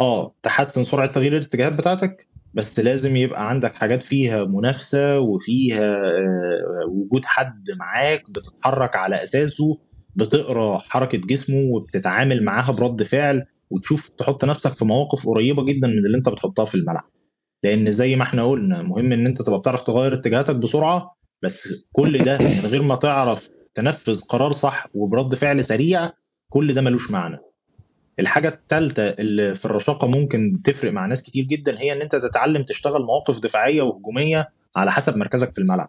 آه 0.00 0.32
تحسن 0.42 0.84
سرعة 0.84 1.12
تغيير 1.12 1.36
الاتجاهات 1.36 1.72
بتاعتك 1.72 2.26
بس 2.54 2.80
لازم 2.80 3.16
يبقى 3.16 3.48
عندك 3.50 3.74
حاجات 3.74 4.02
فيها 4.02 4.44
منافسة 4.44 5.18
وفيها 5.18 5.96
وجود 6.88 7.24
حد 7.24 7.64
معاك 7.80 8.30
بتتحرك 8.30 8.96
على 8.96 9.22
أساسه 9.22 9.78
بتقرأ 10.16 10.78
حركة 10.78 11.18
جسمه 11.18 11.56
وبتتعامل 11.74 12.44
معاها 12.44 12.72
برد 12.72 13.02
فعل 13.02 13.44
وتشوف 13.70 14.08
تحط 14.08 14.44
نفسك 14.44 14.72
في 14.72 14.84
مواقف 14.84 15.26
قريبة 15.26 15.64
جدا 15.64 15.86
من 15.86 16.06
اللي 16.06 16.18
أنت 16.18 16.28
بتحطها 16.28 16.64
في 16.64 16.74
الملعب. 16.74 17.10
لأن 17.64 17.92
زي 17.92 18.16
ما 18.16 18.22
إحنا 18.22 18.44
قلنا 18.44 18.82
مهم 18.82 19.12
إن 19.12 19.26
أنت 19.26 19.42
تبقى 19.42 19.58
بتعرف 19.58 19.82
تغير 19.82 20.14
اتجاهاتك 20.14 20.56
بسرعة 20.56 21.16
بس 21.42 21.84
كل 21.92 22.24
ده 22.24 22.38
من 22.38 22.66
غير 22.66 22.82
ما 22.82 22.94
تعرف 22.96 23.48
تنفذ 23.76 24.20
قرار 24.20 24.52
صح 24.52 24.86
وبرد 24.94 25.34
فعل 25.34 25.64
سريع 25.64 26.10
كل 26.52 26.74
ده 26.74 26.80
ملوش 26.82 27.10
معنى. 27.10 27.38
الحاجة 28.20 28.48
الثالثه 28.48 29.02
اللي 29.08 29.54
في 29.54 29.64
الرشاقة 29.64 30.06
ممكن 30.08 30.60
تفرق 30.64 30.92
مع 30.92 31.06
ناس 31.06 31.22
كتير 31.22 31.44
جدا 31.44 31.80
هي 31.80 31.92
إن 31.92 32.02
أنت 32.02 32.16
تتعلم 32.16 32.62
تشتغل 32.62 33.02
مواقف 33.02 33.40
دفاعية 33.40 33.82
وهجومية 33.82 34.48
على 34.76 34.92
حسب 34.92 35.16
مركزك 35.16 35.52
في 35.52 35.58
الملعب. 35.58 35.88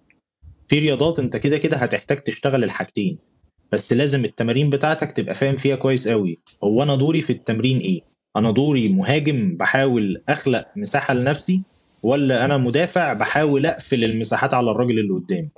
في 0.68 0.80
رياضات 0.80 1.20
أنت 1.20 1.38
كده 1.38 1.58
كده 1.58 1.78
هتحتاج 1.78 2.24
تشتغل 2.24 2.64
الحاجتين 2.64 3.18
بس 3.72 3.94
لازم 3.94 4.26
التمارين 4.26 4.70
بتاعتك 4.70 5.12
تبقى 5.12 5.36
فاهم 5.36 5.56
فيها 5.56 5.76
كويس 5.76 6.08
قوي 6.08 6.40
هو 6.64 6.84
أنا 6.84 6.96
دوري 6.96 7.22
في 7.22 7.34
التمرين 7.34 7.78
إيه؟ 7.80 8.02
أنا 8.36 8.52
دوري 8.52 8.90
مهاجم 8.90 9.58
بحاول 9.58 10.24
أخلق 10.30 10.66
مساحة 10.76 11.14
لنفسي 11.14 11.64
ولا 12.04 12.46
أنا 12.46 12.58
مدافع 12.58 13.14
بحاول 13.14 13.66
أقفل 13.66 14.04
المساحات 14.04 14.54
على 14.54 14.72
الراجل 14.72 15.00
اللي 15.00 15.14
قدامي؟ 15.14 15.50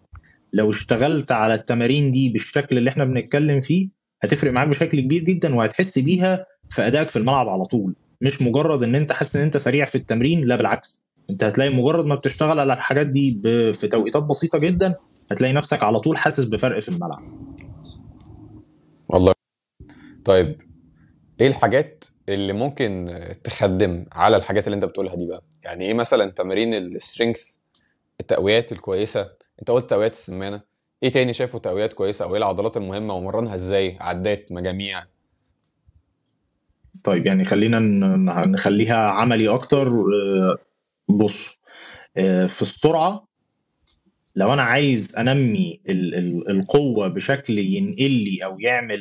لو 0.53 0.69
اشتغلت 0.69 1.31
على 1.31 1.53
التمارين 1.53 2.12
دي 2.12 2.29
بالشكل 2.29 2.77
اللي 2.77 2.89
إحنا 2.89 3.05
بنتكلم 3.05 3.62
فيه 3.62 3.89
هتفرق 4.23 4.51
معاك 4.51 4.67
بشكل 4.67 4.99
كبير 4.99 5.23
جدا 5.23 5.55
وهتحس 5.55 5.99
بيها 5.99 6.45
في 6.69 6.88
أدائك 6.88 7.09
في 7.09 7.15
الملعب 7.15 7.49
على 7.49 7.65
طول. 7.65 7.95
مش 8.21 8.41
مجرد 8.41 8.83
إن 8.83 8.95
أنت 8.95 9.12
حاسس 9.12 9.35
إن 9.35 9.41
أنت 9.43 9.57
سريع 9.57 9.85
في 9.85 9.95
التمرين 9.95 10.45
لا 10.47 10.55
بالعكس. 10.55 10.95
أنت 11.29 11.43
هتلاقي 11.43 11.69
مجرد 11.75 12.05
ما 12.05 12.15
بتشتغل 12.15 12.59
على 12.59 12.73
الحاجات 12.73 13.07
دي 13.07 13.39
في 13.73 13.88
توقيتات 13.88 14.23
بسيطة 14.23 14.57
جدا 14.57 14.95
هتلاقي 15.31 15.53
نفسك 15.53 15.83
على 15.83 15.99
طول 15.99 16.17
حاسس 16.17 16.43
بفرق 16.45 16.79
في 16.79 16.89
الملعب. 16.89 17.21
والله. 19.09 19.33
طيب 20.25 20.62
إيه 21.41 21.47
الحاجات 21.47 22.05
اللي 22.29 22.53
ممكن 22.53 23.19
تخدم 23.43 24.05
على 24.12 24.38
الحاجات 24.38 24.67
اللي 24.67 24.75
أنت 24.75 24.85
بتقولها 24.85 25.15
دي 25.15 25.25
بقى؟ 25.25 25.43
يعني 25.63 25.85
إيه 25.85 25.93
مثلا 25.93 26.31
تمارين 26.31 26.73
السترينث 26.73 27.39
التقويات 28.21 28.71
الكويسة 28.71 29.29
انت 29.60 29.72
قلت 29.72 29.89
تقويات 29.89 30.13
السمانة. 30.13 30.62
إيه 31.04 31.10
تاني 31.10 31.34
شايفه 31.34 31.60
تقويات 31.60 31.93
كويسة 31.93 32.26
أو 32.26 32.32
إيه 32.32 32.38
العضلات 32.38 32.78
المهمة 32.78 33.13
ومرنها 33.13 33.56
إزاي؟ 33.56 33.98
عدات 34.00 34.52
مجاميع. 34.52 35.04
طيب 37.04 37.26
يعني 37.26 37.45
خلينا 37.45 37.80
نخليها 38.45 38.95
عملي 39.12 39.48
أكتر. 39.48 40.04
بص 41.10 41.60
في 42.48 42.62
السرعة 42.62 43.28
لو 44.36 44.54
أنا 44.54 44.62
عايز 44.62 45.15
انمي 45.15 45.82
القوة 46.50 47.08
بشكل 47.08 47.60
ينقل 47.60 48.12
لي 48.12 48.39
أو 48.45 48.60
يعمل 48.60 49.00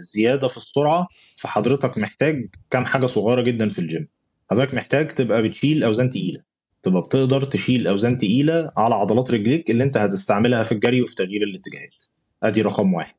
زيادة 0.00 0.48
في 0.48 0.56
السرعة 0.56 1.08
فحضرتك 1.36 1.98
محتاج 1.98 2.48
كام 2.70 2.84
حاجة 2.84 3.06
صغيرة 3.06 3.42
جدا 3.42 3.68
في 3.68 3.78
الجيم. 3.78 4.08
حضرتك 4.50 4.74
محتاج 4.74 5.14
تبقى 5.14 5.42
بتشيل 5.42 5.84
أوزان 5.84 6.10
تقيلة. 6.10 6.51
تبقى 6.82 7.02
بتقدر 7.02 7.44
تشيل 7.44 7.86
أوزان 7.88 8.18
تقيلة 8.18 8.72
على 8.76 8.94
عضلات 8.94 9.30
رجليك 9.30 9.70
اللي 9.70 9.84
أنت 9.84 9.96
هتستعملها 9.96 10.62
في 10.62 10.72
الجري 10.72 11.02
وفي 11.02 11.14
تغيير 11.14 11.42
الاتجاهات. 11.42 12.04
أدي 12.42 12.62
رقم 12.62 12.94
واحد. 12.94 13.14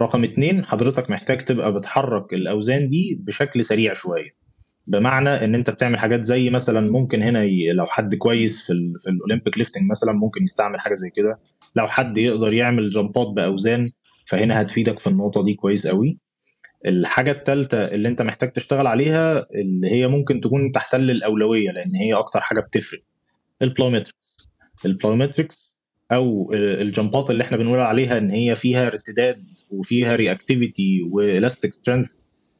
رقم 0.00 0.24
اتنين 0.24 0.64
حضرتك 0.64 1.10
محتاج 1.10 1.44
تبقى 1.44 1.74
بتحرك 1.74 2.32
الأوزان 2.34 2.88
دي 2.88 3.20
بشكل 3.22 3.64
سريع 3.64 3.92
شوية. 3.92 4.38
بمعنى 4.86 5.28
إن 5.28 5.54
أنت 5.54 5.70
بتعمل 5.70 5.98
حاجات 5.98 6.24
زي 6.24 6.50
مثلا 6.50 6.80
ممكن 6.92 7.22
هنا 7.22 7.44
ي... 7.44 7.72
لو 7.72 7.86
حد 7.86 8.14
كويس 8.14 8.62
في, 8.66 8.72
ال... 8.72 8.94
في 9.00 9.10
ال 9.10 9.16
Olympic 9.16 9.58
lifting 9.58 9.90
مثلا 9.90 10.12
ممكن 10.12 10.42
يستعمل 10.42 10.80
حاجة 10.80 10.94
زي 10.96 11.10
كده. 11.16 11.38
لو 11.76 11.86
حد 11.86 12.18
يقدر 12.18 12.52
يعمل 12.52 12.90
جامبات 12.90 13.26
بأوزان 13.28 13.90
فهنا 14.26 14.62
هتفيدك 14.62 14.98
في 14.98 15.06
النقطة 15.06 15.44
دي 15.44 15.54
كويس 15.54 15.86
قوي 15.86 16.18
الحاجة 16.86 17.30
الثالثه 17.30 17.84
اللي 17.84 18.08
انت 18.08 18.22
محتاج 18.22 18.52
تشتغل 18.52 18.86
عليها 18.86 19.46
اللي 19.54 19.90
هي 19.92 20.08
ممكن 20.08 20.40
تكون 20.40 20.72
تحتل 20.72 21.10
الأولوية 21.10 21.70
لأن 21.70 21.94
هي 21.94 22.14
أكتر 22.14 22.40
حاجة 22.40 22.60
بتفرق. 22.60 23.00
ال 23.62 23.69
plyometrics 23.69 24.48
ال 24.84 24.92
plyometrics 24.92 25.76
أو 26.12 26.52
الجامبات 26.54 27.30
اللي 27.30 27.44
إحنا 27.44 27.56
بنقول 27.56 27.80
عليها 27.80 28.18
إن 28.18 28.30
هي 28.30 28.54
فيها 28.56 28.86
ارتداد 28.86 29.44
وفيها 29.70 30.16
reactivity 30.16 31.02
و 31.10 31.18
elastic 31.18 31.72
strength 31.72 32.06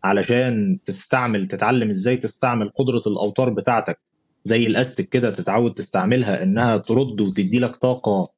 علشان 0.05 0.79
تستعمل 0.87 1.47
تتعلم 1.49 1.91
إزاي 1.91 2.17
تستعمل 2.17 2.71
قدرة 2.77 3.03
الأوتار 3.07 3.51
بتاعتك 3.51 3.99
زي 4.45 4.67
الاستيك 4.67 5.09
كده 5.09 5.31
تتعود 5.31 5.75
تستعملها 5.75 6.43
إنها 6.43 6.77
ترد 6.77 7.21
وتدي 7.21 7.59
لك 7.59 7.77
طاقة 7.77 8.29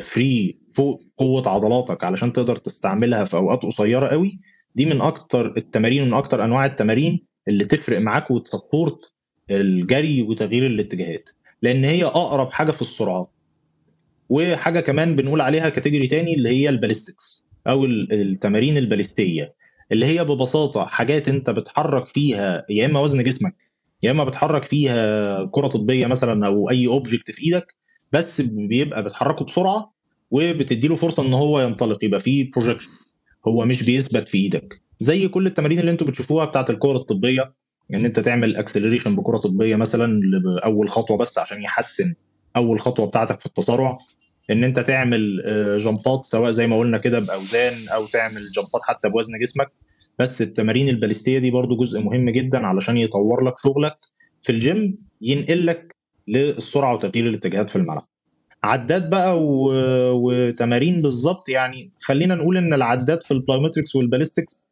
فري 0.00 0.58
فوق 0.74 1.02
قوة 1.16 1.48
عضلاتك 1.48 2.04
علشان 2.04 2.32
تقدر 2.32 2.56
تستعملها 2.56 3.24
في 3.24 3.34
أوقات 3.36 3.62
قصيرة 3.62 4.08
قوي. 4.08 4.38
دي 4.74 4.84
من 4.84 5.00
أكتر 5.00 5.52
التمارين 5.56 6.04
من 6.06 6.14
أكتر 6.14 6.44
أنواع 6.44 6.66
التمارين 6.66 7.20
اللي 7.48 7.64
تفرق 7.64 7.98
معاك 8.00 8.30
وت 8.30 8.48
support 8.48 9.12
الجري 9.50 10.22
وتغيير 10.22 10.66
الاتجاهات. 10.66 11.28
لأن 11.62 11.84
هي 11.84 12.04
أقرب 12.04 12.50
حاجة 12.50 12.70
في 12.70 12.82
السرعات 12.82 13.28
وحاجة 14.28 14.80
كمان 14.80 15.16
بنقول 15.16 15.40
عليها 15.40 15.68
category 15.68 16.06
تاني 16.06 16.34
اللي 16.34 16.48
هي 16.48 16.68
ال 16.68 16.75
ballistics 16.75 17.44
أو 17.66 17.84
التمارين 17.84 18.76
الباليستية. 18.76 19.54
اللي 19.92 20.06
هي 20.06 20.24
ببساطة 20.24 20.84
حاجات 20.86 21.28
أنت 21.28 21.50
بتحرك 21.50 22.08
فيها 22.08 22.64
يا 22.70 22.86
إما 22.86 23.00
وزن 23.00 23.22
جسمك 23.24 23.54
يا 24.02 24.10
إما 24.10 24.24
بتحرك 24.24 24.64
فيها 24.64 25.44
كرة 25.44 25.66
طبية 25.66 26.06
مثلا 26.06 26.46
أو 26.46 26.70
أي 26.70 26.86
object 26.86 27.30
في 27.30 27.42
إيدك 27.46 27.74
بس 28.12 28.40
بيبقى 28.40 29.04
بتحركه 29.04 29.44
بسرعة 29.44 29.92
وبتدي 30.30 30.88
له 30.88 30.96
فرصة 30.96 31.22
إن 31.26 31.34
هو 31.34 31.60
ينطلق. 31.60 32.04
يبقى 32.04 32.20
فيه 32.20 32.50
projection 32.50 32.90
هو 33.48 33.64
مش 33.64 33.82
بيثبت 33.82 34.28
في 34.28 34.38
إيدك. 34.38 34.82
زي 35.00 35.28
كل 35.28 35.46
التمارين 35.46 35.78
اللي 35.78 35.90
أنتوا 35.90 36.06
بتشوفوها 36.06 36.44
بتاعت 36.44 36.70
الكور 36.70 36.96
الطبية 36.96 37.52
ان 37.94 38.04
انت 38.04 38.20
تعمل 38.20 38.56
acceleration 38.56 39.16
بكره 39.16 39.38
طبية 39.38 39.76
مثلا 39.76 40.20
اول 40.64 40.88
خطوة 40.88 41.16
بس 41.16 41.38
عشان 41.38 41.62
يحسن 41.62 42.14
أول 42.56 42.80
خطوة 42.80 43.06
بتاعتك 43.06 43.40
في 43.40 43.46
التسارع 43.46 43.98
إن 44.50 44.64
انت 44.64 44.78
تعمل 44.80 45.42
آه، 45.46 45.76
جمبات 45.76 46.24
سواء 46.24 46.50
زي 46.50 46.66
ما 46.66 46.78
قلنا 46.78 46.98
كده 46.98 47.18
بأوزان 47.18 47.88
أو 47.88 48.06
تعمل 48.06 48.40
جمبات 48.56 48.82
حتى 48.88 49.08
بوزن 49.08 49.38
جسمك. 49.42 49.72
بس 50.18 50.42
التمارين 50.42 50.88
الباليستيه 50.88 51.38
دي 51.38 51.50
برضو 51.50 51.76
جزء 51.76 52.00
مهم 52.00 52.30
جدا 52.30 52.66
علشان 52.66 52.96
يطور 52.96 53.44
لك 53.44 53.54
شغلك 53.62 53.96
في 54.42 54.52
الجيم 54.52 54.98
ينقلك 55.20 55.96
للسرعة 56.28 56.94
وتغيير 56.94 57.26
الاتجاهات 57.26 57.70
في 57.70 57.76
الملعب. 57.76 58.06
عدات 58.64 59.08
بقى 59.08 59.42
و... 59.44 59.72
وتمارين 60.12 61.02
بالظبط 61.02 61.48
يعني 61.48 61.90
خلينا 62.00 62.34
نقول 62.34 62.56
إن 62.56 62.74
العدات 62.74 63.24
في 63.24 63.30
ال 63.30 63.36
plyometrics 63.36 63.96
وال 63.96 64.07
ballistics 64.07 64.62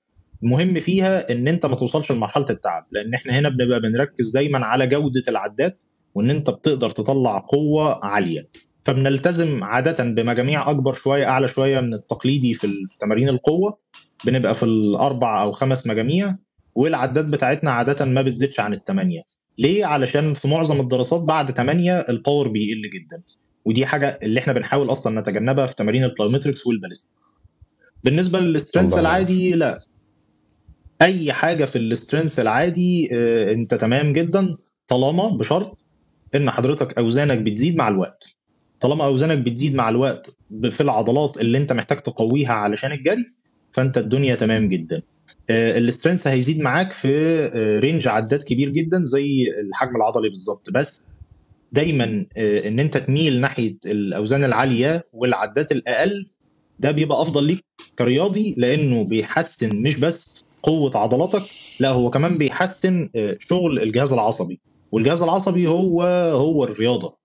مهم 0.43 0.81
فيها 0.81 1.33
إن 1.33 1.49
أنت 1.49 1.67
ما 1.67 1.75
توصلش 1.75 2.13
لمرحلة 2.13 2.47
التعب 2.51 2.87
لأن 2.93 3.15
إحنا 3.15 3.39
هنا 3.39 3.49
بنبقى 3.49 3.81
بنركز 3.81 4.31
دايما 4.31 4.67
على 4.67 4.87
جودة 4.87 5.23
العدات 5.29 5.83
وإن 6.15 6.31
أنت 6.31 6.51
بتقدر 6.51 6.91
تطلع 6.91 7.39
قوة 7.39 8.05
عالية. 8.05 8.49
فبنلتزم 8.85 9.65
عادة 9.65 10.05
بمجاميع 10.05 10.71
أكبر 10.71 10.93
شوية 10.93 11.29
أعلى 11.29 11.49
شوية 11.49 11.81
من 11.81 11.95
التقليدي 11.95 12.55
في 12.55 12.69
تمارين 13.01 13.29
القوة. 13.29 13.79
بنبقى 14.27 14.55
في 14.55 14.63
الأربع 14.63 15.43
أو 15.43 15.53
خمس 15.53 15.87
مجاميع 15.87 16.37
والعدات 16.75 17.25
بتاعتنا 17.25 17.71
عادة 17.71 18.05
ما 18.05 18.23
بتزيدش 18.23 18.61
عن 18.61 18.75
الثمانيه 18.75 19.23
ليه؟ 19.59 19.85
علشان 19.87 20.35
في 20.35 20.49
معظم 20.49 20.81
الدراسات 20.81 21.21
بعد 21.23 21.51
8 21.51 21.93
ال 22.09 22.15
power 22.15 22.49
بيقل 22.49 22.83
جدا. 22.83 23.23
ودي 23.65 23.87
حاجة 23.87 24.19
اللي 24.23 24.41
إحنا 24.41 24.53
بنحاول 24.53 24.93
أصلا 24.93 25.21
نتجنبها 25.21 25.67
في 25.67 25.75
تمارين 25.75 26.05
ال 26.05 26.10
plyometrics 26.10 26.67
وال 26.67 26.75
ballistic 26.75 27.11
بالنسبة 28.05 28.41
لل 28.41 28.51
strength 28.51 28.95
العادي 28.95 29.53
لا. 29.53 29.81
أي 31.03 31.33
حاجة 31.33 31.65
في 31.65 31.79
ال 31.79 31.86
strength 31.86 32.41
العادي 32.41 33.09
آه، 33.13 33.53
أنت 33.53 33.75
تمام 33.75 34.13
جدا 34.13 34.57
طالما 34.89 35.29
بشرط 35.29 35.79
إن 36.35 36.51
حضرتك 36.51 36.99
أوزانك 36.99 37.39
بتزيد 37.39 37.77
مع 37.77 37.89
الوقت. 37.89 38.35
طالما 38.81 39.05
أوزانك 39.05 39.39
بتزيد 39.39 39.75
مع 39.75 39.89
الوقت 39.89 40.37
في 40.71 40.81
العضلات 40.81 41.41
اللي 41.41 41.59
أنت 41.59 41.73
محتاج 41.73 42.03
تقويها 42.03 42.53
علشان 42.53 42.93
الجري 42.93 43.33
فأنت 43.73 43.99
الدنيا 43.99 44.35
تمام 44.35 44.69
جدا. 44.69 45.03
آه، 45.51 45.79
ال 45.79 45.84
strength 45.84 46.27
هيزيد 46.27 46.61
معاك 46.61 46.93
في 46.93 47.47
range 47.83 48.09
آه، 48.09 48.11
عدات 48.13 48.45
كبير 48.45 48.69
جدا 48.69 49.05
زي 49.05 49.47
الحجم 49.61 49.97
العضلي 49.97 50.29
بالظبط. 50.29 50.71
بس 50.71 51.07
دايما 51.73 52.27
إن 52.37 52.81
أنت 52.81 52.97
تميل 52.97 53.41
ناحية 53.41 53.77
الأوزان 53.87 54.45
العالية 54.45 55.05
والعدات 55.13 55.73
الأقل 55.73 56.31
ده 56.79 56.91
بيبقى 56.91 57.23
أفضل 57.23 57.45
ليك 57.45 57.65
كرياضي 57.99 58.55
لأنه 58.59 59.05
بيحسن 59.05 59.83
مش 59.83 59.97
بس 60.01 60.45
قوة 60.63 60.97
عضلاتك 60.97 61.43
لا 61.81 61.89
هو 61.91 62.11
كمان 62.11 62.39
بيحسن 62.39 63.11
آه، 63.17 63.37
شغل 63.41 63.83
الجهاز 63.83 64.13
العصبي. 64.13 64.61
والجهاز 64.93 65.23
العصبي 65.23 65.67
هو 65.67 66.03
هو 66.33 66.65
الرياضة. 66.65 67.17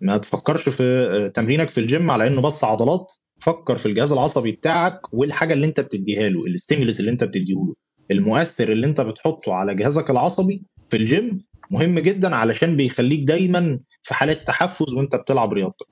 ما 0.00 0.16
تفكرش 0.16 0.68
في 0.68 0.82
آه، 0.82 1.28
تمرينك 1.28 1.70
في 1.70 1.80
الجيم 1.80 2.10
على 2.10 2.26
إنه 2.26 2.40
بس 2.42 2.64
عضلات. 2.64 3.12
فكر 3.40 3.78
في 3.78 3.86
الجهاز 3.86 4.12
العصبي 4.12 4.52
بتاعك 4.52 5.00
والحاجة 5.14 5.52
اللي 5.54 5.66
أنت 5.66 5.80
بتديها 5.80 6.28
له 6.28 6.46
ال 6.46 6.52
stimulus 6.52 7.00
اللي 7.00 7.10
أنت 7.10 7.24
بتديه 7.24 7.54
له 7.54 7.74
المؤثر 8.10 8.72
اللي 8.72 8.86
أنت 8.86 9.00
بتحطه 9.00 9.52
على 9.54 9.74
جهازك 9.74 10.10
العصبي 10.10 10.62
في 10.90 10.96
الجيم 10.96 11.40
مهم 11.72 11.98
جدا 11.98 12.36
علشان 12.36 12.76
بيخليك 12.76 13.20
دايما 13.24 13.80
في 14.02 14.14
حالة 14.14 14.32
تحفز 14.32 14.92
وانت 14.92 15.16
بتلعب 15.16 15.52
رياضتك 15.52 15.86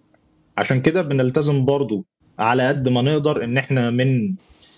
عشان 0.59 0.81
كده 0.83 1.03
بنلتزم 1.03 1.65
برضو 1.65 2.07
على 2.39 2.69
قد 2.69 2.89
ما 2.89 3.03
نقدر 3.03 3.45
إن 3.45 3.59
إحنا 3.59 3.91
من 3.91 4.37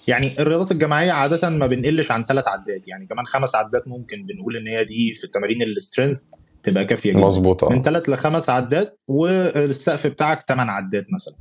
يعني 0.08 0.40
الرياضات 0.40 0.72
الجماعية 0.72 1.12
عادة 1.12 1.50
ما 1.50 1.66
بنقلش 1.66 2.10
عن 2.10 2.24
ثلاث 2.24 2.48
عدات 2.48 2.88
يعني 2.88 3.06
كمان 3.06 3.26
خمس 3.26 3.54
عدات 3.54 3.82
ممكن 3.86 4.26
بنقول 4.26 4.56
إن 4.56 4.68
هي 4.68 4.84
دي 4.84 5.14
في 5.14 5.24
التمارين 5.24 5.62
ال 5.62 5.68
strength 5.68 6.18
تبقى 6.62 6.84
كافية 6.84 7.10
جدا. 7.10 7.20
مظبوط 7.20 7.64
من 7.64 7.82
ثلاث 7.82 8.08
لخمس 8.08 8.50
عدات 8.50 8.98
والسقف 9.08 10.06
بتاعك 10.06 10.44
ثمان 10.48 10.68
عدات 10.68 11.06
مثلا. 11.12 11.34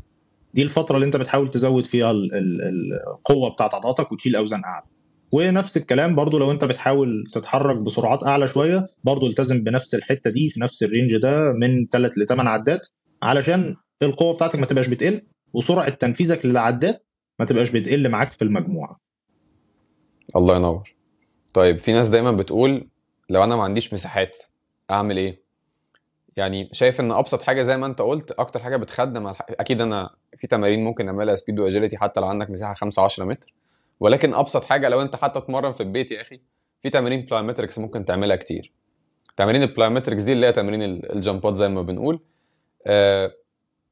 دي 0.53 0.63
الفترة 0.63 0.95
اللي 0.95 1.05
أنت 1.05 1.15
بتحاول 1.15 1.49
تزود 1.49 1.85
فيها 1.85 2.11
القوة 2.11 3.53
بتاعت 3.53 3.73
عضلاتك 3.73 4.11
وتشيل 4.11 4.35
أوزان 4.35 4.61
أعلى. 4.65 4.85
ونفس 5.31 5.77
الكلام 5.77 6.15
برضو 6.15 6.37
لو 6.37 6.51
انت 6.51 6.63
بتحاول 6.63 7.23
تتحرك 7.33 7.77
بسرعات 7.77 8.23
اعلى 8.23 8.47
شوية 8.47 8.87
برضو 9.03 9.27
التزم 9.27 9.63
بنفس 9.63 9.95
الحتة 9.95 10.29
دي 10.29 10.49
في 10.49 10.59
نفس 10.59 10.83
الرينج 10.83 11.17
ده 11.17 11.39
من 11.51 11.87
3 11.91 12.21
ل 12.21 12.25
8 12.27 12.49
عدات 12.49 12.87
علشان 13.23 13.75
القوة 14.03 14.33
بتاعتك 14.33 14.55
ما 14.59 14.65
تبقاش 14.65 14.87
بتقل 14.87 15.21
وسرعة 15.53 15.89
تنفيذك 15.89 16.45
للعدات 16.45 17.05
ما 17.39 17.45
تبقاش 17.45 17.69
بتقل 17.69 18.09
معاك 18.09 18.31
في 18.31 18.41
المجموعة. 18.41 18.99
الله 20.35 20.55
ينور. 20.55 20.93
طيب 21.53 21.79
في 21.79 21.93
ناس 21.93 22.09
دايما 22.09 22.31
بتقول 22.31 22.87
لو 23.29 23.43
أنا 23.43 23.55
ما 23.55 23.63
عنديش 23.63 23.93
مساحات 23.93 24.43
أعمل 24.91 25.17
إيه؟ 25.17 25.41
يعني 26.37 26.69
شايف 26.71 26.99
إن 26.99 27.11
أبسط 27.11 27.41
حاجة 27.41 27.61
زي 27.61 27.77
ما 27.77 27.85
أنت 27.85 28.01
قلت 28.01 28.31
أكتر 28.31 28.59
حاجة 28.59 28.77
بتخدم. 28.77 29.33
أكيد 29.49 29.81
أنا 29.81 30.09
في 30.37 30.47
تمارين 30.47 30.83
ممكن 30.83 31.07
أعملها 31.07 31.35
speed 31.35 31.59
و 31.59 31.64
agility 31.64 31.97
حتى 31.97 32.19
لو 32.19 32.27
عندك 32.27 32.49
مساحة 32.49 32.73
5 32.73 33.03
10 33.03 33.25
متر. 33.25 33.53
ولكن 34.01 34.33
أبسط 34.33 34.63
حاجة 34.63 34.89
لو 34.89 35.01
أنت 35.01 35.15
حتى 35.15 35.41
تتمرن 35.41 35.73
في 35.73 35.83
البيت 35.83 36.11
يا 36.11 36.21
أخي 36.21 36.41
في 36.81 36.89
تمارين 36.89 37.25
plyometrics 37.25 37.79
ممكن 37.79 38.05
تعملها 38.05 38.35
كتير. 38.35 38.73
تمارين 39.37 39.63
ال 39.63 39.68
plyometrics 39.68 40.21
دي 40.23 40.33
اللي 40.33 40.47
هي 40.47 40.51
تمارين 40.51 40.81
ال 40.83 40.95
jumpات 40.95 41.55
زي 41.55 41.69
ما 41.69 41.81
بنقول. 41.81 42.19
آه، 42.87 43.33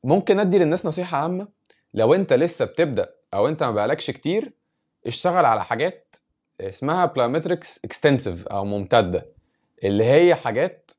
ممكن 0.04 0.40
أدي 0.40 0.60
للناس 0.60 0.86
نصيحة 0.86 1.18
عامة. 1.18 1.48
لو 1.94 2.14
أنت 2.14 2.34
لسه 2.34 2.66
بتبدأ 2.66 3.10
أو 3.34 3.48
أنت 3.48 3.64
ما 3.64 3.72
بقالكش 3.72 4.12
كتير 4.12 4.54
اشتغل 5.08 5.46
على 5.46 5.64
حاجات 5.64 6.16
اسمها 6.62 7.06
plyometrics 7.06 7.80
extensive 7.86 8.48
أو 8.48 8.66
ممتدة 8.66 9.26
اللي 9.84 10.04
هي 10.04 10.36
حاجات 10.36 10.92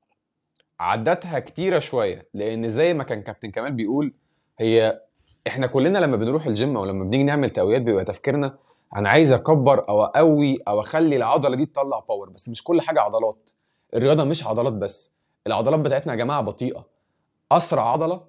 عدتها 0.80 1.38
كتيرة 1.38 1.78
شوية. 1.78 2.28
لأن 2.34 2.68
زي 2.68 2.94
ما 2.94 3.04
كان 3.04 3.22
كابتن 3.22 3.50
كمال 3.50 3.72
بيقول 3.72 4.14
هي 4.58 5.00
إحنا 5.46 5.66
كلنا 5.66 5.98
لما 5.98 6.16
بنروح 6.16 6.46
الجيم 6.46 6.76
أو 6.76 6.84
لما 6.84 7.04
بنيجي 7.04 7.22
نعمل 7.22 7.50
تقويات 7.50 7.82
بيبقى 7.82 8.04
تفكيرنا 8.04 8.58
أنا 8.96 9.08
عايز 9.08 9.32
أكبر 9.32 9.88
أو 9.88 10.02
أقوي 10.02 10.58
أو 10.68 10.80
أخلي 10.80 11.16
العضلة 11.16 11.56
دي 11.56 11.66
تطلع 11.66 12.00
power 12.08 12.30
بس 12.30 12.48
مش 12.48 12.64
كل 12.64 12.80
حاجة 12.80 13.00
عضلات. 13.00 13.50
الرياضة 13.94 14.24
مش 14.24 14.46
عضلات 14.46 14.72
بس 14.72 15.12
العضلات 15.46 15.80
بتاعتنا 15.80 16.12
يا 16.12 16.18
جماعة 16.18 16.40
بطيئة. 16.42 16.86
أسرع 17.52 17.82
عضلة 17.92 18.20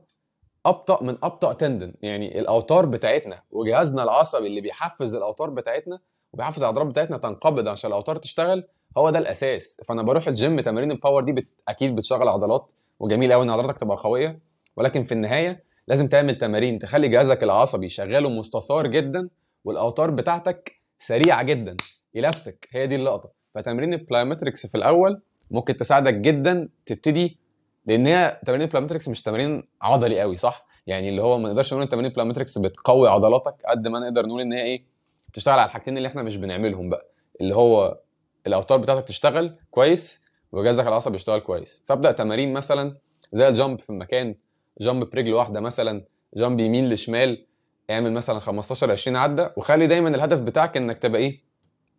أبطأ 0.65 1.03
من 1.03 1.17
أبطأ 1.23 1.53
tendon 1.53 1.93
يعني 2.01 2.39
الأوتار 2.39 2.85
بتاعتنا 2.85 3.41
وجهازنا 3.51 4.03
العصبي 4.03 4.47
اللي 4.47 4.61
بيحفز 4.61 5.15
الأوتار 5.15 5.49
بتاعتنا 5.49 5.99
وبيحفز 6.33 6.61
العضلات 6.63 6.87
بتاعتنا 6.87 7.17
تنقبض 7.17 7.67
عشان 7.67 7.89
الأوتار 7.89 8.15
تشتغل 8.15 8.63
هو 8.97 9.09
ده 9.09 9.19
الأساس. 9.19 9.77
فأنا 9.85 10.01
بروح 10.03 10.27
الجيم 10.27 10.59
تمارين 10.59 10.91
ال 10.91 10.97
power 10.97 11.23
دي 11.23 11.31
بت... 11.31 11.47
أكيد 11.67 11.95
بتشغل 11.95 12.27
عضلات 12.27 12.71
وجميل 12.99 13.33
قوي 13.33 13.43
إن 13.43 13.49
عضلاتك 13.49 13.77
تبقى 13.77 13.97
قوية. 13.97 14.39
ولكن 14.77 15.03
في 15.03 15.11
النهاية 15.11 15.63
لازم 15.87 16.07
تعمل 16.07 16.37
تمارين 16.37 16.79
تخلي 16.79 17.07
جهازك 17.07 17.43
العصبي 17.43 17.89
شغال 17.89 18.25
ومستثار 18.25 18.87
جدا 18.87 19.29
والأوتار 19.65 20.11
بتاعتك 20.11 20.81
سريعة 20.99 21.43
جدا 21.43 21.77
إلاستيك 22.15 22.67
هي 22.71 22.87
دي 22.87 22.95
اللقطة. 22.95 23.31
فتمرين 23.55 23.93
ال 23.93 23.99
plyometrics 23.99 24.67
في 24.67 24.75
الأول 24.75 25.21
ممكن 25.51 25.77
تساعدك 25.77 26.13
جدا 26.13 26.69
تبتدي 26.85 27.37
لأن 27.85 28.07
هي 28.07 28.41
تمارين 28.45 28.67
ال 28.67 28.71
plyometrics 28.71 29.09
مش 29.09 29.21
تمارين 29.21 29.63
عضلي 29.81 30.19
قوي 30.21 30.37
صح؟ 30.37 30.65
يعني 30.87 31.09
اللي 31.09 31.21
هو 31.21 31.37
ما 31.39 31.49
نقدرش 31.49 31.73
نقول 31.73 31.83
إن 31.83 31.89
تمارين 31.89 32.09
ال 32.11 32.15
plyometrics 32.15 32.57
بتقوي 32.57 33.09
عضلاتك 33.09 33.55
قد 33.67 33.87
ما 33.87 33.99
نقدر 33.99 34.25
نقول 34.25 34.41
إن 34.41 34.53
هي 34.53 34.61
إيه 34.63 34.83
بتشتغل 35.29 35.59
على 35.59 35.65
الحاجتين 35.65 35.97
اللي 35.97 36.07
إحنا 36.07 36.23
مش 36.23 36.35
بنعملهم 36.37 36.89
بقى. 36.89 37.07
اللي 37.41 37.55
هو 37.55 37.99
الأوتار 38.47 38.77
بتاعتك 38.77 39.07
تشتغل 39.07 39.55
كويس 39.71 40.21
وجهازك 40.51 40.87
العصبي 40.87 41.15
يشتغل 41.15 41.39
كويس. 41.39 41.83
فابدأ 41.85 42.11
تمارين 42.11 42.53
مثلا 42.53 42.97
زي 43.31 43.47
ال 43.47 43.54
jump 43.54 43.79
في 43.79 43.89
المكان 43.89 44.35
jump 44.81 45.09
برجل 45.09 45.33
واحدة 45.33 45.59
مثلا 45.59 46.05
jump 46.35 46.59
يمين 46.59 46.89
لشمال 46.89 47.45
اعمل 47.91 48.13
مثلا 48.13 48.39
15 48.39 48.91
20 48.91 49.17
عدة 49.17 49.53
وخلي 49.57 49.87
دايما 49.87 50.09
الهدف 50.09 50.39
بتاعك 50.39 50.77
إنك 50.77 50.99
تبقى 50.99 51.21
إيه؟ 51.21 51.41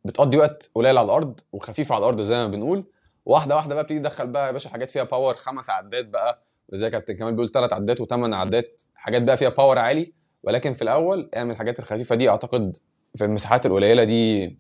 بتقضي 0.05 0.37
وقت 0.37 0.71
قليل 0.75 0.99
على 0.99 1.05
الأرض 1.05 1.41
وخفيف 1.53 1.93
على 1.93 1.99
الأرض 1.99 2.21
زي 2.21 2.37
ما 2.37 2.47
بنقول. 2.47 2.85
واحدة 3.27 3.57
واحدة 3.57 3.75
بقى 3.75 3.85
بتيجي 3.85 4.01
تدخل 4.01 4.27
بقى 4.27 4.47
يا 4.47 4.53
باشا 4.53 4.71
حاجات 4.71 4.91
فيها 4.91 5.03
power 5.05 5.35
خمس 5.35 5.71
عدات 5.71 6.07
بقى 6.09 6.43
وزي 6.69 6.91
كابتن 6.91 7.15
كمال 7.17 7.33
بيقول 7.33 7.51
ثلاث 7.51 7.73
عدات 7.73 8.01
وثمان 8.01 8.35
عدات 8.35 8.83
حاجات 8.95 9.23
بقى 9.23 9.37
فيها 9.37 9.49
power 9.49 9.79
عالي. 9.79 10.13
ولكن 10.43 10.75
في 10.75 10.83
الأول 10.83 11.31
اعمل 11.37 11.51
الحاجات 11.51 11.79
الخفيفة 11.79 12.15
دي 12.15 12.29
أعتقد 12.29 12.77
في 13.17 13.25
المساحات 13.25 13.67
القليلة 13.67 14.05
دي 14.05 14.57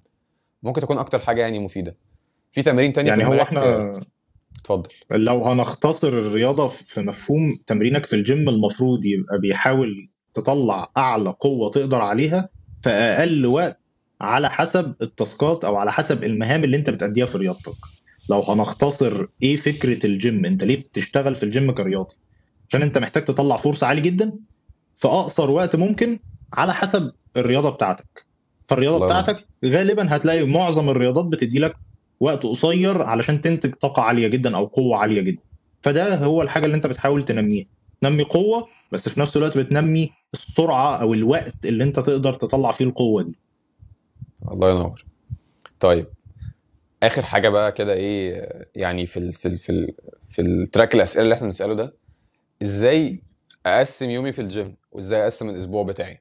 ممكن 0.62 0.80
تكون 0.80 0.98
أكتر 0.98 1.18
حاجة 1.18 1.40
يعني 1.40 1.58
مفيدة. 1.58 1.96
في 2.52 2.62
تمارين 2.62 2.92
تانية 2.92 3.08
يعني 3.08 3.26
هو 3.26 3.32
إحنا 3.34 3.92
اتفضل. 4.60 4.90
لو 5.10 5.44
هنختصر 5.44 6.08
الرياضة 6.08 6.68
في 6.68 7.00
مفهوم 7.00 7.58
تمرينك 7.66 8.06
في 8.06 8.16
الجيم 8.16 8.48
المفروض 8.48 9.04
يبقى 9.04 9.38
بيحاول 9.38 10.08
تطلع 10.34 10.90
أعلى 10.96 11.30
قوة 11.40 11.70
تقدر 11.70 12.02
عليها 12.02 12.48
في 12.82 12.90
أقل 12.90 13.46
وقت 13.46 13.78
على 14.20 14.50
حسب 14.50 14.94
ال 15.02 15.13
taskات 15.13 15.64
أو 15.64 15.76
على 15.76 15.92
حسب 15.92 16.24
المهام 16.24 16.64
اللي 16.64 16.76
أنت 16.76 16.90
بتأديها 16.90 17.26
في 17.26 17.38
رياضتك. 17.38 17.74
لو 18.28 18.40
هنختصر 18.40 19.26
إيه 19.42 19.56
فكرة 19.56 20.06
الجيم؟ 20.06 20.44
أنت 20.44 20.64
ليه 20.64 20.76
بتشتغل 20.82 21.36
في 21.36 21.42
الجيم 21.42 21.72
كرياضي؟ 21.72 22.14
عشان 22.68 22.82
أنت 22.82 22.98
محتاج 22.98 23.24
تطلع 23.24 23.56
فرصه 23.56 23.86
عالي 23.86 24.00
جدا 24.00 24.32
في 24.96 25.08
أقصر 25.08 25.50
وقت 25.50 25.76
ممكن 25.76 26.18
على 26.52 26.74
حسب 26.74 27.12
الرياضة 27.36 27.70
بتاعتك. 27.70 28.26
فالرياضة 28.68 28.96
الله. 28.96 29.06
بتاعتك 29.06 29.46
غالبا 29.64 30.16
هتلاقي 30.16 30.46
معظم 30.46 30.88
الرياضات 30.90 31.24
بتدي 31.24 31.58
لك 31.58 31.76
وقت 32.20 32.42
قصير 32.42 33.02
علشان 33.02 33.40
تنتج 33.40 33.74
طاقة 33.74 34.02
عالية 34.02 34.28
جدا 34.28 34.56
أو 34.56 34.64
قوة 34.66 34.96
عالية 34.96 35.20
جدا. 35.20 35.42
فده 35.82 36.16
هو 36.16 36.42
الحاجة 36.42 36.64
اللي 36.64 36.76
أنت 36.76 36.86
بتحاول 36.86 37.24
تنميها. 37.24 37.66
تنمي 38.00 38.22
قوة 38.22 38.68
بس 38.92 39.08
في 39.08 39.20
نفس 39.20 39.36
الوقت 39.36 39.58
بتنمي 39.58 40.10
السرعة 40.34 40.96
أو 40.96 41.14
الوقت 41.14 41.54
اللي 41.64 41.84
أنت 41.84 42.00
تقدر 42.00 42.34
تطلع 42.34 42.72
فيه 42.72 42.84
القوة 42.84 43.22
دي. 43.22 43.38
الله 44.52 44.70
ينور. 44.70 45.04
طيب 45.80 46.06
آخر 47.02 47.22
حاجة 47.22 47.48
بقى 47.48 47.72
كده 47.72 47.92
إيه 47.92 48.48
يعني 48.74 49.06
في 49.06 49.16
ال 49.16 49.32
في 49.32 49.48
ال 49.48 49.58
في 49.58 49.72
ال 49.72 49.94
في 50.30 50.42
ال 50.42 50.51
track 50.51 50.94
الأسئلة 50.94 51.24
اللي 51.24 51.34
إحنا 51.34 51.46
بنسأله 51.46 51.74
ده 51.74 51.94
إزاي 52.62 53.22
أقسم 53.66 54.10
يومي 54.10 54.32
في 54.32 54.40
الجيم 54.40 54.76
وإزاي 54.92 55.22
أقسم 55.22 55.48
الأسبوع 55.48 55.82
بتاعي؟ 55.82 56.20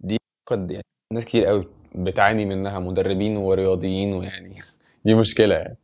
دي 0.00 0.16
قد 0.46 0.70
يعني 0.70 0.84
ناس 1.12 1.24
كتير 1.24 1.44
قوي 1.44 1.68
بتعاني 1.94 2.44
منها 2.46 2.78
مدربين 2.78 3.36
ورياضيين 3.36 4.12
ويعني 4.12 4.52
دي 5.04 5.14
مشكلة 5.14 5.54
يعني. 5.54 5.76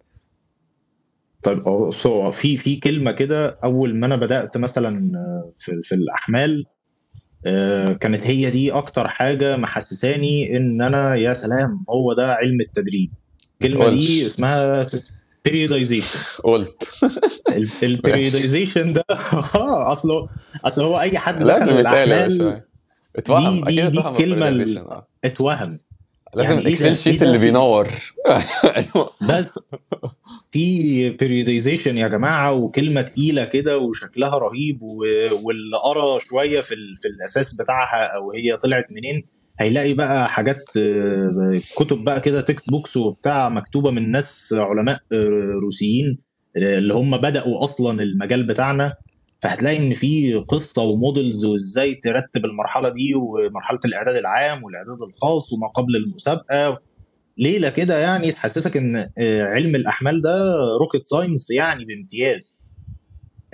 طيب 1.43 1.91
في 2.31 2.57
في 2.57 2.77
كلمة 2.77 3.13
كده 3.13 3.59
أول 3.65 3.97
ما 3.97 4.07
أنا 4.07 4.17
بدأت 4.17 4.57
مثلا 4.57 5.13
في 5.55 5.81
في 5.85 5.95
الأحمال 5.95 6.67
كانت 8.01 8.27
هي 8.27 8.51
دي 8.51 8.73
أكتر 8.73 9.09
حاجة 9.09 9.57
محسساني 9.57 10.57
إن 10.57 10.83
أنا 10.83 11.15
يا 11.15 11.33
سلام 11.33 11.85
هو 11.91 12.13
ده 12.13 12.35
علم 12.35 12.61
التدريب. 12.61 13.11
الكلمة. 13.65 13.91
دي 13.91 14.27
اسمها 14.27 14.85
periodization. 15.49 16.41
قلت. 16.45 16.89
البريودايزيشن 17.83 18.93
ده 18.97 19.05
آه 19.55 19.93
اصله 19.93 20.29
أصل 20.65 20.83
هو 20.85 21.01
أي 21.01 21.19
حد 21.19 21.43
لازم 21.43 21.79
يتقال 21.79 22.11
يا 22.11 22.29
باشا. 22.29 22.61
اتوهم. 23.17 23.65
دي- 23.65 23.75
دي- 23.75 24.01
أكيد 24.01 24.35
دي 24.35 24.81
اتوهم. 25.25 25.79
لازم 26.35 26.49
يعني 26.55 26.61
إيه 26.61 26.67
الاكسل 26.67 26.89
ده؟ 26.89 26.95
شيت 26.95 27.23
إيه 27.23 27.29
اللي 27.29 27.39
في- 27.39 27.45
بينور. 27.45 27.89
بس 29.31 29.59
في 30.53 31.11
periodization 31.17 31.87
يا 31.97 32.09
جماعة 32.09 32.53
وكلمة 32.53 33.03
تقيلة 33.03 33.45
كده 33.45 33.79
وشكلها 33.79 34.39
رهيب 34.39 34.83
واللي 34.83 35.77
قرا 35.85 36.19
شوية 36.19 36.61
في 36.61 36.75
في 37.03 37.09
الأساس 37.09 37.61
بتاعها 37.63 38.17
أو 38.17 38.33
هي 38.33 38.57
طلعت 38.57 38.85
منين 38.91 39.23
هيلاقي 39.61 39.95
بقى 39.95 40.29
حاجات 40.29 40.57
كتب 41.77 42.05
بقى 42.05 42.21
كده 42.21 42.41
textbooks 42.41 42.97
وبتاع 42.97 43.49
مكتوبة 43.49 43.91
من 43.91 44.11
ناس 44.11 44.55
علماء 44.59 44.99
آه، 45.13 45.59
روسيين 45.63 46.19
آه، 46.57 46.79
اللي 46.79 46.95
هم 46.95 47.17
بدأوا 47.17 47.65
أصلا 47.65 48.03
المجال 48.03 48.47
بتاعنا. 48.47 48.95
فهتلاقي 49.43 49.77
إن 49.77 49.95
في 49.95 50.35
قصة 50.35 50.83
و 50.83 50.92
models 50.92 51.45
وإزاي 51.45 51.95
ترتب 51.95 52.45
المرحلة 52.45 52.89
دي 52.89 53.15
ومرحلة 53.15 53.79
الإعداد 53.85 54.17
العام 54.17 54.65
والإعداد 54.65 55.03
الخاص 55.09 55.53
وما 55.53 55.69
قبل 55.69 55.97
المسابقة. 55.97 56.81
ليلة 57.39 57.71
كده 57.71 57.99
يعني 57.99 58.33
تحسسك 58.33 58.77
إن 58.77 58.97
آه، 59.19 59.45
علم 59.45 59.75
الأحمال 59.75 60.21
ده 60.23 60.55
rocket 60.81 61.07
science 61.07 61.51
يعني 61.51 61.85
بامتياز. 61.85 62.61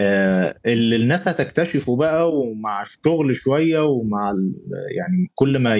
آه، 0.00 0.54
اللي 0.66 0.96
الناس 0.96 1.28
هتكتشفه 1.28 1.96
بقى 1.96 2.32
ومع 2.36 2.82
الشغل 2.82 3.36
شوية 3.36 3.80
ومع 3.84 4.32
يعني 4.96 5.30
كل 5.34 5.58
ما 5.58 5.76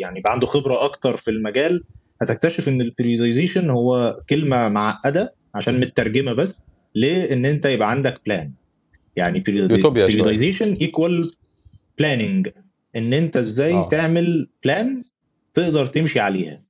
يعني 0.00 0.18
يبقى 0.18 0.32
عنده 0.32 0.46
خبرة 0.46 0.84
أكتر 0.84 1.16
في 1.16 1.30
المجال 1.30 1.84
هتكتشف 2.22 2.68
إن 2.68 2.80
ال 2.80 2.86
periodization 2.86 3.70
هو 3.70 4.20
كلمة 4.30 4.68
معقدة 4.68 5.34
عشان 5.54 5.80
مترجمة 5.80 6.32
بس 6.32 6.62
لإن 6.94 7.46
أنت 7.46 7.66
يبقى 7.66 7.90
عندك 7.90 8.20
plan 8.26 8.52
يعني. 9.16 9.40
periodization 9.40 10.72
equal 10.72 11.30
planning 11.98 12.48
إن 12.96 13.12
أنت 13.12 13.36
إزاي 13.36 13.74
آه. 13.74 13.88
تعمل 13.88 14.48
plan 14.64 15.02
تقدر 15.54 15.86
تمشي 15.86 16.20
عليها 16.20 16.62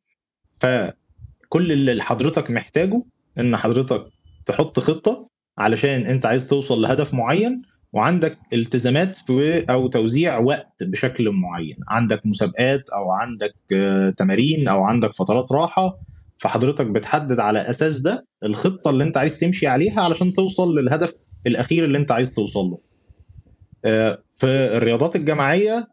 فكل 0.61 1.73
اللي 1.73 2.03
حضرتك 2.03 2.51
محتاجه 2.51 3.03
إن 3.39 3.57
حضرتك 3.57 4.07
تحط 4.47 4.81
خطة 4.81 5.29
علشان 5.59 6.07
أنت 6.07 6.27
عايز 6.27 6.49
توصل 6.49 6.83
لهدف 6.83 7.15
معين 7.15 7.63
وعندك 7.93 8.39
التزامات 8.53 9.17
في 9.17 9.65
أو 9.71 9.89
توزيع 9.89 10.39
وقت 10.39 10.83
بشكل 10.83 11.31
معين 11.31 11.77
عندك 11.89 12.27
مسابقات 12.27 12.89
أو 12.89 13.11
عندك 13.11 13.55
آه، 13.73 14.11
تمارين 14.11 14.69
أو 14.69 14.85
عندك 14.85 15.13
فترات 15.15 15.53
راحة 15.53 15.99
فحضرتك 16.39 16.87
بتحدد 16.87 17.41
على 17.41 17.59
أساس 17.71 17.99
ده 17.99 18.27
الخطة 18.45 18.91
اللي 18.91 19.05
أنت 19.05 19.17
عايز 19.17 19.39
تمشي 19.39 19.67
عليها 19.67 20.01
علشان 20.01 20.33
توصل 20.33 20.79
للهدف 20.79 21.15
الأخير 21.47 21.85
اللي 21.85 21.99
أنت 21.99 22.13
عايز 22.13 22.33
توصل 22.33 22.65
له. 22.65 22.79
آه، 23.85 24.23
في 24.35 24.47
الرياضات 24.47 25.17
الجماعية 25.17 25.89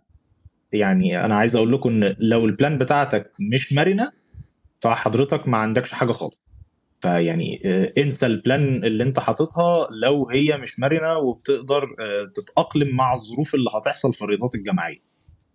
يعني 0.72 1.26
أنا 1.26 1.36
عايز 1.36 1.56
أقول 1.56 1.74
لكم 1.74 1.90
إن 1.90 2.16
لو 2.20 2.46
البلان 2.46 2.78
بتاعتك 2.78 3.32
مش 3.54 3.74
مرنة 3.74 4.12
فحضرتك 4.82 5.48
ما 5.48 5.58
عندكش 5.58 5.92
حاجة 5.92 6.12
خالص. 6.12 6.42
فيعني 7.02 7.62
آه، 7.66 7.94
انسى 7.98 8.26
البلان 8.26 8.84
اللي 8.84 9.04
أنت 9.04 9.20
حاططها 9.20 9.88
لو 10.04 10.30
هي 10.30 10.58
مش 10.58 10.80
مرنة 10.80 11.18
وبتقدر 11.18 11.84
آه، 12.00 12.32
تتأقلم 12.36 12.96
مع 12.96 13.14
الظروف 13.14 13.56
اللي 13.56 13.70
هتحصل 13.76 14.14
في 14.14 14.22
الرياضات 14.22 14.56
الجماعية. 14.56 15.00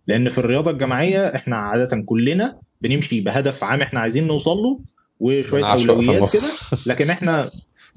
لأن 0.07 0.29
في 0.29 0.37
الرياضة 0.37 0.71
الجماعية 0.71 1.35
إحنا 1.35 1.57
عادة 1.57 2.03
كلنا 2.05 2.59
بنمشي 2.81 3.21
بهدف 3.21 3.63
عام 3.63 3.81
إحنا 3.81 3.99
عايزين 3.99 4.27
نوصل 4.27 4.57
له 4.57 4.79
وشوية 5.19 5.73
أولويات. 5.73 6.31
كده. 6.33 6.79
لكن 6.85 7.09
إحنا 7.09 7.49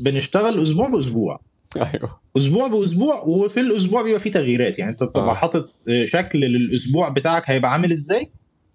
بنشتغل 0.05 0.63
أسبوع 0.63 0.89
بأسبوع. 0.89 1.41
أيوه. 1.77 2.21
أسبوع 2.37 2.69
بأسبوع 2.69 3.23
وفي 3.23 3.61
الأسبوع 3.61 4.03
بيبقى 4.03 4.21
فيه 4.21 4.33
تغييرات. 4.33 4.79
يعني 4.79 4.91
أنت 4.91 5.03
بتبقى 5.05 5.31
آه. 5.31 5.35
حاطط 5.35 5.71
شكل 6.05 6.39
للأسبوع 6.39 7.09
بتاعك 7.09 7.51
هيبقى 7.51 7.73
عامل 7.73 7.91
إزاي 7.91 8.31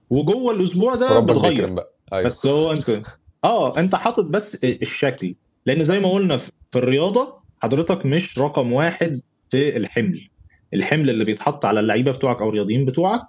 وجوه 0.10 0.54
الأسبوع 0.54 0.96
ده 0.96 1.20
بتغير. 1.20 1.74
بقى. 1.74 1.94
أيوه. 2.14 2.26
بس 2.26 2.46
هو 2.46 2.72
أنت 2.72 3.02
آه 3.44 3.80
أنت 3.80 3.96
حاطط 3.96 4.26
بس 4.26 4.64
الشكل. 4.64 5.36
لأن 5.66 5.84
زي 5.84 6.00
ما 6.00 6.10
قلنا 6.12 6.38
في 6.38 6.52
الرياضة 6.76 7.34
حضرتك 7.60 8.06
مش 8.06 8.40
رقم 8.40 8.74
واحد 8.74 9.22
في 9.52 9.78
الحمل. 9.78 10.30
الحمل 10.74 11.10
اللي 11.10 11.26
بيتحط 11.26 11.66
على 11.66 11.80
اللعيبة 11.80 12.12
بتوعك 12.12 12.42
أو 12.42 12.50
الرياضيين 12.50 12.86
بتوعك 12.86 13.22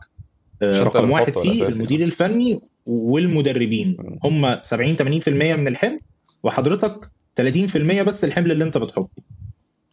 آه، 0.62 0.82
رقم 0.82 1.10
واحد 1.10 1.38
فيه. 1.38 1.68
المدير 1.68 2.00
الفني 2.02 2.60
والمدربين. 2.86 3.96
هم 4.24 4.58
70 4.62 4.96
80% 4.96 5.28
من 5.28 5.68
الحمل 5.68 6.00
وحضرتك 6.42 7.10
30% 7.40 8.02
بس 8.02 8.24
الحمل 8.24 8.52
اللي 8.52 8.64
أنت 8.64 8.78
بتحطه. 8.78 9.08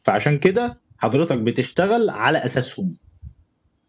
فعشان 0.06 0.38
كده 0.40 0.82
حضرتك 0.98 1.38
بتشتغل 1.38 2.10
على 2.10 2.38
أساسهم. 2.46 2.98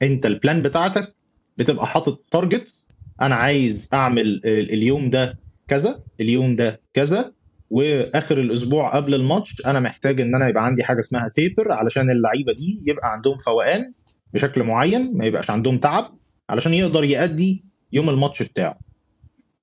أنت 0.02 0.26
ال 0.26 0.33
plan 0.33 0.62
بتاعتك 0.62 1.16
بتبقى 1.56 1.86
حاطط 1.86 2.24
target 2.30 2.86
أنا 3.22 3.34
عايز 3.34 3.88
أعمل 3.94 4.20
ال- 4.26 4.72
اليوم 4.72 5.10
ده 5.10 5.40
كذا 5.68 6.02
اليوم 6.20 6.56
ده 6.56 6.82
كذا 6.94 7.32
وآخر 7.70 8.40
الأسبوع 8.40 8.96
قبل 8.96 9.14
الماتش 9.14 9.66
أنا 9.66 9.80
محتاج 9.80 10.20
إن 10.20 10.34
أنا 10.34 10.48
يبقى 10.48 10.64
عندي 10.66 10.84
حاجة 10.84 10.98
اسمها 10.98 11.28
taper 11.28 11.72
علشان 11.72 12.10
اللعيبة 12.10 12.52
دي 12.52 12.84
يبقى 12.86 13.12
عندهم 13.12 13.38
فوقان 13.38 13.94
بشكل 14.32 14.62
معين 14.62 15.16
ما 15.18 15.24
يبقاش 15.26 15.50
عندهم 15.50 15.78
تعب 15.78 16.18
علشان 16.50 16.74
يقدر 16.74 17.04
يأدي 17.04 17.64
يوم 17.92 18.10
الماتش 18.10 18.42
بتاعه. 18.42 18.80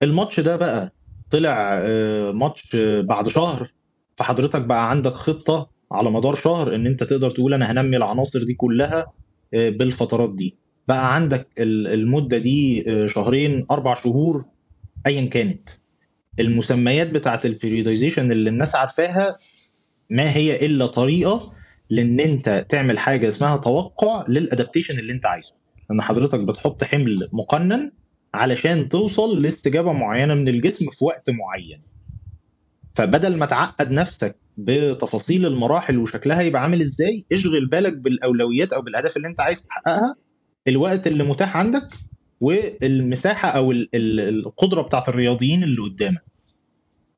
الماتش 0.04 0.40
ده 0.40 0.56
بقى 0.56 0.96
طلع 1.30 1.78
آه، 1.82 2.32
ماتش 2.32 2.76
بعد 3.00 3.28
شهر 3.28 3.74
فحضرتك 4.18 4.62
بقى 4.66 4.90
عندك 4.90 5.12
خطة 5.12 5.71
على 5.92 6.12
مدار 6.12 6.36
شهر 6.36 6.76
إن 6.76 6.86
أنت 6.88 7.04
تقدر 7.04 7.30
تقول 7.30 7.54
أنا 7.54 7.72
هنمي 7.72 7.98
العناصر 7.98 8.44
دي 8.44 8.54
كلها 8.54 9.06
آه، 9.54 9.70
بالفترات 9.70 10.36
دي. 10.36 10.56
بقى 10.88 11.16
عندك 11.16 11.48
ال- 11.60 11.88
المدة 11.88 12.38
دي 12.38 12.84
آه، 12.92 13.08
شهرين 13.08 13.66
أربع 13.72 13.94
شهور 13.94 14.46
ايا 15.08 15.26
كانت. 15.26 15.70
المسميات 16.40 17.10
بتاعت 17.10 17.46
ال 17.46 17.52
periodization 17.52 18.32
اللي 18.32 18.50
الناس 18.50 18.76
عارفاها 18.76 19.36
ما 20.10 20.36
هي 20.36 20.66
إلا 20.66 20.86
طريقة 20.88 21.54
لإن 21.90 22.20
أنت 22.20 22.66
تعمل 22.70 23.00
حاجة 23.00 23.28
اسمها 23.28 23.58
توقع 23.58 24.26
لل 24.28 24.40
adaptation 24.40 25.00
اللي 25.00 25.14
أنت 25.14 25.26
عايزه. 25.26 25.52
ان 25.92 26.02
حضرتك 26.02 26.40
بتحط 26.40 26.84
حمل 26.84 27.30
مقنن 27.34 27.92
علشان 28.34 28.90
توصل 28.90 29.42
لاستجابة 29.42 29.92
معينة 29.94 30.34
من 30.34 30.48
الجسم 30.48 30.86
في 30.90 31.06
وقت 31.06 31.30
معين. 31.30 31.82
فبدل 32.96 33.38
ما 33.38 33.46
تعقد 33.46 33.92
نفسك 33.92 34.36
بتفاصيل 34.58 35.46
المراحل 35.46 35.98
وشكلها 35.98 36.42
يبقى 36.42 36.62
عامل 36.62 36.82
إزاي 36.82 37.26
اشغل 37.32 37.66
بالك 37.66 37.98
بالأولويات 37.98 38.74
أو 38.74 38.82
بالأهداف 38.82 39.18
اللي 39.18 39.28
أنت 39.28 39.40
عايز 39.40 39.66
تحققها 39.66 40.16
الوقت 40.68 41.08
اللي 41.08 41.24
متاح 41.24 41.58
عندك 41.58 41.88
والمساحة 42.42 43.50
أو 43.50 43.72
ال- 43.72 43.90
ال- 43.96 44.20
القدرة 44.20 44.82
بتاعت 44.82 45.10
الرياضيين 45.10 45.64
اللي 45.64 45.82
قدامك. 45.82 46.24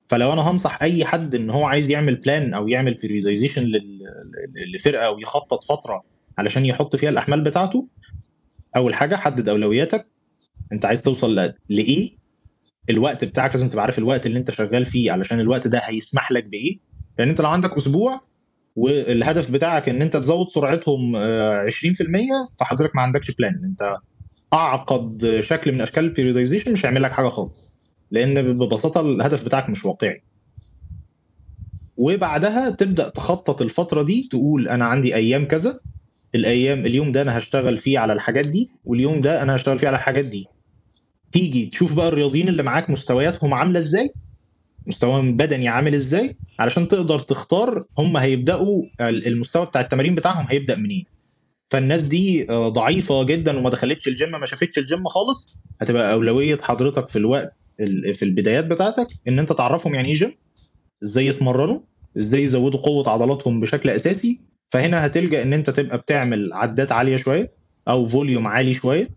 فلو 0.10 0.34
أنا 0.34 0.42
هنصح 0.52 0.82
أي 0.82 1.06
حد 1.06 1.36
إن 1.36 1.50
هو 1.50 1.64
عايز 1.64 1.92
يعمل 1.92 2.16
plan 2.16 2.54
أو 2.54 2.68
يعمل 2.68 2.94
periodization 3.04 3.72
لفرقة 4.76 5.06
أو 5.06 5.20
يخطط 5.20 5.64
فترة 5.64 6.04
علشان 6.38 6.66
يحط 6.66 6.96
فيها 6.96 7.10
الأحمال 7.10 7.42
بتاعته 7.44 7.88
أول 8.76 8.96
حاجة 8.96 9.16
حدد 9.16 9.50
أولوياتك. 9.50 10.08
أنت 10.72 10.86
عايز 10.86 11.02
توصل 11.02 11.54
لإيه؟ 11.70 12.18
الوقت 12.90 13.26
بتاعك 13.26 13.52
لازم 13.52 13.68
تبقى 13.68 13.84
عارف 13.84 13.98
الوقت 14.00 14.26
اللي 14.26 14.40
أنت 14.40 14.52
شغال 14.52 14.86
فيه 14.86 15.12
علشان 15.12 15.40
الوقت 15.40 15.68
ده 15.68 15.80
هيسمح 15.84 16.32
لك 16.32 16.44
بإيه؟ 16.44 16.78
لأن 17.20 17.30
انت 17.30 17.42
لو 17.42 17.50
عندك 17.50 17.74
أسبوع 17.74 18.22
والهدف 18.76 19.52
بتاعك 19.52 19.90
ان 19.90 20.02
انت 20.02 20.18
تزود 20.18 20.48
سرعتهم 20.50 21.16
آه، 21.16 21.66
20% 21.66 22.50
فحضرتك 22.60 22.96
ما 22.96 23.02
عندكش 23.02 23.32
plan 23.32 23.62
انت 23.66 23.96
اعقد 24.54 25.38
شكل 25.40 25.72
من 25.72 25.82
اشكال 25.82 26.04
ال 26.06 26.11
periodization 26.11 26.74
مش 26.74 26.86
هيعمل 26.86 27.04
لك 27.04 27.12
حاجة 27.12 27.28
خالص. 27.30 27.54
لأن 28.12 28.58
ببساطة 28.60 29.02
الهدف 29.02 29.46
بتاعك 29.46 29.70
مش 29.70 29.86
واقعي. 29.86 30.24
وبعدها 31.98 32.70
تبدأ 32.70 33.10
تخطط 33.10 33.62
الفترة 33.62 34.04
دي 34.04 34.28
تقول 34.32 34.68
أنا 34.70 34.86
عندي 34.86 35.16
أيام 35.16 35.48
كذا. 35.48 35.80
الأيام 36.36 36.80
اليوم 36.86 37.12
ده 37.12 37.22
أنا 37.22 37.38
هشتغل 37.38 37.78
فيه 37.78 38.00
على 38.00 38.14
الحاجات 38.14 38.46
دي 38.48 38.72
واليوم 38.84 39.22
ده 39.22 39.42
أنا 39.42 39.56
هشتغل 39.56 39.80
فيه 39.80 39.88
على 39.88 39.98
الحاجات 39.98 40.26
دي. 40.26 40.46
تيجي 41.32 41.70
تشوف 41.70 41.94
بقى 41.96 42.08
الرياضيين 42.08 42.50
اللي 42.50 42.64
معاك 42.64 42.90
مستوياتهم 42.90 43.54
عاملة 43.54 43.80
إزاي. 43.80 44.10
مستواهم 44.88 45.38
بدني 45.38 45.68
عامل 45.68 45.94
إزاي؟ 45.96 46.38
علشان 46.60 46.88
تقدر 46.88 47.20
تختار 47.20 47.86
هم 47.98 48.18
هيبدأوا 48.18 48.84
المستوى 49.02 49.66
بتاع 49.66 49.82
التمارين 49.82 50.16
بتاعهم 50.16 50.46
هيبدأ 50.50 50.76
منين. 50.76 51.06
فالناس 51.72 52.08
دي 52.08 52.50
آه، 52.52 52.70
ضعيفة 52.70 53.24
جدا 53.24 53.58
وما 53.58 53.70
دخلتش 53.70 54.08
الجيم 54.08 54.32
ما 54.32 54.46
شافتش 54.46 54.78
الجيم 54.78 55.08
خالص. 55.08 55.58
هتبقى 55.82 56.14
أولوية 56.14 56.58
حضرتك 56.62 57.10
في 57.10 57.16
الوقت 57.16 57.54
في 58.14 58.24
البدايات 58.24 58.66
بتاعتك 58.66 59.08
إن 59.28 59.40
أنت 59.40 59.54
تعرفهم 59.54 59.96
يعني 59.96 60.08
إيه 60.08 60.16
جيم 60.16 60.32
إزاي 61.04 61.26
يتمرنوا 61.26 61.80
إزاي 62.18 62.44
يزودوا 62.44 62.80
قوة 62.80 63.10
عضلاتهم 63.10 63.60
بشكل 63.62 63.90
أساسي. 63.90 64.42
فهنا 64.72 65.06
هتلجأ 65.06 65.42
إن 65.42 65.54
أنت 65.54 65.70
تبقى 65.70 65.98
بتعمل 65.98 66.54
عدات 66.54 66.92
عالية 66.92 67.16
شوية 67.18 67.52
أو 67.88 68.08
volume 68.08 68.48
عالي 68.48 68.74
شوية 68.74 69.10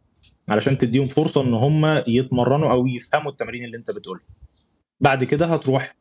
علشان 0.49 0.79
تديهم 0.79 1.09
فرصة 1.09 1.43
إن 1.43 1.55
هم 1.55 2.03
يتمرنوا 2.09 2.71
أو 2.71 2.87
يفهموا 2.87 3.31
التمارين 3.31 3.65
اللي 3.65 3.77
أنت 3.77 3.91
بتقولها. 3.91 4.23
بعد 5.01 5.25
كده 5.25 5.47
هتروح 5.47 5.97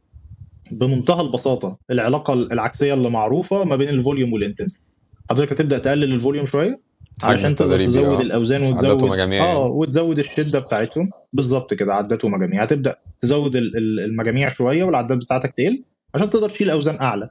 بمنتهى 0.72 1.22
البساطة 1.22 1.78
العلاقة 1.92 2.34
العكسية 2.34 2.94
اللي 2.94 3.10
معروفة 3.10 3.64
ما 3.64 3.76
بين 3.76 3.90
ال 3.90 3.96
volume 3.96 4.34
وال 4.34 4.44
intensity 4.44 4.94
حضرتك 5.30 5.52
هتبدأ 5.54 5.78
تقلل 5.80 6.14
ال 6.14 6.18
volume 6.18 6.46
شوية 6.46 6.80
علشان 7.24 7.56
تقدر 7.56 7.86
تزود 7.86 8.06
آه. 8.06 8.22
الاوزان 8.22 8.64
وتزود 8.64 9.04
ومجاميع 9.04 9.52
آه. 9.52 9.66
وتزود 9.66 10.20
الشدة 10.20 10.60
بتاعتهم 10.60 11.10
بالظبط 11.34 11.74
كده 11.74 11.94
عدات 11.94 12.26
ومجاميع 12.26 12.64
هتبدأ 12.64 12.96
تزود 13.20 13.56
ال- 13.56 13.78
ال- 13.78 14.00
المجاميع 14.00 14.50
شوية 14.50 14.84
والعدات 14.84 15.18
بتاعتك 15.18 15.54
تقل 15.58 15.84
عشان 16.16 16.30
تقدر 16.30 16.50
تشيل 16.50 16.70
أوزان 16.70 16.96
أعلى 17.02 17.30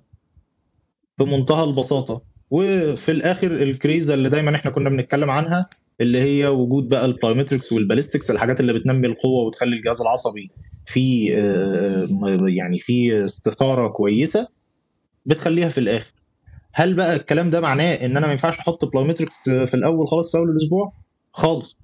بمنتهى 1.18 1.64
البساطة 1.64 2.22
وفي 2.50 3.10
الآخر 3.12 3.46
الكريزة 3.62 4.14
اللي 4.14 4.28
دايما 4.28 4.56
إحنا 4.56 4.70
كنا 4.70 4.90
بنتكلم 4.90 5.30
عنها 5.30 5.66
اللي 6.00 6.18
هي 6.18 6.46
وجود 6.46 6.88
بقى 6.88 7.04
ال 7.04 7.10
plyometrics 7.10 7.72
وال 7.72 7.82
ballistics 7.82 8.30
الحاجات 8.30 8.60
اللي 8.60 8.72
بتنمي 8.72 9.06
القوة 9.06 9.44
وتخلي 9.46 9.76
الجهاز 9.76 10.00
العصبي 10.00 10.50
في 10.86 11.34
آه، 11.38 12.04
م- 12.10 12.48
يعني 12.48 12.78
في 12.78 13.24
استثارة 13.24 13.88
كويسة 13.88 14.48
بتخليها 15.26 15.68
في 15.68 15.78
الآخر. 15.78 16.12
هل 16.72 16.94
بقى 16.94 17.16
الكلام 17.16 17.50
ده 17.50 17.60
معناه 17.60 17.94
إن 17.94 18.16
أنا 18.16 18.26
ما 18.26 18.32
ينفعش 18.32 18.58
أحط 18.58 18.84
plyometrics 18.84 19.34
في 19.44 19.74
الأول 19.74 20.08
خالص 20.08 20.30
في 20.32 20.38
أول 20.38 20.50
الأسبوع؟ 20.50 20.92
خالص. 21.32 21.76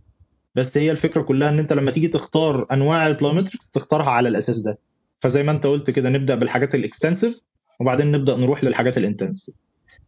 بس 0.55 0.79
هي 0.79 0.91
الفكرة 0.91 1.23
كلها 1.23 1.49
إن 1.51 1.59
أنت 1.59 1.73
لما 1.73 1.91
تيجي 1.91 2.09
تختار 2.09 2.67
أنواع 2.73 3.07
ال 3.07 3.12
plyometrics 3.12 3.70
تختارها 3.71 4.11
على 4.11 4.29
الأساس 4.29 4.59
ده. 4.59 4.79
فزي 5.21 5.43
ما 5.43 5.53
أنت 5.53 5.67
قلت 5.67 5.91
كده 5.91 6.11
نبدأ 6.11 6.35
بالحاجات 6.35 6.75
ال 6.74 6.81
extensive 6.81 7.41
وبعدين 7.81 8.13
نبدأ 8.13 8.37
نروح 8.37 8.65
للحاجات 8.65 8.99
ال 8.99 9.04
intensive 9.04 9.55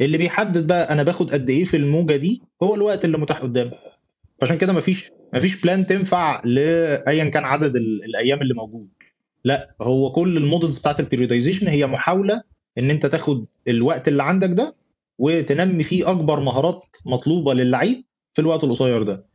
اللي 0.00 0.18
بيحدد 0.18 0.66
بقى 0.66 0.92
أنا 0.92 1.02
باخد 1.02 1.30
قد 1.32 1.50
إيه 1.50 1.64
في 1.64 1.76
الموجة 1.76 2.16
دي 2.16 2.42
هو 2.62 2.74
الوقت 2.74 3.04
اللي 3.04 3.18
متاح 3.18 3.38
قدامي. 3.42 3.70
فعشان 4.42 4.58
كده 4.58 4.72
مفيش 4.72 5.10
مفيش 5.34 5.62
plan 5.62 5.86
تنفع 5.86 6.42
لايا 6.44 7.24
كان 7.28 7.44
عدد 7.44 7.76
ال- 7.76 8.04
الأيام 8.04 8.40
اللي 8.42 8.54
موجود. 8.54 8.88
لا 9.44 9.74
هو 9.82 10.12
كل 10.12 10.36
ال 10.36 10.42
models 10.42 10.78
بتاعت 10.78 11.00
ال 11.00 11.05
periodization 11.05 11.68
هي 11.68 11.86
محاولة 11.86 12.42
إن 12.78 12.90
أنت 12.90 13.06
تاخد 13.06 13.46
الوقت 13.68 14.08
اللي 14.08 14.22
عندك 14.22 14.48
ده 14.48 14.76
وتنمي 15.18 15.82
فيه 15.82 16.10
أكبر 16.10 16.40
مهارات 16.40 16.96
مطلوبة 17.06 17.54
للعيب 17.54 18.04
في 18.34 18.40
الوقت 18.42 18.64
القصير 18.64 19.02
ده. 19.02 19.26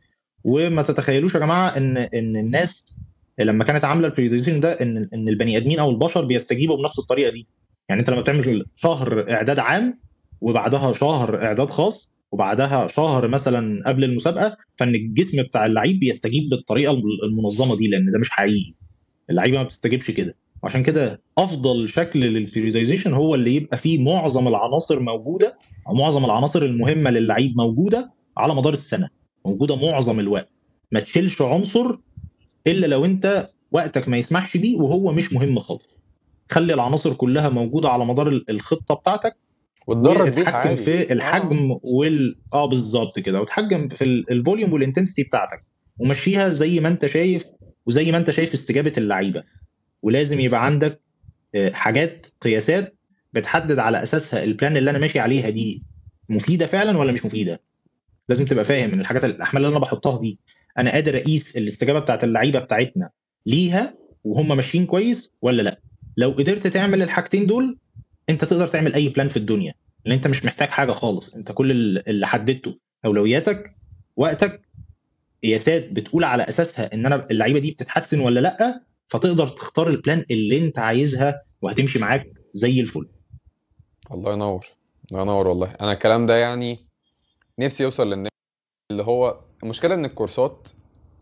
وما 0.44 0.82
تتخيلوش 0.82 1.34
يا 1.34 1.40
جماعة 1.40 1.76
إن 1.76 1.96
إن 1.96 2.36
الناس 2.36 2.98
لما 3.38 3.64
كانت 3.64 3.84
عاملة 3.84 4.06
ال 4.08 4.12
periodization 4.12 4.60
ده 4.60 4.72
إن 4.72 5.08
إن 5.14 5.28
البني 5.28 5.56
آدمين 5.56 5.78
أو 5.78 5.90
البشر 5.90 6.24
بيستجيبوا 6.24 6.76
بنفس 6.76 6.98
الطريقة 6.98 7.30
دي. 7.32 7.46
يعني 7.88 8.00
أنت 8.00 8.10
لما 8.10 8.20
بتعمل 8.20 8.66
شهر 8.76 9.30
إعداد 9.30 9.58
عام 9.58 10.00
وبعدها 10.40 10.92
شهر 10.92 11.42
إعداد 11.44 11.70
خاص 11.70 12.10
وبعدها 12.32 12.86
شهر 12.86 13.28
مثلا 13.28 13.82
قبل 13.86 14.04
المسابقة 14.04 14.56
فإن 14.78 14.94
الجسم 14.94 15.42
بتاع 15.42 15.66
اللعيب 15.66 16.00
بيستجيب 16.00 16.50
بالطريقة 16.50 16.92
المنظمة 17.24 17.76
دي 17.76 17.88
لأن 17.88 18.10
ده 18.12 18.18
مش 18.18 18.30
حقيقي. 18.30 18.74
اللعيبه 19.30 19.56
ما 19.58 19.62
بتستجيبش 19.64 20.10
كده. 20.10 20.34
وعشان 20.62 20.82
كده 20.82 21.22
أفضل 21.38 21.88
شكل 21.88 22.20
للبريودايزيشن 22.20 23.12
هو 23.14 23.34
اللي 23.34 23.54
يبقى 23.54 23.76
فيه 23.76 24.04
معظم 24.04 24.48
العناصر 24.48 25.00
موجودة 25.00 25.58
أو 25.88 25.94
معظم 25.94 26.24
العناصر 26.24 26.62
المهمة 26.62 27.10
للعيب 27.10 27.56
موجودة 27.56 28.12
على 28.36 28.54
مدار 28.54 28.72
السنة. 28.72 29.08
موجودة 29.46 29.76
معظم 29.76 30.20
الوقت. 30.20 30.48
ما 30.92 31.00
تشيلش 31.00 31.42
عنصر 31.42 31.96
إلا 32.66 32.86
لو 32.86 33.04
أنت 33.04 33.50
وقتك 33.72 34.08
ما 34.08 34.16
يسمحش 34.18 34.56
بيه 34.56 34.76
وهو 34.76 35.12
مش 35.12 35.32
مهم 35.32 35.58
خالص. 35.58 35.88
خلي 36.50 36.74
العناصر 36.74 37.12
كلها 37.14 37.48
موجودة 37.48 37.88
على 37.88 38.04
مدار 38.06 38.28
ال- 38.28 38.50
الخطة 38.50 38.94
بتاعتك 38.94 39.36
وتدرج 39.88 40.16
بيها 40.28 40.40
وتتحكم 40.40 40.56
عادي 40.68 40.84
في 40.84 41.12
الحجم 41.12 41.78
وال 41.82 42.38
آه 42.52 42.66
بالظبط 42.68 43.18
كده. 43.18 43.40
وتحكم 43.40 43.88
في 43.88 44.04
ال- 44.04 44.30
volume 44.30 44.72
وال 44.72 44.82
intensity 44.82 45.28
بتاعتك. 45.28 45.64
ومشيها 45.98 46.48
زي 46.48 46.80
ما 46.80 46.88
انت 46.88 47.06
شايف 47.06 47.44
وزي 47.86 48.12
ما 48.12 48.18
انت 48.18 48.30
شايف 48.30 48.52
استجابة 48.52 48.92
اللعيبة. 48.98 49.42
ولازم 50.02 50.40
يبقى 50.40 50.66
عندك 50.66 51.00
آه، 51.54 51.70
حاجات 51.70 52.26
قياسات 52.40 52.96
بتحدد 53.32 53.78
على 53.78 54.02
أساسها 54.02 54.44
ال 54.44 54.50
plan 54.50 54.76
اللي 54.76 54.90
أنا 54.90 54.98
ماشي 54.98 55.18
عليها 55.18 55.50
دي 55.50 55.84
مفيدة 56.28 56.66
فعلا 56.66 56.98
ولا 56.98 57.12
مش 57.12 57.24
مفيدة. 57.24 57.60
لازم 58.28 58.44
تبقى 58.44 58.64
فاهم 58.64 58.90
إن 58.92 59.00
الحاجات 59.00 59.24
الأحمال 59.24 59.64
اللي 59.64 59.72
أنا 59.76 59.80
بحطها 59.84 60.20
دي 60.20 60.38
أنا 60.78 60.90
قادر 60.92 61.16
أقيس 61.16 61.56
الاستجابة 61.56 61.98
بتاعت 61.98 62.24
اللعيبة 62.24 62.58
بتاعتنا 62.58 63.10
ليها 63.46 63.94
وهم 64.24 64.56
ماشيين 64.56 64.86
كويس 64.86 65.32
ولا 65.42 65.62
لأ. 65.62 65.80
لو 66.16 66.30
قدرت 66.30 66.66
تعمل 66.66 67.02
الحاجتين 67.02 67.46
دول 67.46 67.78
انت 68.30 68.44
تقدر 68.44 68.66
تعمل 68.68 68.94
اي 68.94 69.08
plan 69.08 69.28
في 69.28 69.36
الدنيا 69.36 69.74
لأن 70.04 70.14
انت 70.14 70.26
مش 70.26 70.44
محتاج 70.44 70.68
حاجة 70.68 70.92
خالص. 70.92 71.34
انت 71.34 71.52
كل 71.52 71.70
ال- 71.70 72.08
اللي 72.08 72.26
حددته 72.26 72.78
أولوياتك 73.04 73.74
وقتك 74.16 74.60
قياسات 75.42 75.88
بتقول 75.92 76.24
على 76.24 76.42
أساسها 76.42 76.94
إن 76.94 77.06
أنا 77.06 77.26
اللعيبة 77.30 77.58
دي 77.58 77.70
بتتحسن 77.70 78.20
ولا 78.20 78.40
لأ 78.40 78.80
فتقدر 79.08 79.48
تختار 79.48 79.88
ال 79.88 79.95
plan 79.95 80.24
اللي 80.30 80.58
انت 80.58 80.78
عايزها 80.78 81.42
وهتمشي 81.62 81.98
معاك 81.98 82.26
زي 82.52 82.80
الفل. 82.80 83.08
الله 84.12 84.32
ينور. 84.32 84.66
الله 85.12 85.22
ينور 85.22 85.46
والله. 85.48 85.74
أنا 85.80 85.92
الكلام 85.92 86.26
ده 86.26 86.36
يعني 86.36 86.86
نفسي 87.58 87.82
يوصل 87.82 88.10
للناس 88.10 88.30
اللي 88.92 89.02
هو 89.02 89.40
المشكلة 89.62 89.94
إن 89.94 90.04
الكورسات 90.04 90.68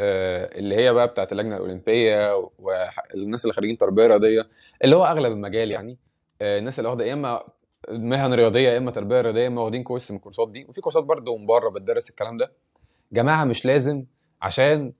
آه، 0.00 0.58
اللي 0.58 0.74
هي 0.76 0.92
بقى 0.92 1.06
بتاعت 1.08 1.32
اللجنة 1.32 1.56
الأولمبية 1.56 2.34
والناس 2.58 3.44
اللي 3.44 3.54
خارجين 3.54 3.78
تربية 3.78 4.06
رياضية 4.06 4.48
اللي 4.84 4.96
هو 4.96 5.04
أغلب 5.04 5.32
المجال 5.32 5.70
يعني 5.70 5.98
الناس 6.42 6.78
اللي 6.78 6.88
واخدة 6.90 7.04
يا 7.04 7.12
إما 7.12 7.42
مهن 7.90 8.34
رياضية 8.34 8.68
يا 8.68 8.78
إما 8.78 8.90
تربية 8.90 9.20
رياضية 9.20 9.40
يا 9.40 9.46
إما 9.46 9.60
واخدين 9.62 9.82
كورس 9.82 10.10
من 10.10 10.16
الكورسات 10.16 10.50
دي. 10.50 10.66
وفي 10.68 10.80
كورسات 10.80 11.04
برضه 11.04 11.36
من 11.36 11.46
بره 11.46 11.68
بتدرس 11.70 12.10
الكلام 12.10 12.36
ده. 12.36 12.52
جماعة 13.12 13.44
مش 13.44 13.64
لازم 13.66 14.04
عشان 14.42 14.92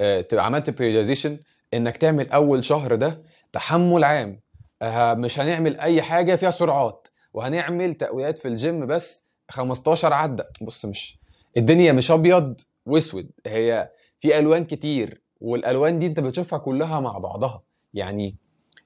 آه، 0.00 0.20
تبقى 0.20 0.46
عملت 0.46 0.70
بريودايزيشن 0.70 1.38
إنك 1.74 1.96
تعمل 1.96 2.30
أول 2.30 2.64
شهر 2.64 2.94
ده 2.94 3.22
تحمل 3.52 4.04
عام. 4.04 4.40
آه، 4.82 5.14
مش 5.14 5.40
هنعمل 5.40 5.80
أي 5.80 6.02
حاجة 6.02 6.36
فيها 6.36 6.50
سرعات. 6.50 7.08
وهنعمل 7.34 7.94
تقويات 7.94 8.38
في 8.38 8.48
الجيم 8.48 8.86
بس 8.86 9.24
15 9.48 10.12
عدة. 10.12 10.48
بص 10.60 10.84
مش 10.84 11.18
الدنيا 11.56 11.92
مش 11.92 12.10
أبيض 12.10 12.60
وأسود. 12.86 13.30
هي 13.46 13.90
في 14.20 14.38
ألوان 14.38 14.64
كتير 14.64 15.22
والألوان 15.40 15.98
دي 15.98 16.06
أنت 16.06 16.20
بتشوفها 16.20 16.58
كلها 16.58 17.00
مع 17.00 17.18
بعضها. 17.18 17.62
يعني 17.94 18.36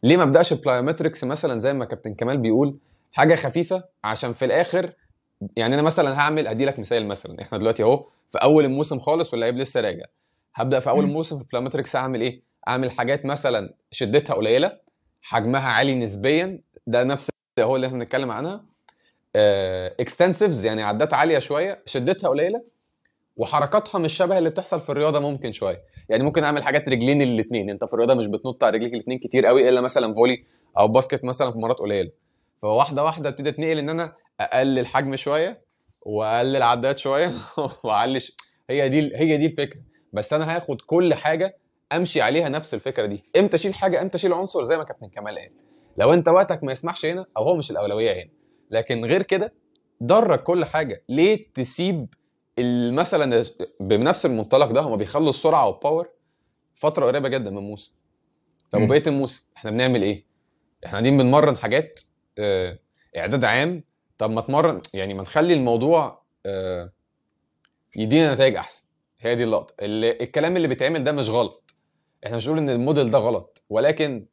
ليه 0.03 0.17
ما 0.17 0.23
ابداش 0.23 0.53
plyometrics 0.53 1.25
مثلا 1.25 1.61
زي 1.61 1.73
ما 1.73 1.85
كابتن 1.85 2.15
كمال 2.15 2.39
بيقول 2.39 2.79
حاجة 3.13 3.35
خفيفة 3.35 3.85
عشان 4.05 4.33
في 4.33 4.45
الآخر 4.45 4.93
يعني 5.57 5.75
أنا 5.75 5.83
مثلا 5.83 6.19
هعمل 6.19 6.47
أدي 6.47 6.65
لك 6.65 6.79
مثال 6.79 7.07
مثلا. 7.09 7.43
إحنا 7.43 7.59
دلوقتي 7.59 7.83
أهو 7.83 8.07
في 8.33 8.39
أول 8.39 8.65
الموسم 8.65 8.99
خالص 8.99 9.33
واللعيب 9.33 9.57
لسه 9.57 9.81
راجع. 9.81 10.05
هبدأ 10.55 10.81
في 10.81 10.91
أول. 10.91 11.05
الموسم 11.05 11.39
في 11.39 11.45
plyometrics 11.53 11.97
اعمل 11.97 12.21
إيه؟ 12.21 12.43
اعمل 12.69 12.91
حاجات 12.91 13.27
مثلا 13.27 13.75
شدتها 13.91 14.35
قليلة 14.35 14.79
حجمها 15.23 15.69
عالي 15.69 15.95
نسبيا 15.95 16.61
ده 16.87 17.05
نفس 17.05 17.31
هو 17.61 17.77
اللي 17.77 17.87
إحنا 17.87 17.99
بنتكلم 17.99 18.31
عنها. 18.31 18.65
extensives 20.01 20.65
يعني 20.65 20.83
عدات 20.83 21.15
عالية 21.15 21.39
شوية 21.39 21.83
شدتها 21.87 22.29
قليلة 22.29 22.63
وحركاتها 23.37 23.99
مش 23.99 24.13
شبه 24.17 24.39
اللي 24.39 24.51
بتحصل 24.51 24.81
في 24.81 24.91
الرياضة 24.93 25.21
ممكن 25.21 25.53
شوية. 25.53 25.83
يعني 26.09 26.25
ممكن 26.25 26.45
أعمل 26.45 26.63
حاجات 26.63 26.89
رجلين 26.89 27.23
الاثنين 27.23 27.71
أنت 27.71 27.85
في 27.85 27.95
الرياضة 27.95 28.15
مش 28.15 28.27
بتنط 28.27 28.65
على 28.65 28.77
رجليك 28.77 28.95
الاثنين 28.95 29.19
كتير 29.19 29.47
قوي 29.47 29.69
إلا 29.69 29.81
مثلا 29.81 30.15
volley 30.15 30.45
أو 30.79 30.89
basket 30.89 31.25
مثلا 31.25 31.51
في 31.51 31.59
مرات 31.59 31.79
قليلة. 31.79 32.11
فواحدة 32.63 33.05
واحدة 33.05 33.29
ابتدي 33.29 33.49
أتنقل 33.49 33.79
إن 33.79 33.89
أنا 33.89 34.13
أقلل 34.41 34.87
حجم 34.87 35.17
شوية 35.17 35.61
وأقلل 36.03 36.63
عدات 36.63 36.99
شوية 36.99 37.35
وأعلي 37.85 38.21
هي 38.71 38.89
دي 38.89 39.17
هي 39.17 39.37
دي 39.37 39.47
الفكرة. 39.47 39.81
بس 40.13 40.33
أنا 40.33 40.57
هاخد 40.57 40.81
كل 40.81 41.15
حاجة 41.15 41.57
أمشي 41.93 42.21
عليها 42.21 42.49
نفس 42.49 42.75
الفكرة 42.75 43.07
دي. 43.07 43.25
إمتى 43.37 43.57
أشيل 43.57 43.75
حاجة؟ 43.75 44.03
إمتى 44.03 44.17
أشيل 44.17 44.33
عنصر؟ 44.33 44.63
زي 44.63 44.77
ما 44.77 44.85
كابتن 44.85 45.09
كمال 45.09 45.39
قال. 45.39 45.51
لو 45.97 46.13
أنت 46.13 46.29
وقتك 46.29 46.65
ما 46.65 46.73
يسمحش 46.73 47.07
هنا 47.07 47.27
أو 47.37 47.43
هو 47.43 47.57
مش 47.57 47.71
الأولوية 47.71 48.13
هنا. 48.13 48.31
لكن 48.71 49.05
غير 49.05 49.23
كده 49.23 49.53
درج 50.01 50.39
كل 50.39 50.65
حاجة. 50.65 51.05
ليه 51.09 51.47
تسيب 51.55 52.15
مثلا 52.93 53.45
بنفس 53.81 54.27
المنطلق 54.27 54.71
ده 54.71 54.81
هم 54.81 54.97
بيخلوا 54.97 55.31
السرعة 55.31 55.67
والباور 55.69 56.09
فترة 56.75 57.07
قريبة 57.07 57.29
جدا 57.29 57.51
من 57.51 57.63
موسم 57.63 57.93
طب. 58.71 58.83
وبقية 58.83 59.03
الموسم 59.07 59.43
إحنا 59.57 59.71
بنعمل 59.71 60.03
إيه؟ 60.03 60.25
إحنا 60.87 60.93
قاعدين 60.93 61.19
بنمرن 61.19 61.57
حاجات 61.57 62.01
آه، 62.39 62.79
إعداد 63.17 63.45
عام. 63.45 63.85
طب 64.19 64.31
ما 64.31 64.41
تمرن 64.41 64.81
يعني 64.95 65.15
ما 65.15 65.23
نخلي 65.23 65.55
الموضوع 65.55 66.23
آه، 66.47 66.93
يدينا 67.97 68.35
نتائج 68.35 68.57
أحسن. 68.57 68.85
هي 69.21 69.35
دي 69.35 69.45
اللقطة. 69.45 69.75
اللي 69.85 70.11
الكلام 70.11 70.57
اللي 70.57 70.69
بيتعمل 70.69 71.05
ده 71.05 71.13
مش 71.13 71.29
غلط. 71.29 71.75
إحنا 72.27 72.37
مش 72.37 72.47
بنقول 72.47 72.59
إن 72.63 72.71
الموديل 72.71 73.11
ده 73.11 73.19
غلط 73.19 73.63
ولكن 73.71 74.27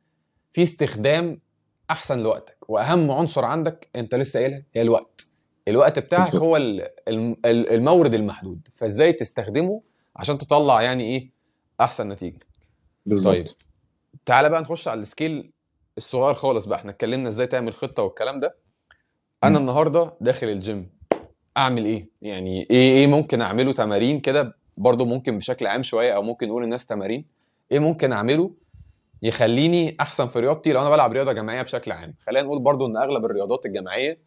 في 0.54 0.64
استخدام 0.64 1.42
أحسن 1.90 2.24
لوقتك. 2.24 2.58
وأهم 2.70 3.12
عنصر 3.12 3.46
عندك 3.46 3.90
أنت 3.96 4.16
لسه 4.16 4.40
قايلها 4.40 4.64
هي 4.74 4.82
الوقت. 4.82 5.28
الوقت 5.70 6.00
بتاعك. 6.00 6.36
هو 6.36 6.58
ال- 6.58 6.88
الم- 7.08 7.38
ال- 7.46 7.70
المورد 7.70 8.14
المحدود. 8.14 8.68
فازاي 8.78 9.14
تستخدمه 9.14 9.82
عشان 10.16 10.38
تطلع 10.38 10.82
يعني 10.82 11.04
إيه 11.04 11.32
أحسن 11.82 12.08
نتيجة؟ 12.10 12.40
بالظبط. 13.06 13.34
طيب 13.36 13.48
تعالى 14.26 14.50
بقى 14.50 14.62
نخش 14.62 14.88
على 14.88 15.02
السكيل 15.02 15.52
الصغير 15.98 16.34
خالص 16.34 16.66
بقى. 16.66 16.78
إحنا 16.80 16.92
اتكلمنا 16.92 17.30
إزاي 17.30 17.48
تعمل 17.48 17.74
خطة 17.74 18.04
والكلام 18.04 18.40
ده. 18.40 18.56
أنا 19.44 19.52
مم. 19.52 19.58
النهارده 19.58 20.14
داخل 20.22 20.48
الجيم 20.50 20.90
أعمل 21.58 21.86
إيه؟ 21.86 22.10
يعني 22.22 22.62
إيه 22.72 22.92
إيه 22.98 23.08
ممكن 23.08 23.42
أعمله؟ 23.42 23.72
تمارين 23.74 24.20
كده 24.20 24.56
برضو 24.78 25.06
ممكن 25.06 25.38
بشكل 25.38 25.68
عام 25.68 25.84
شوية 25.84 26.16
أو 26.16 26.22
ممكن 26.22 26.48
نقول 26.48 26.64
الناس 26.64 26.86
تمارين. 26.86 27.26
إيه 27.72 27.80
ممكن 27.80 28.12
أعمله؟ 28.12 28.52
يخليني 29.22 29.98
أحسن 30.02 30.28
في 30.28 30.40
رياضتي 30.40 30.72
لو 30.74 30.82
أنا 30.82 30.90
بلعب 30.90 31.12
رياضة 31.14 31.32
جماعية 31.34 31.62
بشكل 31.62 31.92
عام. 31.92 32.14
خلينا 32.20 32.46
نقول 32.46 32.60
برضو 32.60 32.86
إن 32.86 32.98
أغلب 32.98 33.26
الرياضات 33.26 33.66
الجماعية 33.66 34.20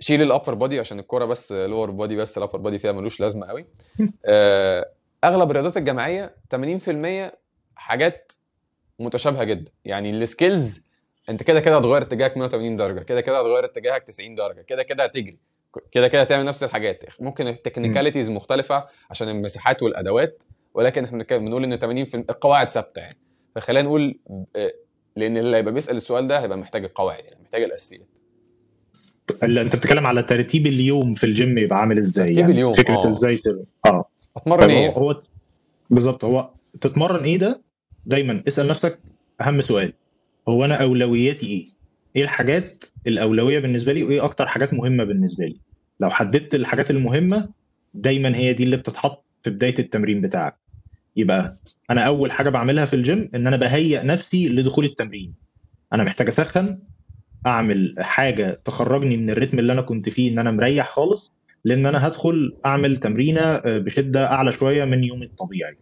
شيل 0.00 0.22
ال 0.22 0.27
upper 0.27 0.54
body 0.54 0.80
عشان 0.80 0.98
الكورة 0.98 1.24
بس 1.24 1.52
lower 1.52 1.90
body 1.90 2.16
بس 2.16 2.38
ال 2.38 2.41
upper 2.41 2.58
body 2.58 2.78
فيها 2.78 2.92
ملوش 2.92 3.20
لازمة 3.20 3.46
قوي. 3.46 3.66
آه، 4.26 4.90
أغلب 5.24 5.50
الرياضات 5.50 5.76
الجماعية 5.76 6.36
80% 6.54 7.32
حاجات 7.76 8.32
متشابهة 8.98 9.44
جدا. 9.44 9.72
يعني 9.84 10.10
ال 10.10 10.20
skills 10.20 10.80
أنت 11.28 11.42
كده 11.42 11.60
كده 11.60 11.76
هتغير 11.76 12.02
اتجاهك 12.02 12.36
180 12.36 12.76
درجة 12.76 13.00
كده 13.02 13.20
كده 13.20 13.40
هتغير 13.40 13.64
اتجاهك 13.64 14.02
90 14.02 14.34
درجة 14.34 14.60
كده 14.60 14.82
كده 14.82 15.04
هتجري 15.04 15.38
كده 15.92 16.08
كده 16.08 16.20
هتعمل 16.22 16.44
نفس 16.44 16.62
الحاجات. 16.62 17.04
ممكن 17.20 17.46
ال 17.46 17.52
technicalities 17.52 18.30
مختلفة 18.30 18.86
عشان 19.10 19.28
المساحات 19.28 19.82
والأدوات 19.82 20.42
ولكن 20.74 21.04
إحنا 21.04 21.24
بنقول 21.30 21.64
إن 21.64 22.06
80% 22.06 22.14
القواعد 22.14 22.70
ثابتة 22.70 23.00
يعني. 23.00 23.18
فخلينا 23.54 23.88
نقول 23.88 24.18
آه، 24.56 24.72
لأن 25.16 25.36
اللي 25.36 25.56
هيبقى 25.56 25.72
بيسأل 25.72 25.96
السؤال 25.96 26.26
ده 26.26 26.38
هيبقى 26.40 26.58
محتاج 26.58 26.84
القواعد 26.84 27.24
يعني 27.24 27.42
محتاج 27.42 27.62
الأساسيات. 27.62 28.15
اللي 29.42 29.60
انت 29.60 29.76
بتتكلم 29.76 30.06
على 30.06 30.22
ترتيب 30.22 30.66
اليوم 30.66 31.14
في 31.14 31.24
الجيم 31.26 31.58
يبقى 31.58 31.78
عامل 31.80 31.98
إزاي؟ 31.98 32.26
ترتيب 32.26 32.38
يعني 32.38 32.52
اليوم، 32.52 32.72
فكرة 32.72 32.94
آه. 33.04 33.08
إزاي 33.08 33.40
آه. 33.86 34.04
اتمرن 34.36 34.60
طيب 34.60 34.70
هو 34.70 34.76
إيه 34.76 34.90
هو 34.90 35.18
بالظبط 35.90 36.24
هو 36.24 36.50
تتمرن 36.80 37.24
إيه 37.24 37.38
ده؟ 37.38 37.62
دايما 38.06 38.42
اسأل 38.48 38.68
نفسك 38.68 38.98
أهم 39.40 39.60
سؤال 39.60 39.92
هو 40.48 40.64
أنا 40.64 40.74
أولوياتي 40.82 41.46
إيه؟ 41.46 41.68
إيه 42.16 42.22
الحاجات 42.22 42.84
الأولوية 43.06 43.58
بالنسبة 43.58 43.92
لي 43.92 44.02
وإيه 44.04 44.24
أكتر 44.24 44.46
حاجات 44.46 44.74
مهمة 44.74 45.04
بالنسبة 45.04 45.44
لي؟ 45.44 45.56
لو 46.00 46.10
حددت 46.10 46.54
الحاجات 46.54 46.90
المهمة 46.90 47.48
دايما 47.94 48.36
هي 48.36 48.52
دي 48.52 48.64
اللي 48.64 48.76
بتتحط 48.76 49.24
في 49.42 49.50
بداية 49.50 49.78
التمرين 49.78 50.20
بتاعك. 50.22 50.56
يبقى 51.16 51.56
أنا 51.90 52.00
أول 52.00 52.32
حاجة 52.32 52.48
بعملها 52.50 52.84
في 52.84 52.96
الجيم 52.96 53.30
إن 53.34 53.46
أنا 53.46 53.56
بهيئ 53.56 54.02
نفسي 54.02 54.48
لدخول 54.48 54.84
التمرين. 54.84 55.34
أنا 55.92 56.04
محتاج 56.04 56.26
أسخن 56.26 56.78
أعمل 57.46 57.94
حاجة 57.98 58.62
تخرجني 58.64 59.16
من 59.16 59.30
الريتم 59.30 59.58
اللي 59.58 59.72
أنا 59.72 59.82
كنت 59.82 60.08
فيه 60.08 60.32
إن 60.32 60.38
أنا 60.38 60.50
مريح 60.50 60.90
خالص 60.90 61.32
لأن 61.64 61.86
أنا 61.86 62.06
هدخل 62.06 62.58
أعمل 62.66 62.96
تمرينة 62.96 63.40
آه، 63.40 63.78
بشدة 63.78 64.32
أعلى 64.32 64.52
شوية 64.52 64.84
من 64.84 65.04
يومي 65.04 65.26
الطبيعي. 65.26 65.76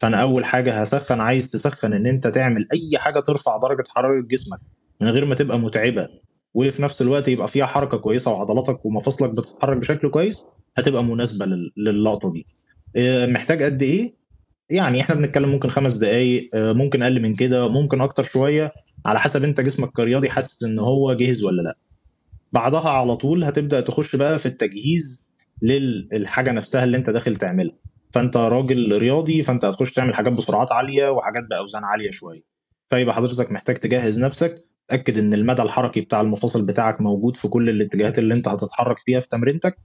فأنا 0.00 0.22
أول 0.22 0.44
حاجة 0.44 0.80
هسخن 0.80 1.20
عايز 1.20 1.50
تسخن 1.50 1.92
إن 1.92 2.06
أنت 2.06 2.26
تعمل 2.26 2.68
أي 2.72 2.98
حاجة 2.98 3.20
ترفع 3.20 3.56
درجة 3.56 3.84
حرارة 3.88 4.20
جسمك 4.30 4.58
من 5.00 5.08
غير 5.08 5.24
ما 5.24 5.34
تبقى 5.34 5.58
متعبة 5.58 6.08
وفي 6.54 6.82
نفس 6.82 7.02
الوقت 7.02 7.28
يبقى 7.28 7.48
فيها 7.48 7.66
حركة 7.66 7.96
كويسة 7.98 8.32
وعضلاتك 8.32 8.84
ومفاصلك 8.86 9.30
بتتحرك 9.30 9.76
بشكل 9.76 10.10
كويس 10.10 10.44
هتبقى 10.76 11.04
مناسبة 11.04 11.46
لل- 11.46 11.72
للقطة 11.76 12.32
دي. 12.32 12.46
آه، 12.96 13.26
محتاج 13.26 13.62
قد 13.62 13.82
إيه؟ 13.82 14.14
يعني 14.70 15.00
إحنا 15.00 15.14
بنتكلم 15.14 15.48
ممكن 15.48 15.68
خمس 15.68 15.94
دقائق 15.94 16.50
آه، 16.54 16.72
ممكن 16.72 17.02
أقل 17.02 17.22
من 17.22 17.34
كده 17.36 17.68
ممكن 17.68 18.00
أكتر 18.00 18.22
شوية. 18.22 18.72
على 19.06 19.20
حسب 19.20 19.44
انت 19.44 19.60
جسمك 19.60 19.90
كرياضي 19.90 20.30
حاسس 20.30 20.62
ان 20.62 20.78
هو 20.78 21.12
جاهز 21.14 21.44
ولا 21.44 21.62
لا. 21.62 21.76
بعدها 22.52 22.88
على 22.90 23.16
طول 23.16 23.44
هتبدأ 23.44 23.80
تخش 23.80 24.16
بقى 24.16 24.38
في 24.38 24.46
التجهيز 24.46 25.26
للحاجة 25.62 26.52
نفسها 26.52 26.84
اللي 26.84 26.96
انت 26.96 27.10
داخل 27.10 27.36
تعملها. 27.36 27.74
فانت 28.12 28.36
راجل 28.36 28.98
رياضي 28.98 29.42
فانت 29.42 29.64
هتخش 29.64 29.92
تعمل 29.92 30.14
حاجات 30.14 30.32
بسرعات 30.32 30.72
عالية 30.72 31.08
وحاجات 31.08 31.44
بأوزان 31.50 31.84
عالية 31.84 32.10
شوية. 32.10 32.42
فيبقى 32.90 33.14
حضرتك 33.14 33.52
محتاج 33.52 33.76
تجهز 33.76 34.20
نفسك 34.20 34.64
تأكد 34.88 35.18
إن 35.18 35.34
المدى 35.34 35.62
الحركي 35.62 36.00
بتاع 36.00 36.20
المفاصل 36.20 36.66
بتاعك 36.66 37.00
موجود 37.00 37.36
في 37.36 37.48
كل 37.48 37.68
الاتجاهات 37.70 38.18
اللي 38.18 38.34
انت 38.34 38.48
هتتحرك 38.48 38.96
فيها 39.06 39.20
في 39.20 39.28
تمرينتك. 39.28 39.78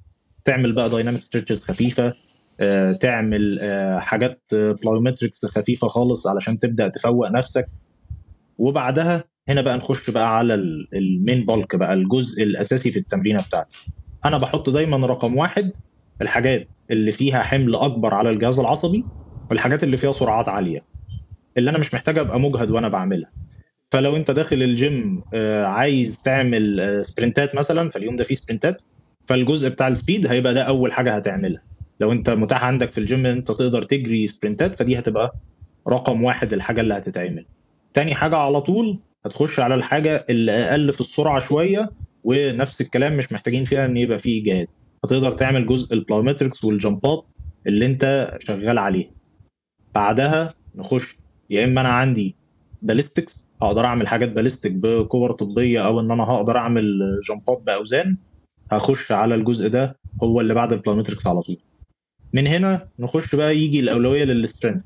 تعمل 0.46 0.74
بقى 0.74 0.90
dynamic 0.90 1.22
stretches 1.22 1.64
خفيفة 1.64 2.14
آه، 2.60 2.92
تعمل 2.92 3.60
آه، 3.62 4.00
حاجات 4.00 4.42
plyometrics 4.52 5.46
خفيفة 5.46 5.88
خالص 5.88 6.28
علشان 6.28 6.60
تبدأ 6.60 6.88
تفوق 6.88 7.32
نفسك. 7.32 7.70
وبعدها 8.60 9.24
هنا 9.50 9.62
بقى 9.62 9.78
نخش 9.78 10.10
بقى 10.10 10.38
على 10.38 10.54
ال- 10.54 10.88
main 10.94 11.46
block 11.46 11.76
بقى 11.76 11.94
الجزء 11.94 12.44
الأساسي 12.44 12.92
في 12.92 13.00
التمرينة 13.00 13.44
بتاعتي. 13.48 13.92
أنا 14.26 14.38
بحط 14.38 14.70
دايما 14.70 15.08
رقم 15.08 15.38
واحد 15.38 15.72
الحاجات 16.22 16.68
اللي 16.92 17.12
فيها 17.12 17.44
حمل 17.44 17.76
أكبر 17.76 18.14
على 18.14 18.30
الجهاز 18.30 18.60
العصبي 18.60 19.06
والحاجات 19.50 19.84
اللي 19.84 19.98
فيها 19.98 20.12
سرعات 20.12 20.50
عالية. 20.50 20.86
اللي 21.58 21.70
أنا 21.70 21.78
مش 21.78 21.94
محتاج 21.94 22.18
أبقى 22.18 22.40
مجهد 22.40 22.72
وأنا 22.72 22.90
بعملها. 22.90 23.32
فلو 23.92 24.16
أنت 24.16 24.32
داخل 24.32 24.64
الجيم 24.64 25.24
آه، 25.34 25.66
عايز 25.66 26.22
تعمل 26.22 26.80
آه، 26.80 27.02
sprint 27.02 27.48
ات 27.48 27.56
مثلا 27.56 27.90
فاليوم 27.90 28.16
ده 28.16 28.24
فيه 28.24 28.36
sprint 28.36 28.75
ات 28.75 28.82
فالجزء 29.28 29.70
بتاع 29.70 29.88
ال 29.88 29.94
speed 29.94 30.28
هيبقى 30.28 30.54
ده 30.54 30.62
أول 30.64 30.92
حاجة 30.94 31.16
هتعملها. 31.16 31.62
لو 32.00 32.12
أنت 32.12 32.30
متاح 32.30 32.64
عندك 32.64 32.92
في 32.92 32.98
الجيم 32.98 33.20
إن 33.20 33.26
أنت 33.38 33.48
تقدر 33.48 33.84
تجري 33.84 34.28
sprint 34.28 34.72
ات 34.72 34.80
فدي 34.80 35.00
هتبقى 35.00 35.36
رقم 35.88 36.24
واحد 36.24 36.54
الحاجة 36.54 36.82
اللي 36.82 36.94
هتتعمل. 36.94 37.46
تاني 37.94 38.16
حاجة 38.16 38.36
على 38.36 38.62
طول 38.62 39.00
هتخش 39.26 39.60
على 39.60 39.76
الحاجة 39.76 40.26
اللي 40.30 40.52
أقل 40.52 40.94
في 40.94 41.00
السرعة 41.02 41.40
شوية 41.40 41.90
ونفس 42.24 42.82
الكلام 42.82 43.18
مش 43.18 43.32
محتاجين 43.32 43.66
فيها 43.66 43.86
إن 43.86 43.98
يبقى 43.98 44.20
فيه 44.20 44.42
اجهاد 44.44 44.68
فتقدر 45.04 45.32
تعمل 45.32 45.68
جزء 45.68 45.94
ال 45.94 46.00
plyometrics 46.00 46.64
وال 46.64 46.82
jump 46.82 47.17
ات 47.17 47.26
اللي 47.68 47.86
أنت 47.86 48.36
شغال 48.40 48.78
عليه 48.78 49.12
بعدها 49.96 50.54
نخش 50.76 51.18
يا 51.50 51.66
إما 51.66 51.82
أنا 51.82 51.90
عندي 51.90 52.36
ballistics 52.82 53.46
هقدر 53.62 53.86
أعمل 53.86 54.08
حاجات 54.08 54.32
ballistic 54.32 54.72
بكور 54.72 55.32
طبية 55.32 55.86
أو 55.88 56.00
إن 56.00 56.12
أنا 56.12 56.24
هقدر 56.24 56.58
أعمل 56.58 57.00
jump 57.30 57.57
ات 57.57 57.64
بأوزان. 57.66 58.18
هخش 58.72 59.12
على 59.12 59.36
الجزء 59.36 59.68
ده 59.70 59.98
هو 60.24 60.42
اللي 60.42 60.54
بعد 60.54 60.74
ال 60.74 60.78
plyometrics 60.78 61.28
على 61.28 61.42
طول. 61.42 61.58
من 62.34 62.48
هنا 62.48 62.88
نخش 63.00 63.36
بقى 63.36 63.58
يجي 63.58 63.80
الأولوية 63.80 64.24
لل 64.24 64.35
strength. 64.35 64.84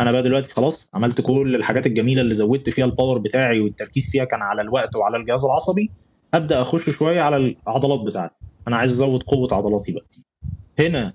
أنا 0.00 0.12
بقى 0.12 0.22
دلوقتي 0.22 0.50
خلاص 0.50 0.88
عملت 0.94 1.20
كل 1.20 1.54
الحاجات 1.54 1.86
الجميلة 1.86 2.22
اللي 2.22 2.34
زودت 2.34 2.70
فيها 2.70 2.84
ال 2.84 2.90
power 2.90 3.18
بتاعي 3.18 3.60
والتركيز 3.60 4.08
فيها 4.10 4.24
كان 4.24 4.42
على 4.42 4.62
الوقت 4.62 4.96
وعلى 4.96 5.16
الجهاز 5.16 5.44
العصبي 5.44 5.90
أبدأ 6.34 6.60
أخش 6.60 6.90
شوية 6.90 7.20
على 7.20 7.36
العضلات 7.36 8.00
بتاعتي. 8.00 8.34
أنا 8.68 8.76
عايز 8.76 8.92
أزود 8.92 9.22
قوة 9.22 9.48
عضلاتي 9.54 9.92
بقى. 9.92 10.06
هنا 10.78 11.12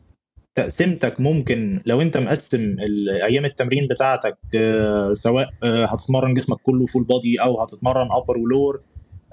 تقسيمتك 0.55 1.21
ممكن 1.21 1.81
لو 1.85 2.01
أنت 2.01 2.17
مقسم 2.17 2.75
أيام 3.23 3.45
التمرين 3.45 3.87
بتاعتك 3.87 4.37
آه، 4.55 5.13
سواء 5.13 5.49
آه، 5.63 5.85
هتتمرن 5.85 6.33
جسمك 6.33 6.57
كله 6.63 6.85
full 6.85 7.03
body 7.03 7.41
أو 7.41 7.61
هتتمرن 7.61 8.07
upper 8.11 8.37
و 8.37 8.45
lower 8.45 8.81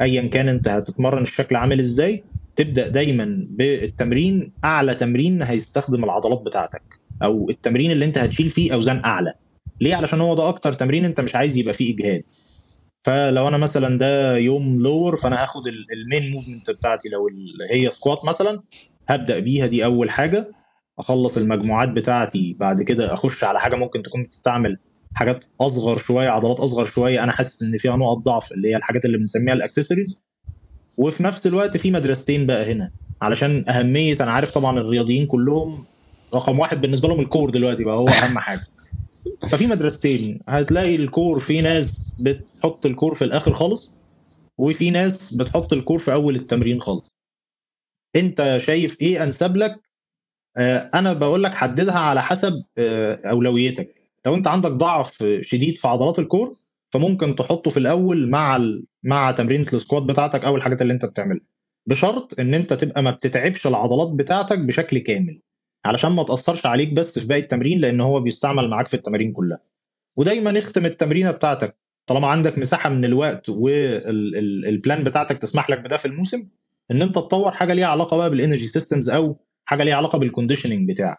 ايا 0.00 0.28
كان 0.28 0.48
أنت 0.48 0.68
هتتمرن 0.68 1.22
الشكل 1.22 1.56
عامل 1.56 1.80
إزاي 1.80 2.24
تبدأ 2.56 2.88
دايما 2.88 3.46
بالتمرين. 3.50 4.52
أعلى 4.64 4.94
تمرين 4.94 5.42
هيستخدم 5.42 6.04
العضلات 6.04 6.40
بتاعتك. 6.42 7.01
أو 7.22 7.50
التمرين 7.50 7.90
اللي 7.90 8.04
أنت 8.04 8.18
هتشيل 8.18 8.50
فيه 8.50 8.74
أوزان 8.74 9.02
أعلى. 9.04 9.34
ليه؟ 9.80 9.94
علشان 9.94 10.20
هو 10.20 10.34
ده 10.34 10.48
أكتر 10.48 10.72
تمرين 10.72 11.04
أنت 11.04 11.20
مش 11.20 11.34
عايز 11.36 11.56
يبقى 11.56 11.74
فيه 11.74 11.94
إجهاد. 11.94 12.22
فلو 13.04 13.48
أنا 13.48 13.56
مثلا 13.58 13.98
ده 13.98 14.36
يوم 14.36 14.80
lower 14.80 15.16
فأنا 15.16 15.42
هاخد 15.42 15.66
ال- 15.66 15.86
main 15.92 16.32
movement 16.32 16.70
بتاعتي 16.70 17.08
لو 17.08 17.28
هي 17.70 17.90
squat 17.90 18.24
مثلا 18.24 18.62
هبدأ 19.08 19.38
بيها 19.38 19.66
دي 19.66 19.84
أول 19.84 20.10
حاجة. 20.10 20.52
أخلص 20.98 21.36
المجموعات 21.36 21.88
بتاعتي 21.88 22.56
بعد 22.60 22.82
كده 22.82 23.14
أخش 23.14 23.44
على 23.44 23.60
حاجة 23.60 23.76
ممكن 23.76 24.02
تكون 24.02 24.22
بتستعمل 24.22 24.78
حاجات 25.14 25.44
أصغر 25.60 25.96
شوية 25.96 26.28
عضلات 26.28 26.60
أصغر 26.60 26.84
شوية. 26.84 27.24
أنا 27.24 27.32
حاسس 27.32 27.62
إن 27.62 27.78
فيها 27.78 27.96
نقط 27.96 28.16
ضعف 28.16 28.52
اللي 28.52 28.68
هي 28.70 28.76
الحاجات 28.76 29.04
اللي 29.04 29.18
بنسميها 29.18 29.54
الأكسسوارز. 29.54 30.24
وفي 30.96 31.22
نفس 31.22 31.46
الوقت 31.46 31.76
في 31.76 31.90
مدرستين 31.90 32.46
بقى 32.46 32.72
هنا 32.72 32.90
علشان 33.22 33.64
أهمية 33.68 34.16
أنا 34.20 34.30
عارف 34.30 34.50
طبعا 34.50 34.78
الرياضيين 34.80 35.26
كلهم 35.26 35.84
رقم 36.34 36.58
واحد 36.58 36.80
بالنسبة 36.80 37.08
لهم 37.08 37.20
ال 37.20 37.26
core 37.26 37.50
دلوقتي 37.50 37.84
بقى 37.84 37.96
هو 37.96 38.08
أهم 38.08 38.38
حاجة. 38.38 38.60
ففي 39.50 39.66
مدرستين 39.66 40.40
هتلاقي 40.48 40.96
ال 40.96 41.05
core 41.05 41.40
في 41.40 41.60
ناس 41.60 42.12
بتحط 42.20 42.86
ال 42.86 42.92
core 42.92 43.14
في 43.14 43.24
الآخر 43.24 43.54
خالص 43.54 43.90
وفي 44.58 44.90
ناس 44.90 45.34
بتحط 45.34 45.72
ال 45.72 45.78
core 45.78 45.98
في 45.98 46.12
أول 46.12 46.36
التمرين 46.36 46.80
خالص. 46.80 47.08
أنت 48.16 48.56
شايف 48.60 49.00
إيه 49.00 49.22
أنسب 49.24 49.56
لك؟ 49.56 49.80
آه، 50.56 50.90
أنا 50.94 51.12
بقول 51.12 51.42
لك 51.42 51.54
حددها 51.54 51.98
على 51.98 52.22
حسب 52.22 52.62
آه، 52.78 53.20
أولويتك. 53.30 53.94
لو 54.26 54.34
أنت 54.34 54.46
عندك 54.46 54.70
ضعف 54.70 55.24
شديد 55.40 55.76
في 55.76 55.88
عضلات 55.88 56.18
الكور 56.18 56.56
فممكن 56.92 57.36
تحطه 57.36 57.70
في 57.70 57.76
الأول 57.76 58.30
مع 58.30 58.56
ال... 58.56 58.84
مع 59.02 59.30
تمرينة 59.32 59.66
ال 59.72 59.77
squat 59.77 60.02
بتاعتك 60.02 60.44
أو 60.44 60.56
الحاجات 60.56 60.82
اللي 60.82 60.92
أنت 60.92 61.04
بتعملها. 61.04 61.44
بشرط 61.86 62.40
إن 62.40 62.54
أنت 62.54 62.72
تبقى 62.72 63.02
ما 63.02 63.10
بتتعبش 63.10 63.66
العضلات 63.66 64.08
بتاعتك 64.12 64.58
بشكل 64.58 64.98
كامل. 64.98 65.40
علشان 65.84 66.12
ما 66.12 66.22
تأثرش 66.22 66.66
عليك 66.66 66.92
بس 66.92 67.18
في 67.18 67.26
باقي 67.26 67.40
التمرين 67.40 67.80
لأن 67.80 68.00
هو 68.00 68.20
بيستعمل 68.20 68.70
معاك 68.70 68.88
في 68.88 68.94
التمارين 68.94 69.32
كلها. 69.32 69.60
ودايما 70.16 70.58
اختم 70.58 70.86
التمرينة 70.86 71.30
بتاعتك. 71.30 71.76
طالما 72.06 72.26
عندك 72.28 72.58
مساحة 72.58 72.90
من 72.90 73.04
الوقت 73.04 73.48
وال 73.48 74.00
plan 74.00 75.04
بتاعتك 75.04 75.38
تسمح 75.38 75.70
لك 75.70 75.78
بده 75.78 75.96
في 75.96 76.06
الموسم 76.06 76.48
إن 76.90 77.02
أنت 77.02 77.14
تطور 77.14 77.50
حاجة 77.50 77.74
ليها 77.74 77.86
علاقة 77.86 78.16
بقى 78.16 78.30
بال 78.30 78.40
energy 78.40 78.68
systems 78.68 79.10
أو 79.10 79.40
حاجة 79.64 79.82
ليها 79.84 79.94
علاقة 79.94 80.18
بال 80.18 80.29
conditioning 80.29 80.90
بتاعك. 80.90 81.18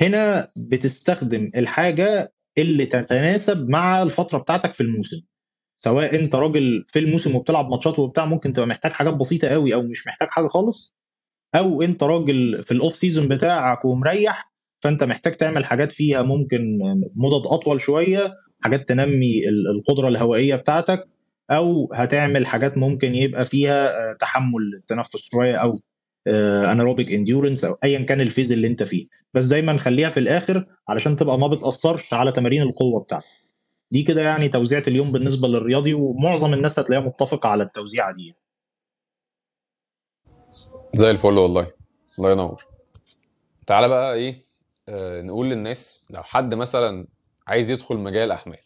هنا 0.00 0.48
بتستخدم 0.56 1.50
الحاجة 1.56 2.32
اللي 2.58 2.86
تتناسب 2.86 3.68
مع 3.68 4.02
الفترة 4.02 4.38
بتاعتك 4.38 4.74
في 4.74 4.80
الموسم. 4.82 5.20
سواء 5.76 6.14
أنت 6.14 6.34
راجل 6.34 6.84
في 6.88 6.98
الموسم 6.98 7.36
وبتلعب 7.36 7.70
ماتشات 7.70 7.98
وبتاع 7.98 8.24
ممكن 8.24 8.52
تبقى 8.52 8.68
محتاج 8.68 8.92
حاجات 8.92 9.14
بسيطة 9.14 9.48
قوي 9.48 9.74
أو 9.74 9.82
مش 9.82 10.06
محتاج 10.06 10.28
حاجة 10.28 10.48
خالص. 10.48 10.94
أو 11.54 11.82
أنت 11.82 12.02
راجل 12.02 12.62
في 12.64 12.72
ال 12.72 12.77
off 12.77 12.94
season 12.94 13.28
بتاعك 13.28 13.84
ومريح 13.84 14.52
فأنت 14.80 15.04
محتاج 15.04 15.36
تعمل 15.36 15.64
حاجات 15.64 15.92
فيها 15.92 16.22
ممكن 16.22 16.78
مدد 17.16 17.46
أطول 17.46 17.80
شوية 17.80 18.34
حاجات 18.60 18.88
تنمي 18.88 19.48
القدرة 19.48 20.08
الهوائية 20.08 20.56
بتاعتك 20.56 21.08
أو 21.50 21.92
هتعمل 21.94 22.46
حاجات 22.46 22.78
ممكن 22.78 23.14
يبقى 23.14 23.44
فيها 23.44 24.12
تحمل 24.12 24.74
التنفس 24.76 25.16
شوية 25.32 25.56
أو 25.56 25.72
anaerobic 26.72 27.12
endurance 27.12 27.64
أو 27.64 27.78
ايا 27.84 28.02
كان 28.02 28.20
ال 28.20 28.25
phase 28.25 28.52
اللي 28.52 28.66
أنت 28.68 28.82
فيه. 28.82 29.06
بس 29.34 29.46
دايما 29.46 29.78
خليها 29.78 30.08
في 30.08 30.20
الآخر 30.20 30.66
علشان 30.88 31.16
تبقى 31.16 31.38
ما 31.38 31.46
بتأثرش 31.48 32.14
على 32.14 32.32
تمارين 32.32 32.62
القوة 32.62 33.00
بتاعتك. 33.00 33.24
دي 33.92 34.02
كده 34.02 34.22
يعني 34.22 34.48
توزيعة 34.48 34.82
اليوم 34.88 35.12
بالنسبة 35.12 35.48
للرياضي 35.48 35.94
ومعظم 35.94 36.54
الناس 36.54 36.78
هتلاقيها 36.78 37.06
متفقة 37.06 37.48
على 37.48 37.62
التوزيعة 37.62 38.12
دي. 38.12 38.34
زي 40.94 41.10
الفل 41.10 41.38
والله. 41.38 41.66
الله 42.18 42.32
ينور. 42.32 42.64
تعالى 43.66 43.88
بقى 43.88 44.14
إيه 44.14 44.44
آه 44.88 45.22
نقول 45.22 45.50
للناس 45.50 46.04
لو 46.10 46.22
حد 46.22 46.54
مثلا 46.54 47.06
عايز 47.46 47.70
يدخل 47.70 47.96
مجال 47.96 48.30
أحمال 48.32 48.58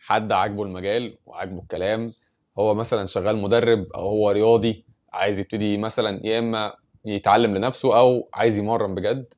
حد 0.00 0.32
عاجبه 0.32 0.62
المجال 0.62 1.18
وعاجبه 1.26 1.58
الكلام 1.58 2.12
هو 2.58 2.74
مثلا 2.74 3.06
شغال 3.06 3.36
مدرب 3.36 3.86
أو 3.94 4.00
هو 4.08 4.30
رياضي 4.30 4.84
عايز 5.12 5.38
يبتدي 5.38 5.76
مثلا 5.78 6.20
يا 6.26 6.38
إما 6.38 6.74
يتعلم 7.04 7.56
لنفسه 7.56 7.98
أو 7.98 8.28
عايز 8.34 8.58
يمرن 8.58 8.94
بجد 8.94 9.34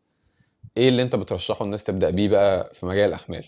إيه 0.76 0.88
اللي 0.88 1.02
أنت 1.02 1.16
بترشحه 1.16 1.64
الناس 1.64 1.84
تبدأ 1.84 2.10
بيه 2.10 2.28
بقى 2.28 2.74
في 2.74 2.86
مجال 2.86 3.08
الاحمال 3.08 3.44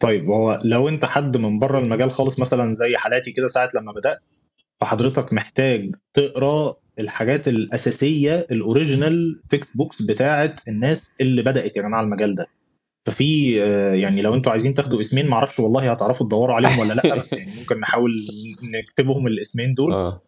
طيب 0.00 0.30
هو 0.30 0.60
لو 0.64 0.88
أنت 0.88 1.04
حد 1.04 1.36
من 1.36 1.58
بره 1.58 1.78
المجال 1.78 2.10
خالص 2.12 2.38
مثلا 2.38 2.74
زي 2.74 2.96
حالاتي 2.96 3.32
كده 3.32 3.46
ساعة 3.48 3.70
لما 3.74 3.92
بدأت 3.92 4.18
فحضرتك 4.80 5.32
محتاج 5.32 5.94
تقرأ 6.14 6.76
الحاجات 6.98 7.48
الأساسية 7.48 8.46
ال 8.50 9.40
original 9.50 9.76
textbooks 9.76 10.02
بتاعه 10.02 10.54
الناس 10.68 11.10
اللي 11.20 11.42
بدأت 11.42 11.76
يا 11.76 11.82
جماعة 11.82 12.00
المجال 12.02 12.34
ده. 12.34 12.46
ففي 13.06 13.56
يعني 14.00 14.22
لو 14.22 14.34
أنتوا 14.34 14.52
عايزين 14.52 14.74
تاخدوا 14.74 15.00
اسمين 15.00 15.26
معرفش 15.26 15.60
والله 15.60 15.90
هتعرفوا 15.92 16.26
تدوروا 16.26 16.54
عليهم 16.56 16.78
ولا 16.78 16.94
لأ 16.94 17.16
بس 17.16 17.32
يعني 17.32 17.54
ممكن 17.60 17.80
نحاول 17.80 18.16
نكتبهم 18.62 19.26
الاسمين 19.26 19.74
دول. 19.74 19.92
آه. 19.92 20.20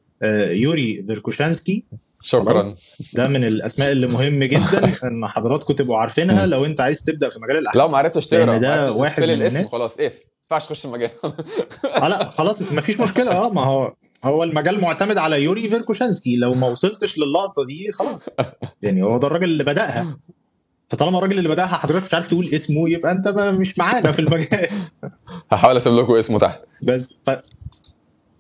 يوري 0.51 1.05
فيرخوشانسكي. 1.07 1.87
شكرا. 2.23 2.75
ده 3.15 3.29
من 3.29 3.45
الأسماء 3.45 3.93
اللي 3.93 4.07
مهم 4.07 4.45
جدا 4.45 4.93
إن 5.09 5.27
حضراتكم 5.27 5.75
تبقوا 5.75 5.97
عارفينها. 5.97 6.47
لو 6.47 6.65
انت 6.65 6.81
عايز 6.81 7.03
تبدأ 7.03 7.31
في 7.31 7.39
مجال 7.41 7.59
الأحمال 7.59 7.85
لو 7.85 7.93
ما 7.93 7.99
عرفتش 7.99 8.27
تقرأ 8.27 8.59
ده 8.59 8.77
ما 8.77 8.91
واحد 8.91 9.23
من 9.23 9.31
الاسم 9.31 9.65
خلاص 9.65 10.01
اقفل. 10.01 10.19
ما 10.19 10.57
ينفعش 10.57 10.67
تخش 10.67 10.85
المجال. 10.85 11.11
آه 12.03 12.09
لأ 12.09 12.25
خلاص 12.25 12.63
مفيش 12.63 13.01
مشكلة. 13.01 13.33
آه 13.33 13.53
ما 13.53 13.61
هو 13.65 13.95
هو 14.25 14.43
المجال 14.45 14.81
معتمد 14.81 15.19
على 15.19 15.43
يوري 15.45 15.69
فيرخوشانسكي. 15.69 16.37
لو 16.37 16.55
ما 16.55 16.67
وصلتش 16.69 17.19
للنقطة 17.19 17.67
دي 17.67 17.93
خلاص. 17.93 18.27
يعني 18.83 19.03
هو 19.03 19.19
ده 19.19 19.27
الراجل 19.27 19.45
اللي 19.45 19.65
بدأها. 19.65 20.19
فطالما 20.89 21.19
الراجل 21.19 21.39
اللي 21.39 21.49
بدأها 21.49 21.67
حضرتك 21.67 22.05
مش 22.07 22.15
عارف 22.15 22.29
تقول 22.29 22.47
اسمه 22.55 22.91
يبقى 22.91 23.13
انت 23.13 23.29
مش 23.29 23.79
معانا 23.79 24.13
في 24.13 24.19
المجال. 24.19 24.69
هحاول 25.53 25.77
اسيب 25.77 25.93
لكم 25.93 26.13
اسمه 26.15 26.39
تحت. 26.39 26.61
بس 26.83 27.15
ف... 27.27 27.31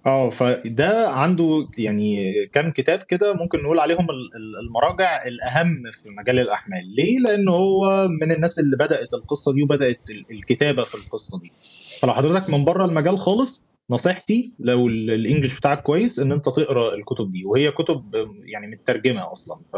آه 0.06 0.30
فده 0.30 1.08
عنده 1.10 1.68
يعني 1.78 2.32
كام 2.52 2.70
كتاب 2.70 2.98
كده 2.98 3.32
ممكن 3.34 3.62
نقول 3.62 3.80
عليهم 3.80 4.10
ال- 4.10 4.30
ال- 4.36 4.66
المراجع 4.66 5.26
الأهم 5.26 5.82
في 6.02 6.10
مجال 6.10 6.38
الأحمال. 6.38 6.86
ليه؟ 6.96 7.18
لأن 7.18 7.48
هو 7.48 8.08
من 8.22 8.32
الناس 8.32 8.58
اللي 8.58 8.76
بدأت 8.76 9.14
القصة 9.14 9.52
دي 9.52 9.62
وبدأت 9.62 10.10
ال- 10.10 10.24
الكتابة 10.30 10.84
في 10.84 10.94
القصة 10.94 11.40
دي. 11.40 11.52
فلو 12.00 12.12
حضرتك 12.12 12.50
من 12.50 12.64
بره 12.64 12.84
المجال 12.84 13.18
خالص 13.18 13.62
نصيحتي 13.90 14.52
لو 14.58 14.88
ال- 14.88 15.10
الإنجليش 15.10 15.56
بتاعك 15.58 15.82
كويس 15.82 16.18
إن 16.18 16.32
أنت 16.32 16.44
تقرأ 16.44 16.94
الكتب 16.94 17.30
دي 17.30 17.44
وهي 17.44 17.70
كتب 17.70 18.10
يعني 18.52 18.66
مترجمة 18.66 19.32
أصلا 19.32 19.60
ف... 19.72 19.76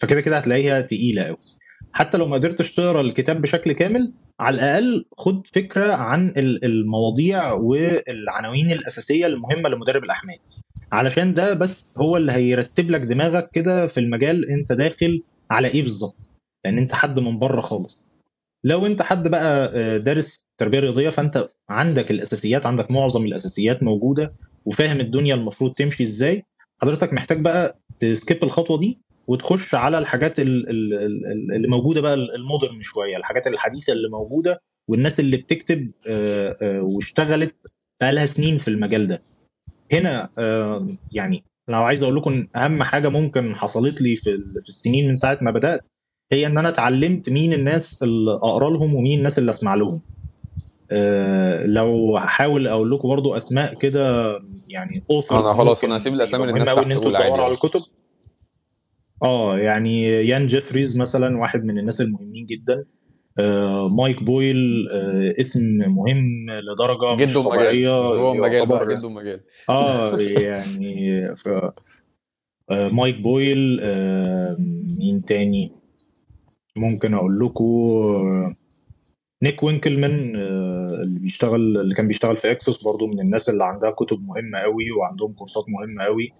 فكده 0.00 0.20
كده 0.20 0.38
هتلاقيها 0.38 0.80
تقيلة 0.80 1.22
قوي 1.22 1.36
حتى 1.92 2.18
لو 2.18 2.26
ما 2.26 2.34
قدرتش 2.36 2.74
تقرأ 2.74 3.00
الكتاب 3.00 3.42
بشكل 3.42 3.72
كامل 3.72 4.12
على 4.40 4.54
الأقل 4.54 5.04
خد 5.18 5.46
فكرة 5.46 5.92
عن 5.92 6.28
ال- 6.28 6.64
المواضيع 6.64 7.52
والعناوين 7.52 8.72
الأساسية 8.72 9.26
المهمة 9.26 9.68
لمدرب 9.68 10.04
الأحمال. 10.04 10.36
علشان 10.92 11.34
ده 11.34 11.54
بس 11.54 11.86
هو 11.96 12.16
اللي 12.16 12.32
هيرتب 12.32 12.90
لك 12.90 13.00
دماغك 13.00 13.50
كده 13.52 13.86
في 13.86 14.00
المجال 14.00 14.50
أنت 14.50 14.72
داخل 14.72 15.22
على 15.50 15.68
إيه 15.68 15.82
بالظبط. 15.82 16.16
لأن 16.64 16.78
أنت 16.78 16.92
حد 16.92 17.18
من 17.20 17.38
بره 17.38 17.60
خالص. 17.60 17.98
لو 18.64 18.86
أنت 18.86 19.02
حد 19.02 19.28
بقى 19.28 19.72
آه، 19.74 19.98
دارس 19.98 20.45
تربية 20.58 20.78
رياضية 20.80 21.10
فأنت 21.10 21.48
عندك 21.70 22.10
الأساسيات 22.10 22.66
عندك 22.66 22.90
معظم 22.90 23.24
الأساسيات 23.24 23.82
موجودة 23.82 24.32
وفاهم 24.64 25.00
الدنيا 25.00 25.34
المفروض 25.34 25.74
تمشي 25.74 26.04
إزاي. 26.04 26.42
حضرتك 26.82 27.12
محتاج 27.12 27.40
بقى 27.40 27.78
تسكيب 28.00 28.44
الخطوة 28.44 28.78
دي 28.78 28.98
وتخش 29.26 29.74
على 29.74 29.98
الحاجات 29.98 30.40
ال- 30.40 30.70
ال- 30.70 30.94
ال- 30.94 31.54
اللي 31.54 31.68
موجودة 31.68 32.00
بقى 32.00 32.14
المودرن 32.14 32.82
شوية 32.82 33.16
الحاجات 33.16 33.46
الحديثة 33.46 33.92
اللي 33.92 34.08
موجودة 34.08 34.62
والناس 34.88 35.20
اللي 35.20 35.36
بتكتب 35.36 35.90
آه، 36.08 36.56
آه، 36.62 36.82
واشتغلت 36.82 37.54
بقى 38.00 38.12
لها 38.12 38.26
سنين 38.26 38.58
في 38.58 38.68
المجال 38.68 39.06
ده. 39.08 39.20
هنا 39.92 40.28
آه، 40.38 40.88
يعني 41.12 41.44
لو 41.68 41.78
عايز 41.82 42.02
أقول 42.02 42.16
لكم 42.16 42.46
أهم 42.56 42.82
حاجة 42.82 43.08
ممكن 43.08 43.54
حصلت 43.54 44.00
لي 44.02 44.16
في 44.16 44.30
السنين 44.68 45.08
من 45.08 45.14
ساعة 45.14 45.38
ما 45.42 45.50
بدأت 45.50 45.80
هي 46.32 46.46
إن 46.46 46.58
أنا 46.58 46.68
اتعلمت 46.68 47.30
مين 47.30 47.52
الناس 47.52 48.02
اللي 48.02 48.30
أقرأ 48.34 48.70
لهم 48.70 48.94
ومين 48.94 49.18
الناس 49.18 49.38
اللي 49.38 49.50
أسمع 49.50 49.74
لهم. 49.74 50.00
آه، 50.92 51.66
لو 51.66 52.16
هحاول 52.16 52.66
أقول 52.68 52.90
لكم 52.90 53.08
برضو 53.08 53.36
أسماء 53.36 53.74
كده 53.74 54.32
يعني 54.68 55.04
authors 55.12 55.32
أنا 55.32 55.54
خلاص 55.54 55.84
أنا 55.84 55.96
هسيب 55.96 56.14
الأسامي 56.14 56.46
مهم 56.52 56.68
أوي 56.68 56.84
تحت 56.84 56.92
تقول 56.92 57.16
عادي 57.16 57.32
على 57.32 57.42
يعني. 57.42 57.54
الكتب. 57.54 57.80
آه 59.22 59.58
يعني 59.58 60.02
يان 60.02 60.46
جيفريز 60.46 60.96
مثلا 60.98 61.38
واحد 61.38 61.64
من 61.64 61.78
الناس 61.78 62.00
المهمين 62.00 62.46
جدا. 62.46 62.84
آه 63.38 63.88
مايك 63.88 64.22
بويل 64.22 64.88
آه 64.92 65.40
اسم 65.40 65.60
مهم 65.78 66.46
لدرجة 66.50 67.14
مش 67.14 67.20
جده 67.32 67.42
مجال. 67.42 67.58
طبيعية 67.58 67.90
هو 67.90 68.34
مجال 68.34 68.66
بقى 68.66 68.96
جده 68.96 69.08
مجال. 69.08 69.40
آه 69.68 70.16
يعني 70.48 71.20
ف... 71.36 71.48
آه 72.70 72.88
مايك 72.88 73.20
بويل 73.20 73.78
آه 73.82 74.56
مين 74.98 75.24
تاني؟ 75.24 75.72
ممكن 76.76 77.14
أقول 77.14 77.38
لكم 77.38 77.64
آه 77.64 78.54
نيك 79.42 79.62
وينكلمان 79.62 80.36
آه 80.36 81.02
اللي 81.02 81.18
بيشتغل 81.20 81.76
اللي 81.78 81.94
كان 81.94 82.08
بيشتغل 82.08 82.36
في 82.36 82.50
إكسوس 82.50 82.82
برضو 82.82 83.06
من 83.06 83.20
الناس 83.20 83.48
اللي 83.48 83.64
عندها 83.64 83.90
كتب 83.90 84.16
مهمة 84.20 84.58
قوي 84.58 84.90
وعندهم 84.90 85.32
كورسات 85.32 85.64
مهمة 85.68 86.04
قوي 86.04 86.32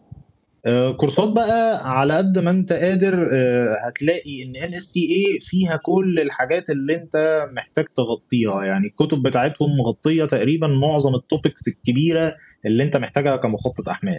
آه، 0.66 0.92
كورسات 0.92 1.28
بقى 1.28 1.90
على 1.90 2.16
قد 2.16 2.38
ما 2.38 2.50
أنت 2.50 2.72
قادر 2.72 3.28
آه، 3.32 3.76
هتلاقي 3.86 4.42
إن 4.42 4.56
NSCA 4.56 5.40
فيها 5.40 5.76
كل 5.76 6.18
الحاجات 6.18 6.70
اللي 6.70 6.94
أنت 6.94 7.46
محتاج 7.52 7.84
تغطيها. 7.96 8.64
يعني 8.64 8.86
الكتب 8.86 9.22
بتاعتهم 9.22 9.68
مغطية 9.78 10.24
تقريبا 10.24 10.66
معظم 10.66 11.14
ال 11.14 11.22
topics 11.22 11.68
الكبيرة 11.68 12.34
اللي 12.66 12.82
أنت 12.82 12.96
محتاجها 12.96 13.36
كمخطط 13.36 13.88
أحمال. 13.88 14.18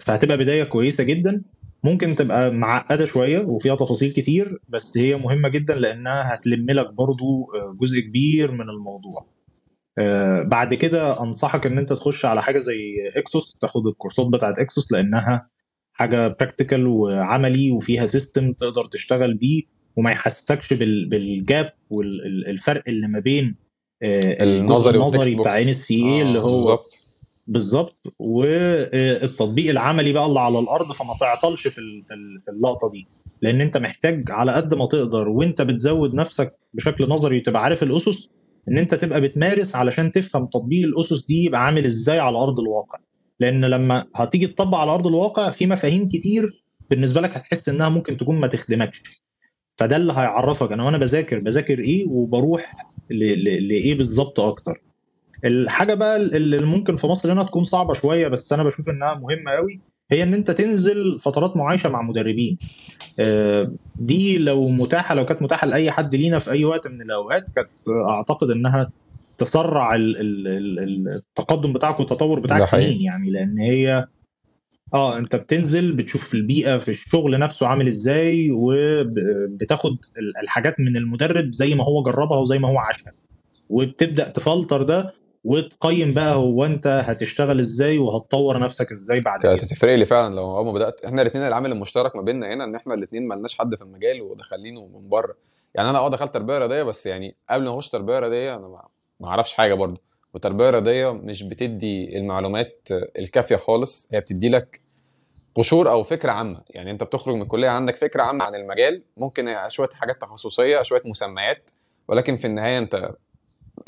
فهتبقى 0.00 0.36
بداية 0.38 0.64
كويسة 0.64 1.04
جدا. 1.04 1.42
ممكن 1.84 2.14
تبقى 2.14 2.50
معقدة 2.50 3.04
شوية 3.04 3.38
وفيها 3.38 3.74
تفاصيل 3.76 4.12
كتير 4.12 4.58
بس 4.68 4.98
هي 4.98 5.16
مهمة 5.16 5.48
جدا 5.48 5.74
لأنها 5.74 6.34
هتلم 6.34 6.66
لك 6.70 6.92
برضو 6.92 7.44
آه، 7.54 7.76
جزء 7.80 8.00
كبير 8.00 8.52
من 8.52 8.68
الموضوع 8.70 9.26
آه، 9.98 10.42
بعد 10.42 10.74
كده 10.74 11.22
أنصحك 11.22 11.66
إن 11.66 11.78
أنت 11.78 11.92
تخش 11.92 12.24
على 12.24 12.42
حاجة 12.42 12.58
زي 12.58 12.80
EXOS 13.16 13.56
تاخد 13.60 13.86
الكورسات 13.86 14.26
بتاعت 14.26 14.58
EXOS 14.58 14.92
لأنها 14.92 15.48
حاجة 15.92 16.28
practical 16.28 16.86
وعملي 16.86 17.70
وفيها 17.70 18.06
system 18.06 18.52
تقدر 18.52 18.84
تشتغل 18.84 19.34
بيه 19.34 19.62
وما 19.96 20.10
يحسسكش 20.12 20.72
بال- 20.72 21.08
بال 21.08 21.34
gap 21.34 21.72
والفرق 21.90 22.82
اللي 22.88 23.08
ما 23.08 23.18
بين 23.18 23.56
آه، 24.02 24.44
النظري 24.44 24.98
النظري. 24.98 25.34
بتاع 25.34 25.62
NSCA 25.62 26.22
اللي 26.22 26.38
هو 26.38 26.42
بالظبط 26.52 26.98
بالظبط. 27.48 27.98
والتطبيق 28.18 29.70
العملي 29.70 30.12
بقى 30.12 30.26
اللي 30.26 30.40
على 30.40 30.58
الأرض 30.58 30.92
فما 30.92 31.14
تعطلش 31.20 31.68
في 31.68 31.78
ال- 31.78 32.04
في 32.08 32.14
ال- 32.14 32.40
في 32.44 32.50
اللقطة 32.50 32.90
دي. 32.92 33.06
لأن 33.42 33.60
أنت 33.60 33.76
محتاج 33.76 34.24
على 34.30 34.52
قد 34.52 34.74
ما 34.74 34.86
تقدر 34.86 35.28
وأنت 35.28 35.62
بتزود 35.62 36.14
نفسك 36.14 36.54
بشكل 36.74 37.08
نظري 37.08 37.40
تبقى 37.40 37.62
عارف 37.64 37.82
الأسس 37.82 38.28
إن 38.68 38.78
أنت 38.78 38.94
تبقى 38.94 39.20
بتمارس 39.20 39.76
علشان 39.76 40.12
تفهم 40.12 40.46
تطبيق 40.46 40.86
الأسس 40.86 41.24
دي 41.26 41.44
يبقى 41.44 41.64
عامل 41.66 41.84
إزاي 41.86 42.18
على 42.18 42.38
أرض 42.38 42.60
الواقع. 42.60 42.98
لأن 43.40 43.64
لما 43.64 44.04
هتيجي 44.16 44.46
تطبق 44.46 44.78
على 44.78 44.90
أرض 44.90 45.06
الواقع 45.06 45.50
في 45.50 45.66
مفاهيم 45.66 46.08
كتير 46.08 46.64
بالنسبة 46.90 47.20
لك 47.20 47.36
هتحس 47.36 47.68
إنها 47.68 47.88
ممكن 47.88 48.16
تكون 48.16 48.40
ما 48.40 48.46
تخدمكش. 48.46 49.02
فده 49.78 49.96
اللي 49.96 50.12
هيعرفك 50.12 50.72
أنا 50.72 50.84
وأنا 50.84 50.98
بذاكر 50.98 51.38
بذاكر 51.38 51.78
إيه 51.78 52.06
وبروح 52.08 52.72
لإيه 53.10 53.94
بالظبط 53.94 54.40
أكتر. 54.40 54.82
الحاجة 55.44 55.94
بقى 55.94 56.16
اللي 56.16 56.66
ممكن 56.66 56.96
في 56.96 57.06
مصر 57.06 57.32
هنا 57.32 57.42
تكون 57.42 57.64
صعبة 57.64 57.94
شوية 57.94 58.28
بس 58.28 58.52
أنا 58.52 58.62
بشوف 58.64 58.88
إنها 58.88 59.14
مهمة 59.14 59.50
قوي 59.50 59.80
هي 60.10 60.22
إن 60.22 60.34
أنت 60.34 60.50
تنزل 60.50 61.18
فترات 61.20 61.56
معايشة 61.56 61.88
مع 61.90 62.02
مدربين 62.02 62.58
آه، 63.20 63.72
دي 63.96 64.38
لو 64.38 64.68
متاحة 64.68 65.14
لو 65.14 65.26
كانت 65.26 65.42
متاحة 65.42 65.66
لأي 65.66 65.90
حد 65.90 66.14
لينا 66.14 66.38
في 66.38 66.50
أي 66.50 66.64
وقت 66.64 66.86
من 66.88 67.02
الأوقات 67.02 67.44
كانت 67.56 67.68
أعتقد 68.08 68.50
إنها 68.50 68.90
تسرع 69.38 69.94
ال- 69.94 70.16
ال- 70.20 70.48
ال- 70.78 71.08
التقدم 71.08 71.72
بتاعك 71.72 72.00
والتطور 72.00 72.40
بتاعك. 72.40 72.60
سنين 72.64 73.00
يعني 73.02 73.30
لأن 73.30 73.58
هي 73.58 74.06
آه 74.94 75.18
أنت 75.18 75.36
بتنزل 75.36 75.92
بتشوف 75.92 76.34
البيئة 76.34 76.78
في 76.78 76.88
الشغل 76.90 77.38
نفسه 77.38 77.66
عامل 77.66 77.88
إزاي 77.88 78.48
وبتاخد 78.52 79.96
ال- 80.18 80.36
الحاجات 80.42 80.80
من 80.80 80.96
المدرب 80.96 81.52
زي 81.52 81.74
ما 81.74 81.84
هو 81.84 82.02
جربها 82.02 82.38
وزي 82.38 82.58
ما 82.58 82.68
هو 82.68 82.78
عاشها 82.78 83.12
وبتبدأ 83.70 84.28
تفلتر 84.28 84.82
ده 84.82 85.14
وتقيم 85.44 86.14
بقى 86.14 86.34
هو 86.34 86.64
انت 86.64 86.86
هتشتغل 86.86 87.60
إزاي 87.60 87.98
وهتطور 87.98 88.58
نفسك 88.58 88.92
إزاي 88.92 89.20
بعد 89.20 89.40
كده 89.42 89.52
هتفرق 89.52 89.94
لي 89.94 90.06
فعلا 90.06 90.34
لو 90.34 90.56
اول 90.56 90.66
ما 90.66 90.72
بدأت. 90.72 91.04
إحنا 91.04 91.22
الاثنين 91.22 91.46
العامل 91.46 91.72
المشترك 91.72 92.16
ما 92.16 92.22
بيننا 92.22 92.54
هنا 92.54 92.64
إن 92.64 92.74
إحنا 92.74 92.94
الاثنين 92.94 93.28
ما 93.28 93.34
لناش 93.34 93.58
حد 93.58 93.74
في 93.74 93.82
المجال 93.82 94.22
ودخلينه 94.22 94.86
من 94.86 95.08
بره. 95.08 95.34
يعني 95.74 95.90
أنا 95.90 95.98
آه 95.98 96.08
دخلت 96.10 96.34
تربية 96.34 96.58
رياضية 96.58 96.82
بس 96.82 97.06
يعني 97.06 97.36
قبل 97.50 97.64
ما 97.64 97.74
أخش 97.74 97.88
تربية 97.88 98.18
رياضية 98.18 98.56
أنا 98.56 98.68
ما 99.20 99.28
أعرفش 99.28 99.52
حاجة 99.54 99.74
برضه. 99.74 100.00
والتربيه 100.34 100.68
الرياضيه 100.68 101.12
مش 101.12 101.42
بتدي 101.42 102.18
المعلومات 102.18 102.88
الكافية 103.18 103.56
خالص 103.56 104.08
هي 104.12 104.20
بتدي 104.20 104.48
لك 104.48 104.80
قشور 105.54 105.90
أو 105.90 106.02
فكرة 106.02 106.32
عامة. 106.32 106.62
يعني 106.70 106.90
أنت 106.90 107.04
بتخرج 107.04 107.34
من 107.34 107.42
الكلية 107.42 107.68
عندك 107.68 107.96
فكرة 107.96 108.22
عامة 108.22 108.44
عن 108.44 108.54
المجال 108.54 109.02
ممكن 109.16 109.54
شوية 109.68 109.88
حاجات 109.94 110.20
تخصصية 110.20 110.82
شوية 110.82 111.02
مسميات 111.04 111.70
ولكن 112.08 112.36
في 112.36 112.46
النهاية 112.46 112.78
أنت 112.78 113.10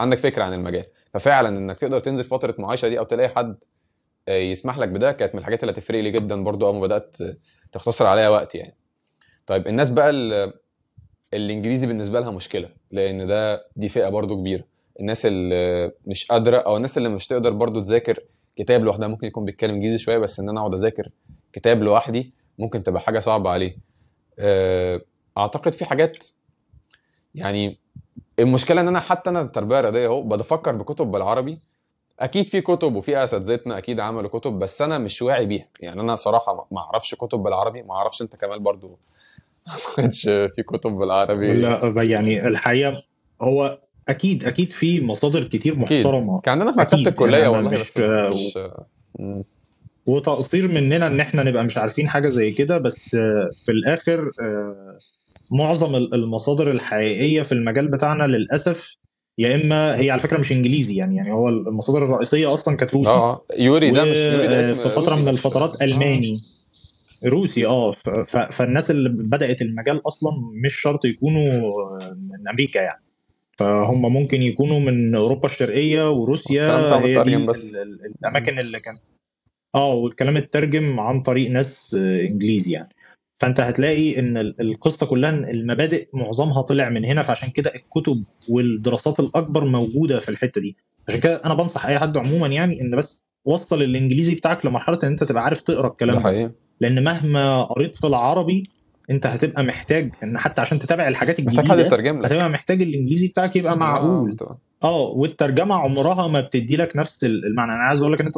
عندك 0.00 0.18
فكرة 0.18 0.44
عن 0.44 0.54
المجال. 0.54 0.84
ففعلا 1.14 1.48
إنك 1.58 1.78
تقدر 1.78 2.00
تنزل 2.00 2.24
فترة 2.24 2.54
معايشة 2.58 2.88
دي 2.88 2.98
أو 2.98 3.04
تلاقي 3.04 3.28
حد 3.28 3.64
آه، 4.28 4.38
يسمح 4.38 4.78
لك 4.78 4.88
بده 4.88 5.12
كانت 5.12 5.34
من 5.34 5.40
الحاجات 5.40 5.62
اللي 5.62 5.72
هتفرق 5.72 6.00
لي 6.00 6.10
جدا 6.10 6.44
برضو 6.44 6.66
أول 6.66 6.74
ما 6.74 6.80
بدأت 6.80 7.16
تختصر 7.72 8.06
عليها 8.06 8.28
وقت 8.28 8.54
يعني. 8.54 8.76
طيب 9.46 9.66
الناس 9.66 9.90
بقى 9.90 10.10
ال- 10.10 10.52
الإنجليزي 11.34 11.86
بالنسبة 11.86 12.20
لها 12.20 12.30
مشكلة 12.30 12.68
لأن 12.90 13.26
ده 13.26 13.66
دي 13.76 13.88
فئة 13.88 14.08
برضو 14.08 14.36
كبيرة. 14.40 14.64
الناس 15.00 15.26
اللي 15.26 15.92
مش 16.06 16.26
قادرة 16.26 16.58
أو 16.58 16.76
الناس 16.76 16.98
اللي 16.98 17.08
مش 17.08 17.26
تقدر 17.26 17.52
برضو 17.52 17.80
تذاكر 17.80 18.20
كتاب 18.56 18.84
لوحدها 18.84 19.08
ممكن 19.08 19.26
يكون 19.26 19.44
بيتكلم 19.44 19.74
إنجليزي 19.74 19.98
شوية 19.98 20.18
بس 20.18 20.40
إن 20.40 20.48
أنا 20.48 20.60
أقعد 20.60 20.74
أذاكر 20.74 21.10
كتاب 21.52 21.82
لوحدي 21.82 22.32
ممكن 22.58 22.82
تبقى 22.82 23.00
حاجة 23.00 23.18
صعبة 23.18 23.50
عليه. 23.50 23.76
آه، 24.38 25.00
أعتقد 25.38 25.72
في 25.72 25.84
حاجات 25.84 26.26
يعني 27.34 27.78
المشكلة 28.42 28.80
إن 28.80 28.88
أنا 28.88 29.00
حتى 29.00 29.30
أنا 29.30 29.40
التربية 29.42 29.78
الرياضية 29.78 30.06
أهو 30.06 30.22
بفكر 30.22 30.76
بكتب 30.76 31.06
بالعربي. 31.06 31.58
أكيد 32.20 32.46
في 32.46 32.60
كتب 32.60 32.94
وفي 32.96 33.24
اساتذتنا 33.24 33.78
أكيد 33.78 34.00
عملوا 34.00 34.30
كتب 34.30 34.52
بس 34.58 34.82
أنا 34.82 34.98
مش 34.98 35.22
واعي 35.22 35.46
بيها. 35.46 35.68
يعني 35.80 36.00
أنا 36.00 36.16
صراحة 36.16 36.68
ما- 36.70 36.80
أعرفش 36.80 37.14
كتب 37.14 37.38
بالعربي 37.38 37.82
ما 37.82 37.94
أعرفش 37.94 38.22
أنت 38.22 38.36
كمال 38.36 38.60
برضو 38.60 38.88
ما 39.66 39.72
اعتقدش 39.72 40.22
في 40.24 40.62
كتب 40.68 40.90
بالعربي. 40.92 41.52
لا 41.52 42.02
يعني 42.02 42.46
الحقيقة 42.48 43.02
هو 43.42 43.78
أكيد 44.08 44.44
أكيد 44.44 44.72
في 44.72 45.04
مصادر 45.06 45.44
كتير 45.44 45.76
محترمة. 45.78 46.40
كان 46.40 46.52
عندنا 46.52 46.72
في 46.72 46.78
مكتبه 46.78 46.96
أكيد، 47.00 47.08
الكلية 47.08 47.38
يعني 47.38 47.48
والله 47.48 47.70
مش- 47.70 47.96
مش 47.98 48.58
مم. 49.18 49.44
وتقصير 50.06 50.68
مننا 50.68 51.06
إن 51.06 51.20
إحنا 51.20 51.42
نبقى 51.42 51.64
مش 51.64 51.78
عارفين 51.78 52.08
حاجة 52.08 52.28
زي 52.28 52.50
كده 52.52 52.78
بس 52.78 53.14
آه، 53.14 53.50
في 53.66 53.72
الآخر 53.72 54.30
آه، 54.42 54.98
معظم 55.50 55.94
ال- 55.94 56.14
المصادر 56.14 56.70
الحقيقية 56.70 57.42
في 57.42 57.52
المجال 57.52 57.88
بتاعنا 57.88 58.24
للأسف 58.26 58.96
يا 59.38 59.54
إما 59.54 60.00
هي 60.00 60.10
على 60.10 60.20
فكرة 60.20 60.38
مش 60.38 60.52
إنجليزي 60.52 60.96
يعني 60.96 61.16
يعني 61.16 61.32
هو 61.32 61.48
المصادر 61.48 62.04
الرئيسية 62.04 62.54
أصلا 62.54 62.76
كانت 62.76 62.94
روسي 62.94 63.10
آه 63.10 63.32
آه. 63.32 63.44
يوري 63.58 63.90
ده 63.90 64.04
مش 64.04 64.16
يوري 64.16 64.46
ده 64.46 64.60
اسم 64.60 64.74
في 64.74 64.90
فترة 64.90 65.14
من 65.14 65.28
الفترات 65.28 65.82
آه. 65.82 65.84
ألماني 65.84 66.40
روسي 67.26 67.66
آه 67.66 67.92
ف- 67.92 68.08
ف- 68.08 68.52
فالناس 68.56 68.90
اللي 68.90 69.08
بدأت 69.08 69.62
المجال 69.62 70.06
أصلا 70.08 70.32
مش 70.64 70.80
شرط 70.80 71.04
يكونوا 71.04 71.44
من 72.14 72.48
أمريكا 72.48 72.78
يعني 72.78 73.02
فهم 73.58 74.12
ممكن 74.12 74.42
يكونوا 74.42 74.80
من 74.80 75.14
أوروبا 75.14 75.46
الشرقية 75.48 76.10
وروسيا 76.10 76.94
هي 76.96 77.46
بس. 77.46 77.64
ال- 77.64 77.76
ال- 77.76 78.12
الأماكن 78.20 78.58
اللي 78.58 78.80
كان 78.80 78.94
آه 79.74 79.94
والكلام 79.94 80.36
اترجم 80.36 81.00
عن 81.00 81.22
طريق 81.22 81.50
ناس 81.50 81.96
آه، 82.00 82.20
إنجليزي 82.26 82.72
يعني 82.72 82.88
فانت 83.40 83.60
هتلاقي 83.60 84.18
إن 84.18 84.36
ال- 84.36 84.60
القصة 84.60 85.06
كلها 85.06 85.30
المبادئ 85.30 86.08
معظمها 86.14 86.62
طلع 86.62 86.88
من 86.88 87.04
هنا 87.04 87.22
فعشان 87.22 87.50
كده 87.50 87.70
الكتب 87.74 88.24
والدراسات 88.48 89.20
الأكبر 89.20 89.64
موجودة 89.64 90.18
في 90.18 90.28
الحتة 90.28 90.60
دي. 90.60 90.76
عشان 91.08 91.20
كده 91.20 91.44
أنا 91.44 91.54
بنصح 91.54 91.86
أي 91.86 91.98
حد 91.98 92.16
عموما 92.16 92.46
يعني 92.46 92.80
إن 92.80 92.96
بس 92.96 93.24
وصل 93.44 93.82
الإنجليزي 93.82 94.34
بتاعك 94.34 94.66
لمرحلة 94.66 94.98
إن 95.02 95.08
أنت 95.08 95.24
تبقى 95.24 95.44
عارف 95.44 95.60
تقرأ 95.60 95.88
الكلام 95.88 96.14
ده 96.16 96.22
لأن 96.80 97.04
مهما 97.04 97.62
قريت 97.64 97.96
في 97.96 98.06
العربي 98.06 98.70
أنت 99.10 99.26
هتبقى 99.26 99.64
محتاج 99.64 100.12
إن 100.22 100.38
حتى 100.38 100.60
عشان 100.60 100.78
تتابع 100.78 101.08
الحاجات 101.08 101.40
محتاج 101.40 101.54
حد 101.64 101.64
الجديده 101.70 101.86
يترجم 101.86 102.18
لك. 102.18 102.24
هتبقى 102.32 102.50
محتاج 102.50 102.82
الإنجليزي 102.82 103.28
بتاعك 103.28 103.56
يبقى 103.56 103.76
معقول. 103.78 104.30
آه، 104.42 104.58
آه 104.82 105.00
والترجمة 105.00 105.74
عمرها 105.74 106.28
ما 106.28 106.40
بتدي 106.40 106.76
لك 106.76 106.96
نفس 106.96 107.24
المعنى. 107.24 107.72
أنا 107.72 107.80
عايز 107.82 108.00
أقول 108.02 108.12
لك 108.12 108.20
إن 108.20 108.26
أنت 108.26 108.36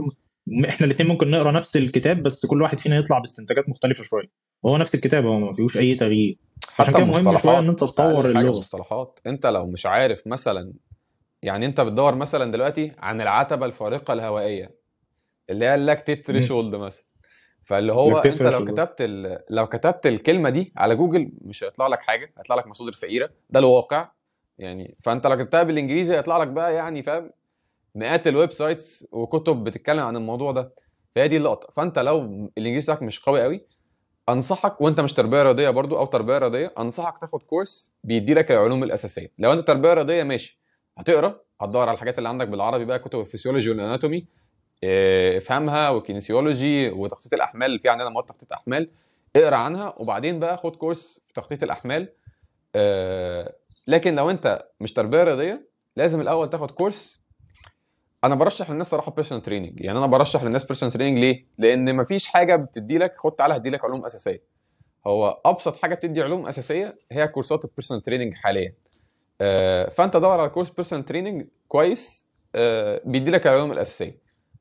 إحنا 0.69 0.87
الاثنين 0.87 1.09
ممكن 1.09 1.31
نقرأ 1.31 1.53
نفس 1.53 1.77
الكتاب 1.77 2.23
بس 2.23 2.47
كل 2.47 2.63
واحد 2.63 2.81
فينا 2.81 2.97
يطلع 2.97 3.19
باستنتاجات 3.19 3.69
مختلفة 3.69 4.05
شوية. 4.05 4.31
وهو 4.63 4.77
نفس 4.77 4.95
الكتاب 4.95 5.27
هو 5.27 5.39
ما 5.39 5.53
فيهوش 5.53 5.79
أي 5.79 5.95
تغيير. 5.95 6.39
عشان 6.79 6.95
كده 6.95 7.05
مهم 7.05 7.37
شوية 7.37 7.59
إن 7.59 7.69
أنت 7.69 7.81
تطور 7.81 8.27
اللغة. 8.27 8.59
مصطلحات 8.59 9.21
أنت 9.27 9.47
لو 9.47 9.67
مش 9.67 9.87
عارف 9.87 10.27
مثلا 10.27 10.73
يعني 11.43 11.67
أنت 11.67 11.81
بتدور 11.81 12.15
مثلا 12.15 12.53
دلوقتي 12.53 12.93
عن 12.99 13.21
العتبة 13.21 13.67
الفارقة 13.67 14.15
الهوائية 14.15 14.75
اللي 15.51 15.65
هي 15.65 15.75
ال 15.75 15.81
lactate 15.81 16.27
threshold 16.27 16.75
مثلا. 16.75 17.05
فاللي 17.65 17.93
هو 17.93 18.19
أنت 18.19 18.43
لو. 18.43 18.65
كتبت 18.65 18.97
ال... 19.01 19.39
لو 19.51 19.67
كتبت 19.67 20.07
الكلمة 20.07 20.51
دي 20.51 20.73
على 20.77 20.97
جوجل 20.97 21.33
مش 21.41 21.65
هيطلع 21.65 21.87
لك 21.87 22.03
حاجة 22.03 22.33
هيطلع 22.39 22.57
لك 22.57 22.67
مصادر 22.67 22.93
فقيرة. 22.93 23.31
ده 23.51 23.59
الواقع. 23.59 24.09
يعني 24.59 24.97
فأنت 25.03 25.27
لو 25.27 25.37
كتبتها 25.37 25.63
بالإنجليزي 25.63 26.17
هيطلع 26.17 26.39
لك 26.39 26.49
بقى 26.49 26.75
يعني 26.75 27.03
فاهم؟ 27.03 27.31
مئات 27.95 28.27
ال 28.27 28.53
websites 28.53 29.07
وكتب 29.13 29.65
بتتكلم 29.65 30.01
عن 30.01 30.17
الموضوع 30.17 30.53
ده 30.53 30.73
فهي 31.15 31.29
دي 31.29 31.37
اللقطة. 31.37 31.73
فأنت 31.73 31.99
لو 31.99 32.21
الإنجليزي 32.59 32.85
بتاعك 32.85 33.03
مش 33.03 33.21
قوي 33.21 33.43
قوي 33.43 33.67
أنصحك 34.29 34.81
وأنت 34.81 35.01
مش 35.01 35.13
تربية 35.13 35.43
رياضية 35.43 35.71
برضو 35.71 35.99
أو 35.99 36.07
تربية 36.07 36.39
رياضية 36.39 36.73
أنصحك 36.79 37.19
تاخد 37.21 37.43
كورس 37.43 37.93
بيدي 38.05 38.35
لك 38.35 38.51
العلوم 38.51 38.83
الأساسية. 38.85 39.29
لو 39.39 39.53
أنت 39.53 39.61
تربية 39.61 39.95
رياضية 39.95 40.23
ماشي. 40.23 40.61
هتقرأ 40.99 41.41
هتدور 41.61 41.83
على 41.89 41.95
الحاجات 41.95 42.19
اللي 42.19 42.29
عندك 42.29 42.49
بالعربي 42.49 42.85
بقى 42.85 42.99
كتب 42.99 43.21
ال 43.21 43.25
physiology 43.25 43.71
وال 43.71 43.83
anatomy 43.83 44.27
افهمها 45.37 45.89
وال 45.91 46.06
kinesiology 46.06 46.91
وتخطيط 46.91 47.35
الأحمال 47.35 47.79
في 47.79 47.89
عندنا 47.89 48.09
مواد 48.09 48.25
تخطيط 48.25 48.53
أحمال 48.53 48.91
اقرأ 49.37 49.57
عنها 49.57 49.95
وبعدين 49.97 50.41
بقى 50.41 50.57
خد 50.59 50.77
course 50.77 51.21
في 51.27 51.33
تخطيط 51.33 51.63
الأحمال. 51.63 52.09
آه، 52.77 53.55
لكن 53.87 54.15
لو 54.15 54.31
أنت 54.31 54.69
مش 54.81 54.93
تربية 54.93 55.23
رياضية 55.23 55.69
لازم 55.97 56.21
الأول 56.21 56.51
تاخد 56.51 56.71
course 56.71 57.22
أنا 58.25 58.35
برشح 58.35 58.71
للناس 58.71 58.91
صراحة 58.91 59.13
personal 59.13 59.43
training 59.43 59.81
يعني 59.81 59.99
أنا 59.99 60.07
برشح 60.07 60.43
للناس 60.43 60.65
personal 60.65 60.93
training 60.93 61.19
ليه؟ 61.19 61.45
لأن 61.59 61.97
مفيش 61.97 62.27
حاجة 62.27 62.57
بتدي 62.57 62.99
لك 62.99 63.15
خد 63.19 63.33
تعالى 63.33 63.57
هدي 63.57 63.71
لك 63.71 63.85
علوم 63.85 64.05
أساسية. 64.05 64.43
هو 65.07 65.41
أبسط 65.45 65.77
حاجة 65.77 65.95
بتدي 65.95 66.23
علوم 66.23 66.47
أساسية 66.47 66.99
هي 67.13 67.29
كورسات 67.29 67.65
ال 67.65 67.69
personal 67.69 68.03
training 68.03 68.35
حاليا. 68.35 68.75
آه، 69.41 69.89
فأنت 69.91 70.17
دور 70.17 70.41
على 70.41 70.49
course 70.49 70.69
personal 70.71 71.05
training 71.05 71.47
كويس 71.69 72.27
آه، 72.55 73.01
بيدي 73.05 73.31
لك 73.31 73.47
العلوم 73.47 73.73
الأساسية. 73.73 74.17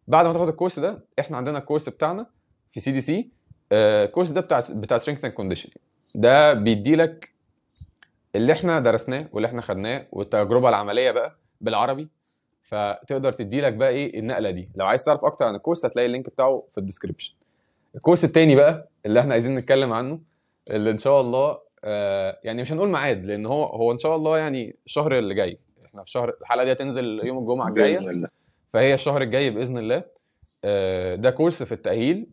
بعد 0.07 0.25
ما 0.25 0.33
تاخد 0.33 0.47
الكورس 0.47 0.79
ده 0.79 1.05
إحنا 1.19 1.37
عندنا 1.37 1.57
الكورس 1.57 1.89
بتاعنا 1.89 2.25
في 2.71 2.79
CDC 2.79 3.31
الكورس 3.71 4.29
ده 4.29 4.41
بتاع 4.41 4.61
بتاع 4.71 4.97
strength 4.97 5.25
and 5.25 5.33
conditioning 5.33 5.73
ده 6.15 6.53
بيدي 6.53 6.95
لك 6.95 7.29
اللي 8.35 8.53
إحنا 8.53 8.79
درسناه 8.79 9.27
واللي 9.33 9.47
إحنا 9.47 9.61
خدناه 9.61 10.07
والتجربة 10.11 10.69
العملية 10.69 11.11
بقى 11.11 11.35
بالعربي 11.61 12.07
فتقدر 12.71 13.33
تدي 13.33 13.61
لك 13.61 13.73
بقى 13.73 13.89
إيه 13.89 14.19
النقلة 14.19 14.51
دي. 14.51 14.69
لو 14.75 14.85
عايز 14.85 15.03
تعرف 15.03 15.25
أكتر 15.25 15.45
عن 15.45 15.55
الكورس 15.55 15.85
هتلاقي 15.85 16.05
ال 16.05 16.10
link 16.10 16.29
بتاعه 16.29 16.63
في 16.71 16.77
ال 16.77 16.82
description 16.82 17.35
الكورس 17.95 18.23
التاني 18.23 18.55
بقى 18.55 18.89
اللي 19.05 19.19
إحنا 19.19 19.33
عايزين 19.33 19.55
نتكلم 19.55 19.93
عنه 19.93 20.19
اللي 20.71 20.91
إن 20.91 20.97
شاء 20.97 21.21
الله 21.21 21.57
آه 21.83 22.39
يعني 22.43 22.61
مش 22.61 22.71
هنقول 22.71 22.89
ميعاد 22.89 23.25
لأن 23.25 23.45
هو 23.45 23.63
هو 23.63 23.91
إن 23.91 23.97
شاء 23.99 24.15
الله 24.15 24.37
يعني 24.37 24.75
الشهر 24.85 25.17
اللي 25.19 25.33
جاي. 25.33 25.57
إحنا 25.85 26.03
في 26.03 26.11
شهر 26.11 26.33
الحلقة 26.41 26.63
دي 26.65 26.71
هتنزل 26.71 27.21
يوم 27.25 27.37
الجمعة 27.37 27.67
الجاية. 27.69 27.93
بإذن 27.97 28.09
الله. 28.09 28.29
فهي 28.73 28.93
الشهر 28.93 29.21
الجاي 29.21 29.49
بإذن 29.49 29.77
الله. 29.77 30.03
آه، 30.65 31.15
ده 31.15 31.29
كورس 31.31 31.63
في 31.63 31.71
التأهيل 31.71 32.27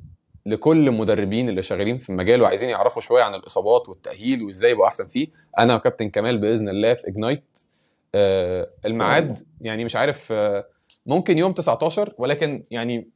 لكل 0.47 0.89
المدربين 0.89 1.49
اللي 1.49 1.63
شغالين 1.63 1.99
في 1.99 2.11
المجال 2.11 2.43
وعايزين 2.43 2.69
يعرفوا 2.69 3.03
شوية 3.03 3.23
عن 3.23 3.35
الإصابات 3.35 3.89
والتأهيل 3.89 4.43
وإزاي 4.43 4.71
يبقوا 4.71 4.87
أحسن 4.87 5.07
فيه. 5.07 5.29
أنا 5.59 5.75
وكابتن 5.75 6.11
كمال 6.11 6.39
بإذن 6.39 6.69
الله 6.69 6.95
في 6.95 7.09
اجنايت 7.09 7.59
الميعاد 8.15 9.47
يعني 9.61 9.85
مش 9.85 9.97
عارف 9.97 10.29
آه، 10.33 10.67
ممكن 11.07 11.39
يوم 11.39 11.53
19 11.53 12.13
ولكن 12.19 12.65
يعني 12.71 13.09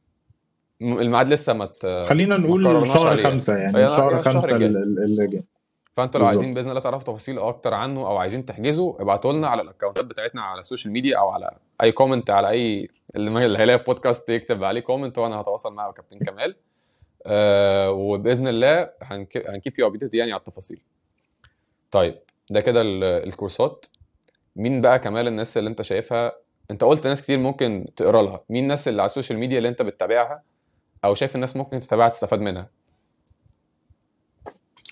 الميعاد 0.81 1.27
لسه 1.27 1.53
ما 1.53 1.69
خلينا 2.09 2.37
نقول 2.37 2.67
قررناش 2.67 2.87
شهر. 2.93 3.17
خمسة 3.23 3.57
يعني 3.57 3.85
شهر 3.85 4.21
خمسة 4.21 4.55
اللي 4.55 5.27
جاي. 5.27 5.43
فانتوا 5.97 6.19
لو. 6.21 6.25
عايزين 6.27 6.53
بإذن 6.53 6.69
الله 6.69 6.81
تعرفوا 6.81 7.03
تفاصيل 7.03 7.39
أكتر 7.39 7.73
عنه 7.73 8.07
أو 8.07 8.17
عايزين 8.17 8.45
تحجزوا 8.45 9.01
ابعتوا 9.01 9.33
لنا 9.33 9.47
على 9.47 9.61
ال 9.61 9.66
accountات 9.66 10.05
بتاعتنا 10.05 10.41
على 10.41 10.59
ال 10.59 10.64
social 10.64 10.93
media 10.93 11.17
أو 11.19 11.29
على 11.29 11.51
أي 11.81 11.91
comment 11.91 12.29
على 12.29 12.49
أي 12.49 12.89
اللي 13.15 13.59
هيلاقي 13.59 13.83
بودكاست 13.83 14.29
يكتب 14.29 14.63
عليه 14.63 14.81
comment 14.81 15.17
وأنا 15.17 15.41
هتواصل 15.41 15.73
مع 15.73 15.91
كابتن 15.91 16.19
كمال. 16.19 16.55
آه 17.25 17.91
وبإذن 17.91 18.47
الله 18.47 18.89
هن 19.01 19.27
keep 19.27 19.79
you 19.79 19.87
updated 19.87 20.13
يعني 20.13 20.31
على 20.31 20.39
التفاصيل. 20.39 20.81
طيب 21.91 22.15
ده 22.49 22.61
كده 22.61 22.81
ال- 22.81 23.03
الكورسات. 23.03 23.85
مين 24.55 24.81
بقى 24.81 24.99
كمال 24.99 25.27
الناس 25.27 25.57
اللي 25.57 25.69
انت 25.69 25.81
شايفها؟ 25.81 26.31
انت 26.71 26.83
قلت 26.83 27.07
ناس 27.07 27.21
كتير 27.21 27.39
ممكن 27.39 27.85
تقرا 27.95 28.21
لها. 28.21 28.43
مين 28.49 28.63
الناس 28.63 28.87
اللي 28.87 29.01
على 29.01 29.09
ال 29.09 29.13
social 29.13 29.39
media 29.39 29.57
اللي 29.57 29.69
انت 29.69 29.81
بتتابعها 29.81 30.43
أو 31.05 31.15
شايف 31.15 31.35
الناس 31.35 31.55
ممكن 31.57 31.79
تتابعها 31.79 32.09
تستفاد 32.09 32.39
منها؟ 32.39 32.69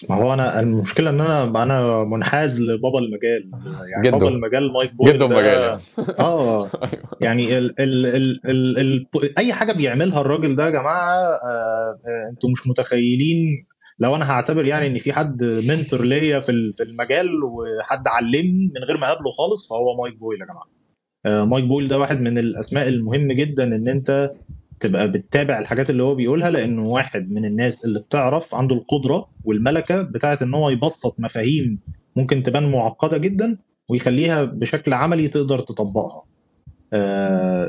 ما 0.09 0.15
هو 0.15 0.33
أنا 0.33 0.59
المشكلة 0.59 1.09
إن 1.09 1.21
أنا 1.21 1.63
أنا 1.63 2.03
منحاز 2.03 2.61
لبابا 2.61 2.99
المجال. 2.99 3.51
يعني 3.91 4.07
جدو. 4.07 4.17
بابا 4.19 4.29
المجال 4.29 4.73
مايك 4.73 4.93
بويل 4.93 5.13
جدا 5.13 5.25
ده- 5.25 5.35
مجال 5.35 5.61
يعني 5.61 5.81
آه. 6.19 6.69
يعني 7.21 7.57
ال 7.57 7.81
ال 7.81 8.05
ال 8.05 8.49
ال 8.49 8.77
ال 9.15 9.37
أي 9.37 9.53
حاجة 9.53 9.71
بيعملها 9.73 10.21
الراجل 10.21 10.55
ده 10.55 10.65
يا 10.65 10.69
جماعة 10.69 11.15
آه 11.17 11.37
آه 11.47 12.29
أنتوا 12.31 12.49
مش 12.49 12.67
متخيلين 12.67 13.65
لو 14.01 14.15
أنا 14.15 14.31
هعتبر 14.31 14.65
يعني 14.65 14.87
إن 14.87 14.97
في 14.97 15.13
حد 15.13 15.43
mentor 15.43 16.01
ليا 16.05 16.39
في 16.39 16.73
في 16.77 16.83
المجال 16.83 17.29
وحد 17.43 18.07
علمني 18.07 18.71
من 18.75 18.83
غير 18.87 18.97
ما 18.97 19.07
اقابله 19.07 19.31
خالص 19.31 19.69
فهو 19.69 19.97
مايك 20.03 20.15
بويل 20.19 20.39
يا 20.41 20.45
جماعة. 20.45 20.67
آه 21.25 21.45
مايك 21.45 21.65
بويل 21.65 21.87
ده 21.87 21.99
واحد 21.99 22.21
من 22.21 22.37
الأسماء 22.37 22.87
المهم 22.89 23.31
جدا 23.31 23.63
إن 23.63 23.87
أنت 23.87 24.31
تبقى 24.79 25.11
بتتابع 25.11 25.59
الحاجات 25.59 25.89
اللي 25.89 26.03
هو 26.03 26.15
بيقولها 26.15 26.49
لأنه 26.49 26.87
واحد 26.89 27.31
من 27.31 27.45
الناس 27.45 27.85
اللي 27.85 27.99
بتعرف 27.99 28.55
عنده 28.55 28.75
القدرة 28.75 29.29
والملكة 29.45 30.01
بتاعت 30.01 30.41
إن 30.41 30.53
هو 30.53 30.69
يبسط 30.69 31.19
مفاهيم 31.19 31.79
ممكن 32.15 32.43
تبان 32.43 32.71
معقدة 32.71 33.17
جدا 33.17 33.57
ويخليها 33.89 34.43
بشكل 34.43 34.93
عملي 34.93 35.27
تقدر 35.27 35.59
تطبقها. 35.59 36.23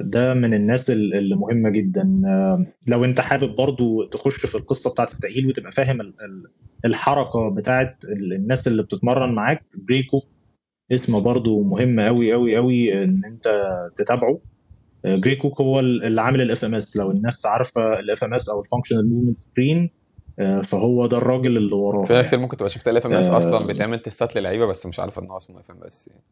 ده 0.03 0.35
من 0.35 0.55
الناس 0.55 0.91
ال- 0.91 1.15
اللي 1.15 1.35
مهمة 1.37 1.71
جدا. 1.71 2.23
آه، 2.27 2.67
لو 2.87 3.05
أنت 3.05 3.21
حابب 3.21 3.57
برضو 3.57 4.05
تخش 4.05 4.47
في 4.47 4.55
القصة 4.55 4.91
بتاعت 4.91 5.13
التأهيل 5.13 5.47
وتبقى 5.47 5.73
فاهم 5.73 6.01
ال- 6.01 6.07
ال- 6.25 6.51
الحركة 6.85 7.55
بتاعت 7.57 7.97
ال- 8.05 8.33
الناس 8.33 8.69
اللي 8.69 8.83
بتتمرن 8.83 9.35
معاك 9.35 9.63
جراي 9.75 9.98
كوك 9.98 10.21
اسمه 10.93 11.21
برضو 11.21 11.63
مهم 11.63 12.01
قوي 12.01 12.33
قوي 12.33 12.57
قوي 12.57 13.05
إن 13.05 13.23
أنت 13.25 13.49
تتابعه. 13.99 14.41
آه، 15.05 15.17
جراي 15.17 15.37
كوك 15.37 15.61
هو 15.61 15.81
اللي 15.81 16.21
عامل 16.21 16.41
ال 16.41 16.65
FMS 16.65 16.97
لو 16.97 17.11
الناس 17.11 17.47
عارفة 17.47 18.01
ال 18.01 18.25
FMS 18.25 18.49
أو 18.49 18.61
ال 18.61 18.65
functional 18.65 19.11
movement 19.11 19.39
screen 19.39 19.91
فهو 20.65 21.07
ده 21.07 21.17
الراجل 21.19 21.57
اللي 21.57 21.75
وراه 21.75 22.07
في 22.07 22.13
ناس 22.13 22.27
كتير 22.27 22.39
ممكن 22.39 22.57
تبقى 22.57 22.71
شفت 22.71 22.89
ال 22.89 23.07
FMS 23.07 23.27
آه. 23.27 23.39
أصلا 23.39 23.67
بتعمل 23.75 23.99
testات 23.99 24.37
للعيبة 24.37 24.67
بس 24.67 24.87
مش 24.87 25.01
عارفه 25.01 25.23
إن 25.23 25.31
هو 25.31 25.37
اسمه 25.37 25.61
FMS 25.61 26.09
يعني. 26.09 26.23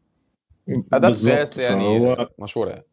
أداة. 0.93 1.09
قياس 1.09 1.59
يعني 1.59 1.81
فهو 1.81 2.29
مشهورة 2.39 2.71
يعني. 2.71 2.85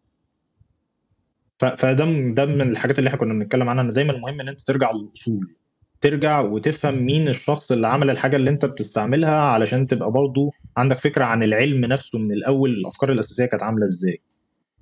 فده 1.59 2.05
ده 2.34 2.45
من 2.45 2.61
الحاجات 2.61 2.99
اللي 2.99 3.07
إحنا 3.07 3.20
كنا 3.20 3.34
بنتكلم 3.34 3.70
عنها 3.70 3.84
إن 3.84 3.93
دايما 3.93 4.13
مهم 4.18 4.41
إن 4.41 4.47
أنت 4.47 4.59
ترجع 4.59 4.91
للأصول. 4.91 5.55
ترجع 6.01 6.39
وتفهم 6.39 7.05
مين 7.05 7.28
الشخص 7.28 7.72
اللي 7.72 7.88
عمل 7.88 8.09
الحاجة 8.09 8.36
اللي 8.36 8.49
أنت 8.49 8.65
بتستعملها 8.65 9.39
علشان 9.39 9.88
تبقى 9.88 10.11
برضو 10.11 10.51
عندك 10.78 10.99
فكرة 10.99 11.26
عن 11.26 11.43
العلم 11.43 11.86
نفسه 11.86 12.20
من 12.20 12.32
الأول 12.32 12.70
الأفكار 12.70 13.11
الأساسية 13.11 13.45
كانت 13.45 13.63
عاملة 13.63 13.86
إزاي. 13.86 14.22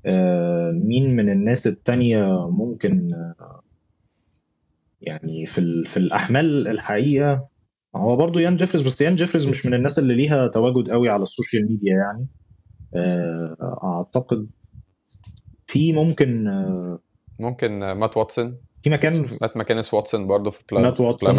آه، 0.05 0.71
مين 0.71 1.15
من 1.15 1.29
الناس 1.29 1.67
التانية 1.67 2.23
ممكن 2.49 3.13
آه، 3.13 3.61
يعني 5.01 5.45
في 5.45 5.83
في 5.87 5.97
الأحمال 5.97 6.67
الحقيقة. 6.67 7.47
هو 7.95 8.15
برضو 8.15 8.39
يان 8.39 8.55
جيفريز 8.55 8.81
بس 8.81 9.01
يان 9.01 9.15
جيفريز 9.15 9.47
مش 9.47 9.65
من 9.65 9.73
الناس 9.73 9.99
اللي 9.99 10.15
ليها 10.15 10.47
تواجد 10.47 10.89
قوي 10.89 11.09
على 11.09 11.23
ال 11.23 11.30
social 11.30 11.67
media 11.69 11.93
يعني. 11.93 12.27
أعتقد 13.83 14.47
في 15.67 15.93
ممكن 15.93 16.47
آه، 16.47 16.99
ممكن 17.39 17.83
آه، 17.83 17.93
مات 17.93 18.17
واتسون. 18.17 18.57
في 18.83 18.89
مكان 18.89 19.37
مات 19.41 19.57
ماكينس 19.57 19.93
واتسون 19.93 20.27
برضه 20.27 20.49
في 20.51 20.61
بلا... 20.71 20.81
مات 20.81 20.99
واتسون. 20.99 21.29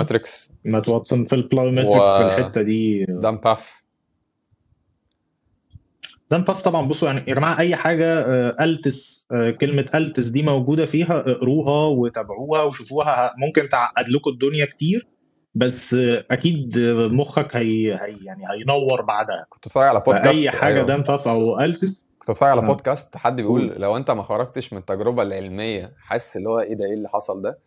مات 0.64 0.88
واتسون 0.88 1.24
في 1.24 1.34
ال 1.34 1.39
plyometric 1.39 1.88
و- 1.88 2.16
في 2.18 2.22
الحتة 2.22 2.62
دي. 2.62 3.04
دان 3.04 3.36
باف. 3.36 3.82
دان 6.30 6.42
باف 6.42 6.62
طبعا 6.62 6.88
بصوا 6.88 7.08
يعني 7.08 7.20
يا 7.28 7.34
جماعة 7.34 7.58
أي 7.58 7.76
حاجة 7.76 8.04
آه، 8.20 8.64
ALTIS 8.64 9.26
آه، 9.32 9.50
كلمة 9.50 9.86
ALTIS 9.94 10.26
دي 10.26 10.42
موجودة 10.42 10.86
فيها 10.86 11.30
اقروها 11.30 11.88
وتابعوها 11.88 12.62
وشوفوها 12.62 13.34
ممكن 13.38 13.68
تعقد 13.68 14.08
لكم 14.08 14.30
الدنيا 14.30 14.64
كتير. 14.64 15.06
بس 15.56 15.94
آه، 15.94 16.24
أكيد 16.30 16.78
آه، 16.78 17.08
مخك 17.08 17.56
هي, 17.56 17.94
هي 17.94 18.16
يعني 18.24 18.44
هينور 18.50 19.02
بعدها. 19.02 19.46
كنت 19.48 19.68
بتفرج 19.68 19.88
على 19.88 20.00
بودكاست 20.00 20.26
فاي 20.36 20.50
حاجة 20.50 20.74
أيوة. 20.76 20.86
دان 20.86 21.02
باف 21.02 21.28
أو 21.28 21.60
ALTIS. 21.60 22.06
كنت 22.18 22.30
بتفرج 22.30 22.50
على 22.50 22.60
آه. 22.60 22.64
بودكاست 22.66 23.16
حد 23.16 23.36
بيقول 23.36 23.70
قول. 23.70 23.80
لو 23.82 23.96
أنت 23.96 24.10
ما 24.10 24.22
خرجتش 24.22 24.72
من 24.72 24.78
التجربة 24.78 25.22
العلمية 25.22 25.92
حاسس 25.98 26.36
اللي 26.36 26.48
هو 26.48 26.60
إيه 26.60 26.74
ده 26.74 26.84
إيه 26.84 26.94
اللي 26.94 27.08
حصل 27.08 27.42
ده؟ 27.42 27.58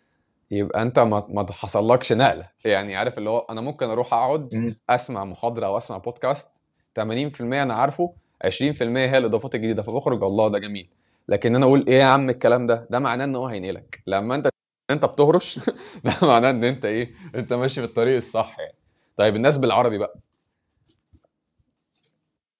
يبقى 0.52 0.82
أنت 0.82 1.00
ما 1.00 1.26
ما 1.30 1.46
حصلكش 1.52 2.14
نقلة. 2.14 2.48
يعني 2.66 2.96
عارف 2.96 3.18
اللي 3.18 3.30
هو 3.30 3.40
أنا 3.50 3.62
ممكن 3.62 3.86
أروح 3.90 4.14
أقعد. 4.14 4.76
أسمع 4.90 5.24
محاضرة 5.26 5.66
أو 5.66 5.78
أسمع 5.78 5.98
بودكاست 5.98 6.52
80% 7.00 7.02
أنا 7.42 7.74
عارفه 7.74 8.14
20% 8.46 8.48
هي 8.82 9.18
الإضافات 9.18 9.56
الجديدة. 9.56 9.84
فبخرج 9.84 10.24
الله 10.24 10.48
ده 10.50 10.60
جميل. 10.60 10.90
لكن 11.28 11.56
أنا 11.56 11.66
أقول 11.66 11.86
إيه 11.88 12.00
يا 12.00 12.06
عم 12.06 12.30
الكلام 12.30 12.68
ده؟ 12.68 12.88
ده 12.90 13.00
معناه 13.00 13.26
إن 13.26 13.36
هو 13.36 13.46
هينقلك. 13.48 14.04
لما 14.08 14.36
أنت 14.36 14.50
انت 14.90 15.06
بتهرش؟ 15.06 15.60
ده 16.06 16.14
معناه 16.22 16.50
ان 16.50 16.64
انت 16.64 16.86
إيه 16.86 17.12
انت 17.36 17.54
ماشي 17.54 17.82
في 17.82 17.88
الطريق 17.88 18.16
الصح 18.16 18.60
يعني. 18.60 18.76
طيب 19.18 19.36
الناس 19.36 19.58
بالعربي 19.58 19.98
بقى. 19.98 20.16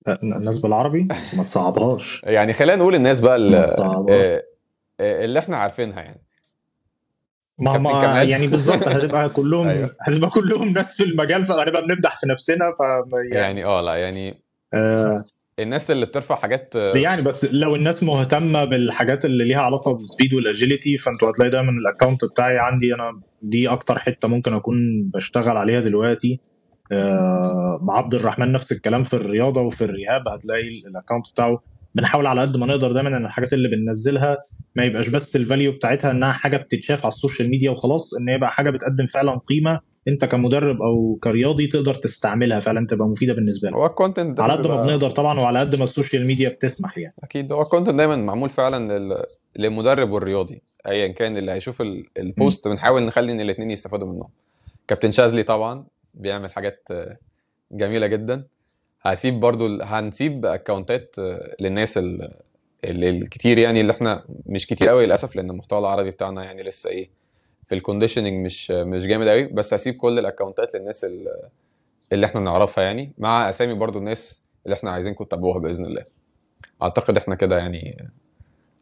آه، 0.08 0.20
الناس 0.24 0.58
بالعربي؟ 0.60 1.08
ما 1.34 1.44
تصعبهاش. 1.44 2.22
يعني 2.24 2.54
خلينا 2.54 2.76
نقول 2.76 2.96
الناس 2.96 3.20
بقى 3.20 3.36
اللي, 3.36 3.68
تصعبهاش. 3.68 4.42
اللي 5.00 5.40
إحنا 5.40 5.58
عارفينها 5.58 6.02
يعني. 6.02 6.22
ما 7.60 7.78
ما. 7.78 8.24
يعني 8.24 8.48
بالظبط 8.48 8.88
هتبقى 8.88 9.30
كلهم 9.40 9.68
أيوة. 9.68 9.96
هتبقى 10.02 10.30
كلهم 10.30 10.68
ناس 10.68 10.96
في 10.96 11.04
المجال 11.04 11.46
فهنبقى 11.46 11.82
بنمدح 11.82 12.20
في 12.20 12.28
نفسنا 12.28 12.76
ف 12.80 12.80
يعني, 13.14 13.36
يعني 13.36 13.66
آه 13.66 13.82
لا 13.82 13.96
يعني 13.96 14.42
آه 14.74 15.24
الناس 15.60 15.92
اللي 15.92 16.06
بترفع 16.06 16.36
حاجات 16.36 16.76
يعني 16.76 17.22
بس 17.22 17.54
لو 17.54 17.76
الناس 17.76 18.04
مهتمة 18.04 18.66
بالحاجات 18.66 19.26
اللي 19.26 19.46
ليها 19.46 19.62
علاقة 19.62 19.92
بالسبيد 19.94 20.34
والاجيليتي 20.34 20.98
فانتوا 20.98 21.30
هتلاقي 21.32 21.52
دايما 21.52 21.70
الأكونت 21.72 22.26
بتاعي 22.26 22.58
عندي. 22.60 22.94
أنا 22.94 23.22
دي 23.42 23.70
أكتر 23.70 24.00
حتة 24.00 24.28
ممكن 24.28 24.54
أكون 24.54 24.76
بشتغل 25.14 25.58
عليها 25.58 25.80
دلوقتي. 25.82 26.40
آه 26.92 27.80
مع 27.82 27.94
عبد 27.98 28.14
الرحمن 28.14 28.52
نفس 28.52 28.72
الكلام 28.72 29.04
في 29.04 29.14
الرياضة 29.14 29.62
وفي 29.62 29.84
الرهاب 29.84 30.28
هتلاقي 30.28 30.68
الأكونت 30.88 31.26
بتاعه 31.34 31.62
بنحاول 31.96 32.28
على 32.28 32.42
قد 32.42 32.58
ما 32.58 32.66
نقدر 32.66 32.92
دايما 32.92 33.18
إن 33.18 33.26
الحاجات 33.26 33.54
اللي 33.54 33.68
بننزلها 33.70 34.38
ما 34.76 34.84
يبقاش 34.84 35.10
بس 35.10 35.36
ال 35.36 35.42
value 35.42 35.72
بتاعتها 35.72 36.12
إنها 36.12 36.32
حاجة 36.32 36.58
بتتشاف 36.58 37.00
على 37.06 37.12
ال 37.12 37.17
social 37.17 37.50
media 37.50 37.72
وخلاص 37.72 38.14
إن 38.14 38.30
يبقى 38.30 38.52
حاجة 38.52 38.70
بتقدم 38.70 39.08
فعلا 39.08 39.40
قيمة 39.48 39.80
انت 40.08 40.26
كمدرب 40.26 40.82
أو 40.82 41.20
كرياضي 41.24 41.68
تقدر 41.68 41.94
تستعملها 41.94 42.60
فعلا 42.60 42.88
تبقى 42.88 43.08
مفيدة 43.08 43.34
بالنسبة 43.34 43.68
لك. 43.70 43.76
هو 43.76 43.86
ال 43.86 43.92
content 43.93 44.40
على 44.40 44.54
قد 44.54 44.68
ما 44.68 44.82
بنقدر 44.84 45.10
طبعا 45.12 45.40
وعلى 45.40 45.60
قد 45.60 45.76
ما 45.76 45.84
السوشيال 45.84 46.26
ميديا 46.26 46.50
بتسمح 46.50 46.98
يعني. 46.98 47.14
أكيد. 47.24 47.52
هو 47.52 47.62
ال 47.62 47.66
content 47.66 47.96
دايما 47.96 48.16
معمول 48.16 48.50
فعلا 48.50 49.00
لل... 49.00 49.24
للمدرب 49.56 50.12
والرياضي 50.12 50.62
ايا 50.88 51.08
كان 51.08 51.38
اللي 51.38 51.52
هيشوف 51.52 51.82
ال- 51.82 52.06
ال 52.18 52.28
post 52.28 52.68
بنحاول 52.68 53.02
نخلي 53.04 53.32
إن 53.32 53.42
الاثنين 53.42 53.72
يستفادوا 53.72 54.08
منهم. 54.14 54.30
كابتن 54.88 55.12
شاذلي 55.12 55.44
طبعا 55.44 55.86
بيعمل 56.14 56.52
حاجات 56.52 56.88
جميلة 57.72 58.08
جدا. 58.08 58.44
هسيب 59.02 59.40
برضو 59.40 59.82
هنسيب 59.82 60.46
اكونتات 60.46 61.16
للناس 61.62 61.98
ال- 61.98 62.30
ال- 62.86 63.04
الكتير 63.04 63.58
يعني 63.58 63.82
اللي 63.82 63.92
إحنا 63.94 64.24
مش 64.46 64.68
كتير 64.68 64.90
قوي 64.90 65.06
للأسف 65.06 65.36
لأن 65.36 65.50
المحتوى 65.50 65.80
العربي 65.80 66.12
بتاعنا 66.12 66.44
يعني 66.44 66.64
لسه 66.64 66.90
إيه 66.90 67.10
في 67.70 67.76
الكونديشننج 67.76 68.46
مش 68.46 68.72
مش 68.72 69.06
جامد 69.06 69.28
قوي 69.28 69.44
بس 69.44 69.74
هسيب 69.74 69.96
كل 69.96 70.20
الأكونتات 70.20 70.76
للناس 70.76 71.04
ال- 71.04 71.28
اللي 72.14 72.26
إحنا 72.26 72.42
نعرفها 72.42 72.84
يعني 72.84 73.14
مع 73.18 73.50
أسامي 73.50 73.74
برضو 73.74 74.00
الناس 74.00 74.44
اللي 74.66 74.76
إحنا 74.76 74.92
عايزينكم 74.92 75.24
تتابعوها 75.24 75.60
بإذن 75.60 75.86
الله 75.86 76.04
أعتقد 76.84 77.18
إحنا 77.18 77.36
كده 77.36 77.58
يعني 77.58 78.08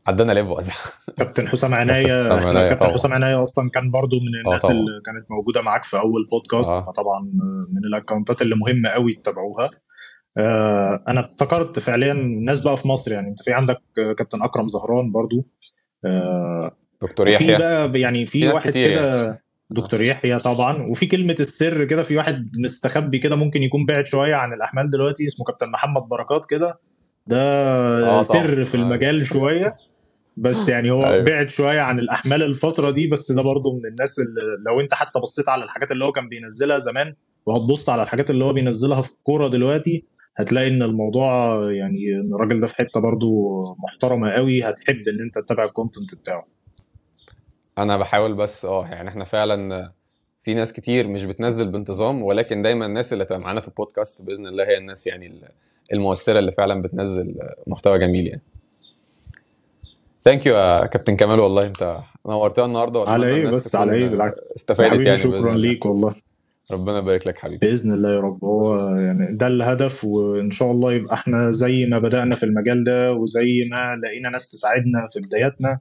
عدينا 0.07 0.31
لعب 0.31 0.49
وزع 0.57 0.73
كابتن 1.18 1.47
حسام 1.47 1.73
عناية 1.73 2.07
كابتن 2.07 2.91
حسام 2.93 3.11
عناية 3.14 3.35
طبعا. 3.35 3.43
أصلا 3.43 3.69
كان 3.69 3.91
برضو 3.91 4.15
من 4.15 4.47
الناس 4.47 4.61
طبعا. 4.61 4.73
اللي 4.73 5.01
كانت 5.05 5.31
موجودة 5.31 5.61
معاك 5.61 5.84
في 5.84 5.97
أول 5.99 6.27
بودكاست 6.31 6.69
آه. 6.69 6.81
فطبعا 6.81 7.22
من 7.72 7.84
الأكونتات 7.85 8.41
اللي 8.41 8.55
مهمة 8.55 8.89
قوي 8.89 9.14
تتابعوها 9.14 9.69
آه، 10.38 11.03
أنا 11.07 11.19
افتكرت 11.26 11.80
فعليا 11.80 12.14
ناس 12.45 12.59
بقى 12.61 12.77
في 12.77 12.88
مصر 12.88 13.11
يعني 13.11 13.27
أنت 13.27 13.41
في 13.43 13.53
عندك 13.53 13.81
آه، 13.99 14.14
كابتن 14.14 14.41
أكرم 14.41 14.68
زهران 14.68 15.11
برضو 15.11 15.45
آه، 16.05 16.72
دكتور 17.02 17.28
يحيى. 17.28 17.57
بقى 17.57 17.99
يعني 17.99 18.26
في 18.26 18.40
في 18.40 18.48
واحد 18.48 18.69
كتير 18.69 18.90
يعني. 18.90 19.02
كده 19.02 19.41
دكتور 19.69 20.02
يحيى 20.02 20.40
طبعا 20.40 20.84
وفي 20.88 21.06
كلمة 21.06 21.36
السر 21.40 21.86
كده 21.86 22.03
في 22.03 22.18
واحد 22.18 22.52
مستخبي 22.64 23.19
كده 23.19 23.36
ممكن 23.36 23.64
يكون 23.64 23.86
بعد 23.86 24.06
شوية 24.06 24.36
عن 24.36 24.53
الأحمال 24.53 24.91
دلوقتي 24.91 25.26
اسمه 25.26 25.45
كابتن 25.45 25.72
محمد 25.72 26.02
بركات 26.02 26.45
كده. 26.49 26.80
ده 27.28 28.02
طبعا. 28.02 28.24
سر 28.24 28.65
في 28.65 28.78
أيوه 28.78 28.86
المجال 28.88 29.28
شوية 29.28 29.74
بس 30.38 30.69
يعني 30.69 30.91
هو 30.91 31.06
أيوه. 31.06 31.24
بعد 31.24 31.49
شوية 31.49 31.80
عن 31.82 31.99
الأحمال 31.99 32.44
الفترة 32.44 32.90
دي 32.91 33.07
بس 33.07 33.32
ده 33.32 33.41
برضه 33.41 33.74
من 33.78 33.86
الناس 33.86 34.19
اللي 34.19 34.41
لو 34.68 34.80
أنت 34.82 34.94
حتى 34.94 35.19
بصيت 35.19 35.49
على 35.49 35.64
الحاجات 35.64 35.91
اللي 35.91 36.06
هو 36.06 36.11
كان 36.11 36.30
بينزلها 36.30 36.80
زمان 36.80 37.14
وهتبص 37.45 37.90
على 37.90 38.03
الحاجات 38.03 38.30
اللي 38.30 38.45
هو 38.45 38.53
بينزلها 38.53 39.02
في 39.02 39.10
الكورة 39.11 39.48
دلوقتي 39.48 40.06
هتلاقي 40.38 40.68
إن 40.68 40.82
الموضوع 40.84 41.57
يعني 41.72 41.98
الراجل 42.34 42.61
ده 42.61 42.68
في 42.68 42.76
حتة 42.76 42.99
برضه 42.99 43.28
محترمة 43.84 44.30
قوي 44.32 44.64
هتحب 44.64 44.95
إن 44.95 45.19
أنت 45.26 45.45
تتابع 45.45 45.64
الكونتنت 45.65 46.15
بتاعه. 46.22 46.57
أنا 47.78 47.98
بحاول 47.98 48.34
بس 48.34 48.66
آه 48.66 48.88
يعني 48.88 49.10
إحنا 49.10 49.26
فعلا 49.26 49.91
في 50.44 50.54
ناس 50.54 50.74
كتير 50.74 51.08
مش 51.08 51.24
بتنزل 51.24 51.68
بانتظام 51.72 52.24
ولكن 52.24 52.62
دايما 52.62 52.86
الناس 52.86 53.14
اللي 53.14 53.24
هتبقى 53.24 53.40
معانا 53.40 53.62
في 53.62 53.68
البودكاست 53.68 54.22
بإذن 54.22 54.48
الله 54.48 54.64
هي 54.64 54.78
الناس 54.78 55.08
يعني 55.08 55.41
المؤثرة 55.94 56.40
اللي 56.40 56.52
فعلا 56.52 56.82
بتنزل 56.82 57.36
محتوى 57.68 57.99
جميل 57.99 58.28
يعني. 58.28 58.41
ثانك 60.26 60.45
يو 60.45 60.56
يا 60.56 60.86
كابتن 60.86 61.16
كمال 61.16 61.40
والله 61.40 61.68
أنت 61.68 61.99
نورتنا 62.26 62.66
النهارده 62.66 62.99
على 63.08 63.44
الناس 63.44 63.66
بس 63.66 63.76
على 63.76 63.91
إيه؟ 63.94 64.08
بالعكس. 64.10 64.41
استفادت 64.56 64.94
يعني 64.94 65.04
بإذن 65.04 65.18
شكرا 65.18 65.56
ليك 65.56 65.86
والله. 65.86 66.16
ربنا 66.72 66.98
يبارك 66.98 67.28
لك 67.28 67.38
حبيبي. 67.38 67.68
بإذن 67.68 67.91
الله 67.94 68.10
يا 68.16 68.20
رب. 68.20 68.45
هو 68.45 68.76
يعني 68.98 69.38
ده 69.38 69.48
الهدف 69.48 70.06
وإن 70.06 70.52
شاء 70.52 70.72
الله 70.72 70.94
يبقى 70.94 71.14
إحنا 71.14 71.52
زي 71.52 71.86
ما 71.86 71.99
بدأنا 71.99 72.36
في 72.36 72.44
المجال 72.44 72.84
ده 72.84 73.14
وزي 73.14 73.68
ما 73.72 73.91
لقينا 74.04 74.30
ناس 74.30 74.49
تساعدنا 74.52 75.08
في 75.14 75.20
بداياتنا. 75.20 75.80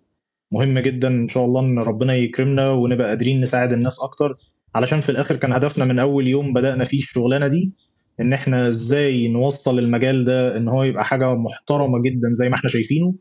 مهم 0.53 0.79
جدا 0.79 1.09
إن 1.09 1.29
شاء 1.29 1.45
الله 1.45 1.61
إن 1.61 1.79
ربنا 1.79 2.15
يكرمنا 2.15 2.71
ونبقى 2.71 3.09
قادرين 3.09 3.41
نساعد 3.41 3.73
الناس 3.73 4.01
أكتر. 4.01 4.35
علشان 4.75 5.01
في 5.01 5.09
الآخر 5.09 5.37
كان 5.37 5.53
هدفنا 5.53 5.85
من 5.85 5.99
أول 5.99 6.27
يوم 6.29 6.53
بدأنا 6.53 6.85
فيه 6.85 6.99
الشغلانة 6.99 7.49
دي 7.49 7.73
إن 8.21 8.33
إحنا 8.33 8.69
إزاي 8.69 9.29
نوصل 9.29 9.79
المجال 9.79 10.25
ده 10.25 10.57
إن 10.57 10.69
هو 10.69 10.83
يبقى 10.83 11.05
حاجة 11.05 11.35
محترمة 11.35 12.03
جدا 12.03 12.29
زي 12.33 12.49
ما 12.49 12.55
إحنا 12.55 12.71
شايفينه 12.71 13.15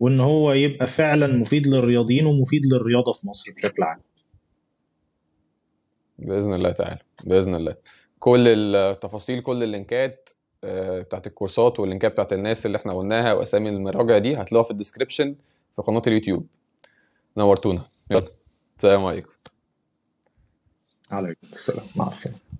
وإن 0.00 0.20
هو 0.20 0.52
يبقى 0.52 0.86
فعلا 0.86 1.26
مفيد 1.26 1.66
للرياضيين 1.66 2.26
ومفيد 2.26 2.62
للرياضة 2.66 3.12
في 3.12 3.26
مصر 3.26 3.52
بشكل 3.56 3.82
عام. 3.82 3.98
بإذن 6.18 6.54
الله 6.54 6.72
تعالى 6.72 6.98
بإذن 7.24 7.54
الله. 7.54 7.76
كل 8.18 8.48
التفاصيل 8.48 9.40
كل 9.40 9.62
اللينكات 9.62 10.30
آه، 10.64 11.00
بتاعت 11.00 11.26
الكورسات 11.26 11.80
واللينكات 11.80 12.12
بتاعت 12.12 12.32
الناس 12.32 12.66
اللي 12.66 12.76
إحنا 12.78 12.92
قلناها 12.92 13.32
وأسامي 13.32 13.68
المراجع 13.68 14.18
دي 14.18 14.36
هتلاقوها 14.36 14.64
في 14.64 14.70
ال 14.70 14.75
description 14.75 15.34
في 15.76 15.82
قناة 15.82 16.02
اليوتيوب. 16.06 16.46
نورتونا. 17.36 17.88
يلا. 18.10 18.28
السلام 18.76 19.04
عليكم. 19.04 19.30
عليكم 21.10 21.46
السلام. 21.52 21.86
مع 21.96 22.08
السلامة. 22.08 22.51